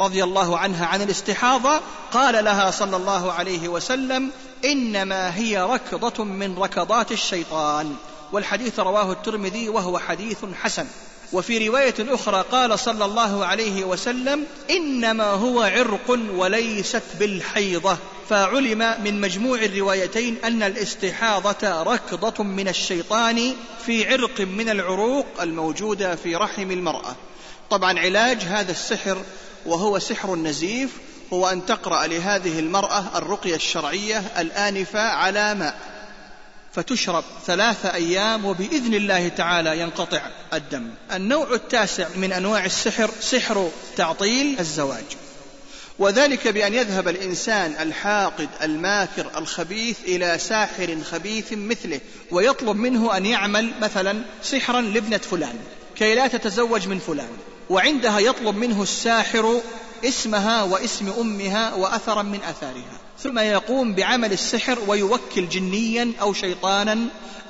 [0.00, 1.80] رضي الله عنها عن الاستحاضة
[2.12, 4.30] قال لها صلى الله عليه وسلم
[4.64, 7.94] إنما هي ركضة من ركضات الشيطان
[8.32, 10.86] والحديث رواه الترمذي وهو حديث حسن.
[11.32, 17.96] وفي رواية أخرى قال صلى الله عليه وسلم إنما هو عرق وليست بالحيضة
[18.28, 23.52] فعلم من مجموع الروايتين أن الاستحاضة ركضة من الشيطان
[23.86, 27.16] في عرق من العروق الموجودة في رحم المرأة.
[27.70, 29.22] طبعا علاج هذا السحر
[29.66, 30.90] وهو سحر النزيف
[31.32, 35.74] هو أن تقرأ لهذه المرأة الرقية الشرعية الآنفة على ماء.
[36.72, 40.20] فتشرب ثلاثة أيام وبإذن الله تعالى ينقطع
[40.52, 40.90] الدم.
[41.12, 45.04] النوع التاسع من أنواع السحر سحر تعطيل الزواج.
[45.98, 52.00] وذلك بأن يذهب الإنسان الحاقد الماكر الخبيث إلى ساحر خبيث مثله
[52.30, 55.54] ويطلب منه أن يعمل مثلا سحرا لابنة فلان
[55.96, 57.28] كي لا تتزوج من فلان.
[57.70, 59.60] وعندها يطلب منه الساحر
[60.04, 62.98] اسمها واسم أمها وأثرا من أثارها.
[63.22, 66.98] ثم يقوم بعمل السحر ويوكل جنيا أو شيطانا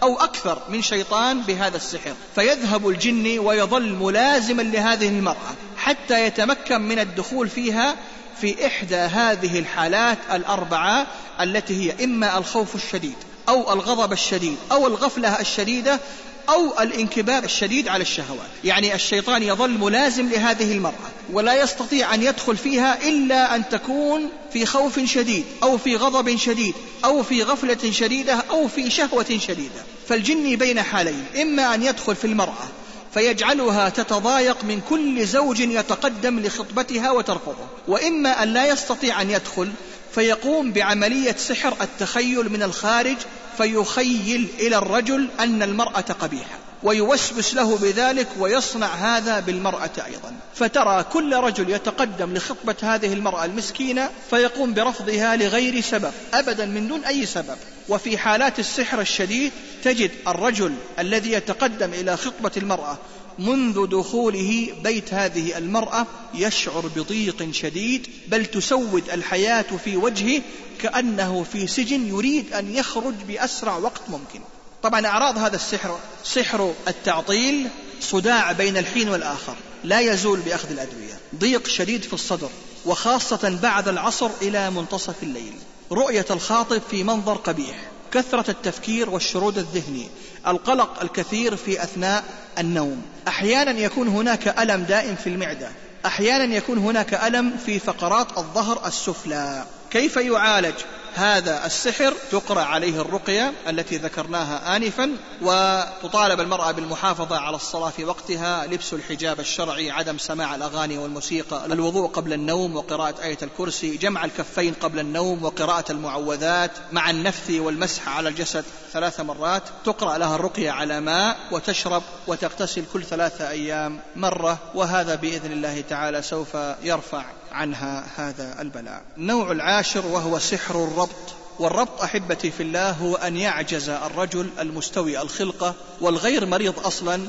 [0.02, 2.14] أو أكثر من شيطان بهذا السحر.
[2.34, 7.96] فيذهب الجني ويظل ملازما لهذه المرأة حتى يتمكن من الدخول فيها
[8.40, 11.06] في إحدى هذه الحالات الأربعة
[11.40, 13.16] التي هي إما الخوف الشديد
[13.48, 16.00] أو الغضب الشديد أو الغفلة الشديدة
[16.50, 18.50] أو الانكباب الشديد على الشهوات.
[18.64, 24.66] يعني الشيطان يظل ملازم لهذه المرأة ولا يستطيع أن يدخل فيها إلا أن تكون في
[24.66, 26.74] خوف شديد أو في غضب شديد
[27.04, 29.82] أو في غفلة شديدة أو في شهوة شديدة.
[30.08, 31.24] فالجن بين حالين.
[31.40, 32.68] إما أن يدخل في المرأة
[33.14, 37.66] فيجعلها تتضايق من كل زوج يتقدم لخطبتها وترفضه.
[37.88, 39.70] وإما أن لا يستطيع أن يدخل
[40.14, 43.16] فيقوم بعملية سحر التخيل من الخارج
[43.60, 50.34] فيخيل إلى الرجل أن المرأة قبيحة ويوسوس له بذلك ويصنع هذا بالمرأة أيضا.
[50.54, 57.04] فترى كل رجل يتقدم لخطبة هذه المرأة المسكينة فيقوم برفضها لغير سبب أبدا من دون
[57.04, 57.56] أي سبب.
[57.88, 59.52] وفي حالات السحر الشديد
[59.84, 62.98] تجد الرجل الذي يتقدم إلى خطبة المرأة
[63.40, 70.42] منذ دخوله بيت هذه المرأة يشعر بضيق شديد بل تسود الحياة في وجهه
[70.80, 74.40] كأنه في سجن يريد أن يخرج بأسرع وقت ممكن.
[74.82, 77.68] طبعا أعراض هذا السحر سحر التعطيل
[78.00, 82.50] صداع بين الحين والآخر لا يزول بأخذ الأدوية ضيق شديد في الصدر
[82.86, 85.52] وخاصة بعد العصر إلى منتصف الليل.
[85.92, 90.08] رؤية الخاطب في منظر قبيح كثرة التفكير والشرود الذهني
[90.46, 92.24] القلق الكثير في أثناء
[92.60, 93.02] النوم.
[93.28, 95.68] أحيانا يكون هناك ألم دائم في المعدة.
[96.06, 99.64] أحيانا يكون هناك ألم في فقرات الظهر السفلى.
[99.90, 100.74] كيف يعالج؟
[101.14, 108.66] هذا السحر تقرأ عليه الرقية التي ذكرناها آنفا وتطالب المرأة بالمحافظة على الصلاة في وقتها
[108.66, 114.74] لبس الحجاب الشرعي عدم سماع الأغاني والموسيقى الوضوء قبل النوم وقراءة آية الكرسي جمع الكفين
[114.74, 119.62] قبل النوم وقراءة المعوذات مع النفث والمسح على الجسد ثلاث مرات.
[119.84, 126.22] تقرأ لها الرقية على ماء وتشرب وتغتسل كل ثلاثة أيام مرة وهذا بإذن الله تعالى
[126.22, 129.02] سوف يرفع عنها هذا البلاء.
[129.16, 131.34] النوع العاشر وهو سحر الربط.
[131.58, 137.20] والربط أحبتي في الله هو أن يعجز الرجل المستوي الخلقة والغير مريض أصلا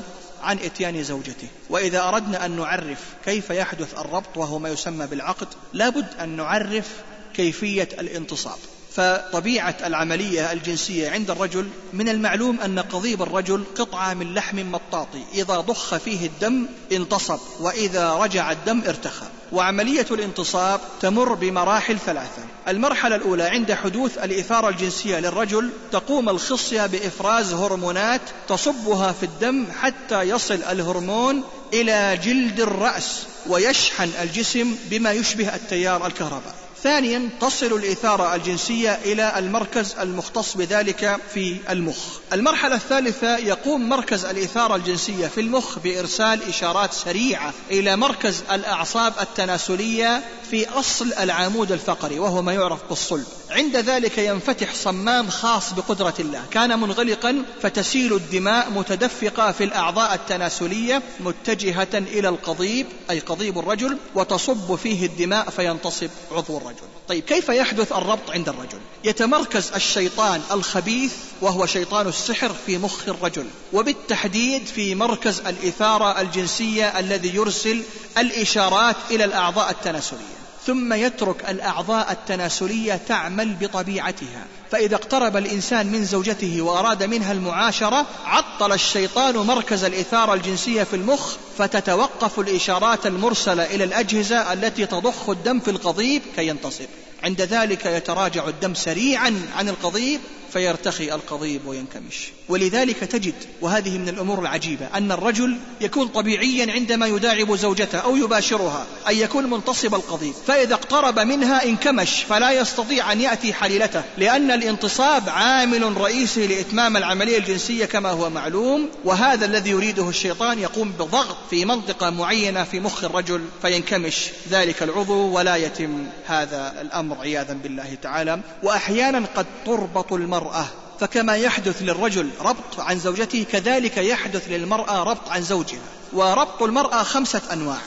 [0.42, 1.48] عن إتيان زوجته.
[1.70, 6.88] وإذا أردنا أن نعرف كيف يحدث الربط وهو ما يسمى بالعقد لابد أن نعرف
[7.34, 8.58] كيفية الانتصاب.
[8.96, 15.24] فطبيعة العملية الجنسية عند الرجل من المعلوم أن قضيب الرجل قطعة من لحم مطاطي.
[15.34, 19.26] إذا ضخ فيه الدم انتصب وإذا رجع الدم ارتخى.
[19.52, 22.42] وعملية الانتصاب تمر بمراحل ثلاثة.
[22.68, 30.22] المرحلة الأولى عند حدوث الإثارة الجنسية للرجل تقوم الخصية بإفراز هرمونات تصبها في الدم حتى
[30.22, 31.42] يصل الهرمون
[31.74, 39.94] إلى جلد الرأس ويشحن الجسم بما يشبه التيار الكهربائي ثانيا تصل الإثارة الجنسية إلى المركز
[40.00, 41.96] المختص بذلك في المخ.
[42.32, 50.22] المرحلة الثالثة يقوم مركز الإثارة الجنسية في المخ بإرسال إشارات سريعة إلى مركز الأعصاب التناسلية
[50.50, 53.26] في أصل العمود الفقري وهو ما يعرف بالصلب.
[53.50, 56.44] عند ذلك ينفتح صمام خاص بقدرة الله.
[56.50, 64.74] كان منغلقا فتسيل الدماء متدفقة في الأعضاء التناسلية متجهة إلى القضيب أي قضيب الرجل وتصب
[64.74, 66.71] فيه الدماء فينتصب عضو الرجل.
[67.08, 73.46] طيب كيف يحدث الربط عند الرجل؟ يتمركز الشيطان الخبيث وهو شيطان السحر في مخ الرجل
[73.72, 77.82] وبالتحديد في مركز الإثارة الجنسية الذي يرسل
[78.18, 80.41] الإشارات إلى الأعضاء التناسلية.
[80.66, 84.46] ثم يترك الأعضاء التناسلية تعمل بطبيعتها.
[84.70, 91.36] فإذا اقترب الإنسان من زوجته وأراد منها المعاشرة عطل الشيطان مركز الإثارة الجنسية في المخ
[91.58, 96.86] فتتوقف الإشارات المرسلة إلى الأجهزة التي تضخ الدم في القضيب كي ينتصب.
[97.22, 100.20] عند ذلك يتراجع الدم سريعا عن القضيب
[100.52, 102.28] فيرتخي القضيب وينكمش.
[102.48, 108.86] ولذلك تجد وهذه من الأمور العجيبة أن الرجل يكون طبيعيا عندما يداعب زوجته أو يباشرها
[109.08, 115.28] ان يكون منتصب القضيب فإذا اقترب منها انكمش فلا يستطيع أن يأتي حليلته لأن الانتصاب
[115.28, 121.64] عامل رئيسي لإتمام العملية الجنسية كما هو معلوم وهذا الذي يريده الشيطان يقوم بضغط في
[121.64, 124.28] منطقة معينة في مخ الرجل فينكمش.
[124.50, 128.40] ذلك العضو ولا يتم هذا الأمر عياذا بالله تعالى.
[128.62, 130.66] واحيانا قد تربط المرأة المرأة
[131.00, 135.80] فكما يحدث للرجل ربط عن زوجته كذلك يحدث للمرأة ربط عن زوجها.
[136.12, 137.78] وربط المرأة خمسة أنواع.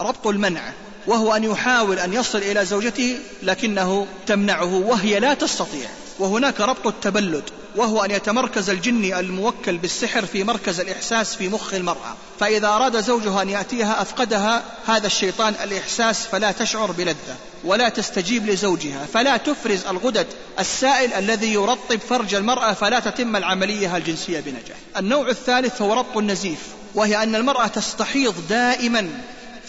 [0.00, 0.72] ربط المنع
[1.06, 5.88] وهو أن يحاول أن يصل إلى زوجته لكنه تمنعه وهي لا تستطيع.
[6.18, 7.44] وهناك ربط التبلد.
[7.76, 12.16] وهو أن يتمركز الجني الموكل بالسحر في مركز الإحساس في مخ المرأة.
[12.40, 19.06] فإذا أراد زوجها أن يأتيها أفقدها هذا الشيطان الإحساس فلا تشعر بلذة ولا تستجيب لزوجها.
[19.14, 20.26] فلا تفرز الغدد
[20.58, 24.76] السائل الذي يرطب فرج المرأة فلا تتم العملية الجنسية بنجاح.
[24.96, 26.58] النوع الثالث هو ربط النزيف
[26.94, 29.08] وهي أن المرأة تستحيض دائما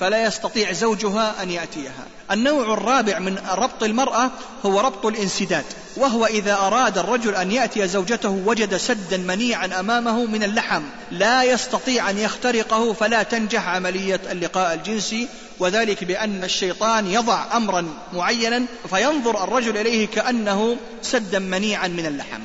[0.04, 2.06] فلا يستطيع زوجها أن يأتيها.
[2.32, 4.32] النوع الرابع من ربط المرأة
[4.66, 5.64] هو ربط الانسداد
[5.98, 12.10] وهو إذا أراد الرجل أن يأتي زوجته وجد سدا منيعا أمامه من اللحم لا يستطيع
[12.10, 15.28] أن يخترقه فلا تنجح عملية اللقاء الجنسي
[15.60, 22.42] وذلك بأن الشيطان يضع أمرا معينا فينظر الرجل إليه كأنه سدا منيعا من اللحم.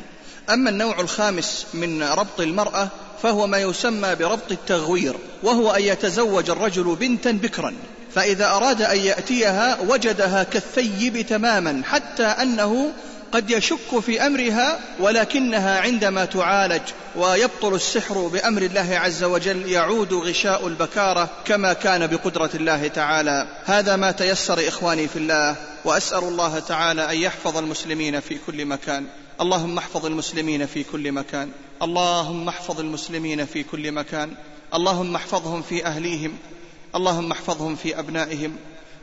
[0.50, 2.88] أما النوع الخامس من ربط المرأة
[3.22, 7.74] فهو ما يسمى بربط التغوير وهو أن يتزوج الرجل بنتا بكرا
[8.14, 12.92] فإذا أراد أن يأتيها وجدها كالثيب تماما حتى أنه
[13.32, 16.82] قد يشك في أمرها ولكنها عندما تعالج
[17.16, 23.48] ويبطل السحر بأمر الله عز وجل يعود غشاء البكارة كما كان بقدرة الله تعالى.
[23.64, 29.06] هذا ما تيسر إخواني في الله وأسأل الله تعالى أن يحفظ المسلمين في كل مكان.
[29.40, 31.50] اللهم احفظ المسلمين في كل مكان.
[31.82, 34.30] اللهم احفظ المسلمين في كل مكان.
[34.74, 36.32] اللهم احفظهم في أهليهم.
[36.94, 38.56] اللهم احفظهم في أبنائهم.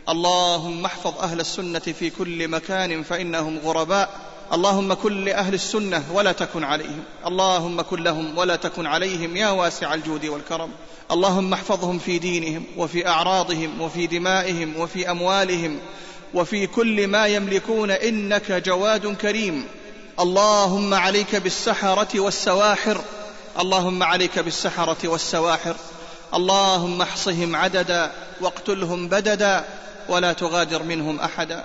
[0.10, 4.10] اللهم احفظ أهل السنة في كل مكان فإنهم غرباء.
[4.54, 7.04] اللهم كن لأهل السنة ولا تكن عليهم.
[7.28, 10.72] اللهم كن لهم ولا تكن عليهم يا واسع الجود والكرم.
[11.12, 15.80] اللهم احفظهم في دينهم وفي أعراضهم وفي دمائهم وفي أموالهم
[16.34, 19.68] وفي كل ما يملكون إنك جواد كريم.
[20.20, 23.02] اللهم عليك بالسحرة والسواحر.
[23.60, 25.76] اللهم عليك بالسحرة والسواحر.
[26.34, 28.12] اللهم احصهم عددا
[28.42, 29.66] واقتلهم بددا
[30.10, 31.64] ولا تغادر منهم أحدا.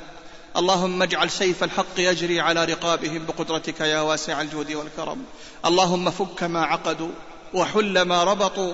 [0.56, 5.24] اللهم اجعل سيف الحق يجري على رقابهم بقدرتك يا واسع الجود والكرم.
[5.64, 7.10] اللهم فك ما عقدوا
[7.54, 8.72] وحل ما ربطوا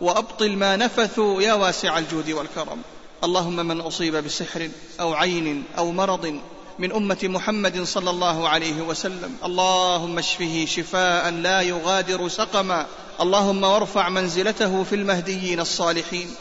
[0.00, 2.82] وأبطل ما نفثوا يا واسع الجود والكرم.
[3.24, 4.68] اللهم من أصيب بسحر
[5.00, 6.40] أو عين أو مرض
[6.80, 9.36] من أمة محمد صلى الله عليه وسلم.
[9.44, 12.86] اللهم اشفه شفاء لا يغادر سقما.
[13.20, 16.34] اللهم وارفع منزلته في المهديين الصالحين.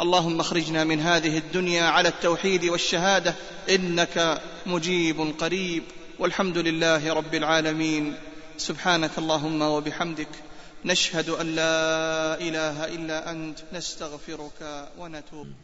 [0.00, 3.34] اللهم اخرجنا من هذه الدنيا على التوحيد والشهادة.
[3.70, 5.82] إنك مجيب قريب.
[6.18, 8.14] والحمد لله رب العالمين.
[8.58, 10.28] سبحانك اللهم وبحمدك.
[10.84, 13.58] نشهد أن لا إله إلا أنت.
[13.72, 15.52] نستغفرك ونتوب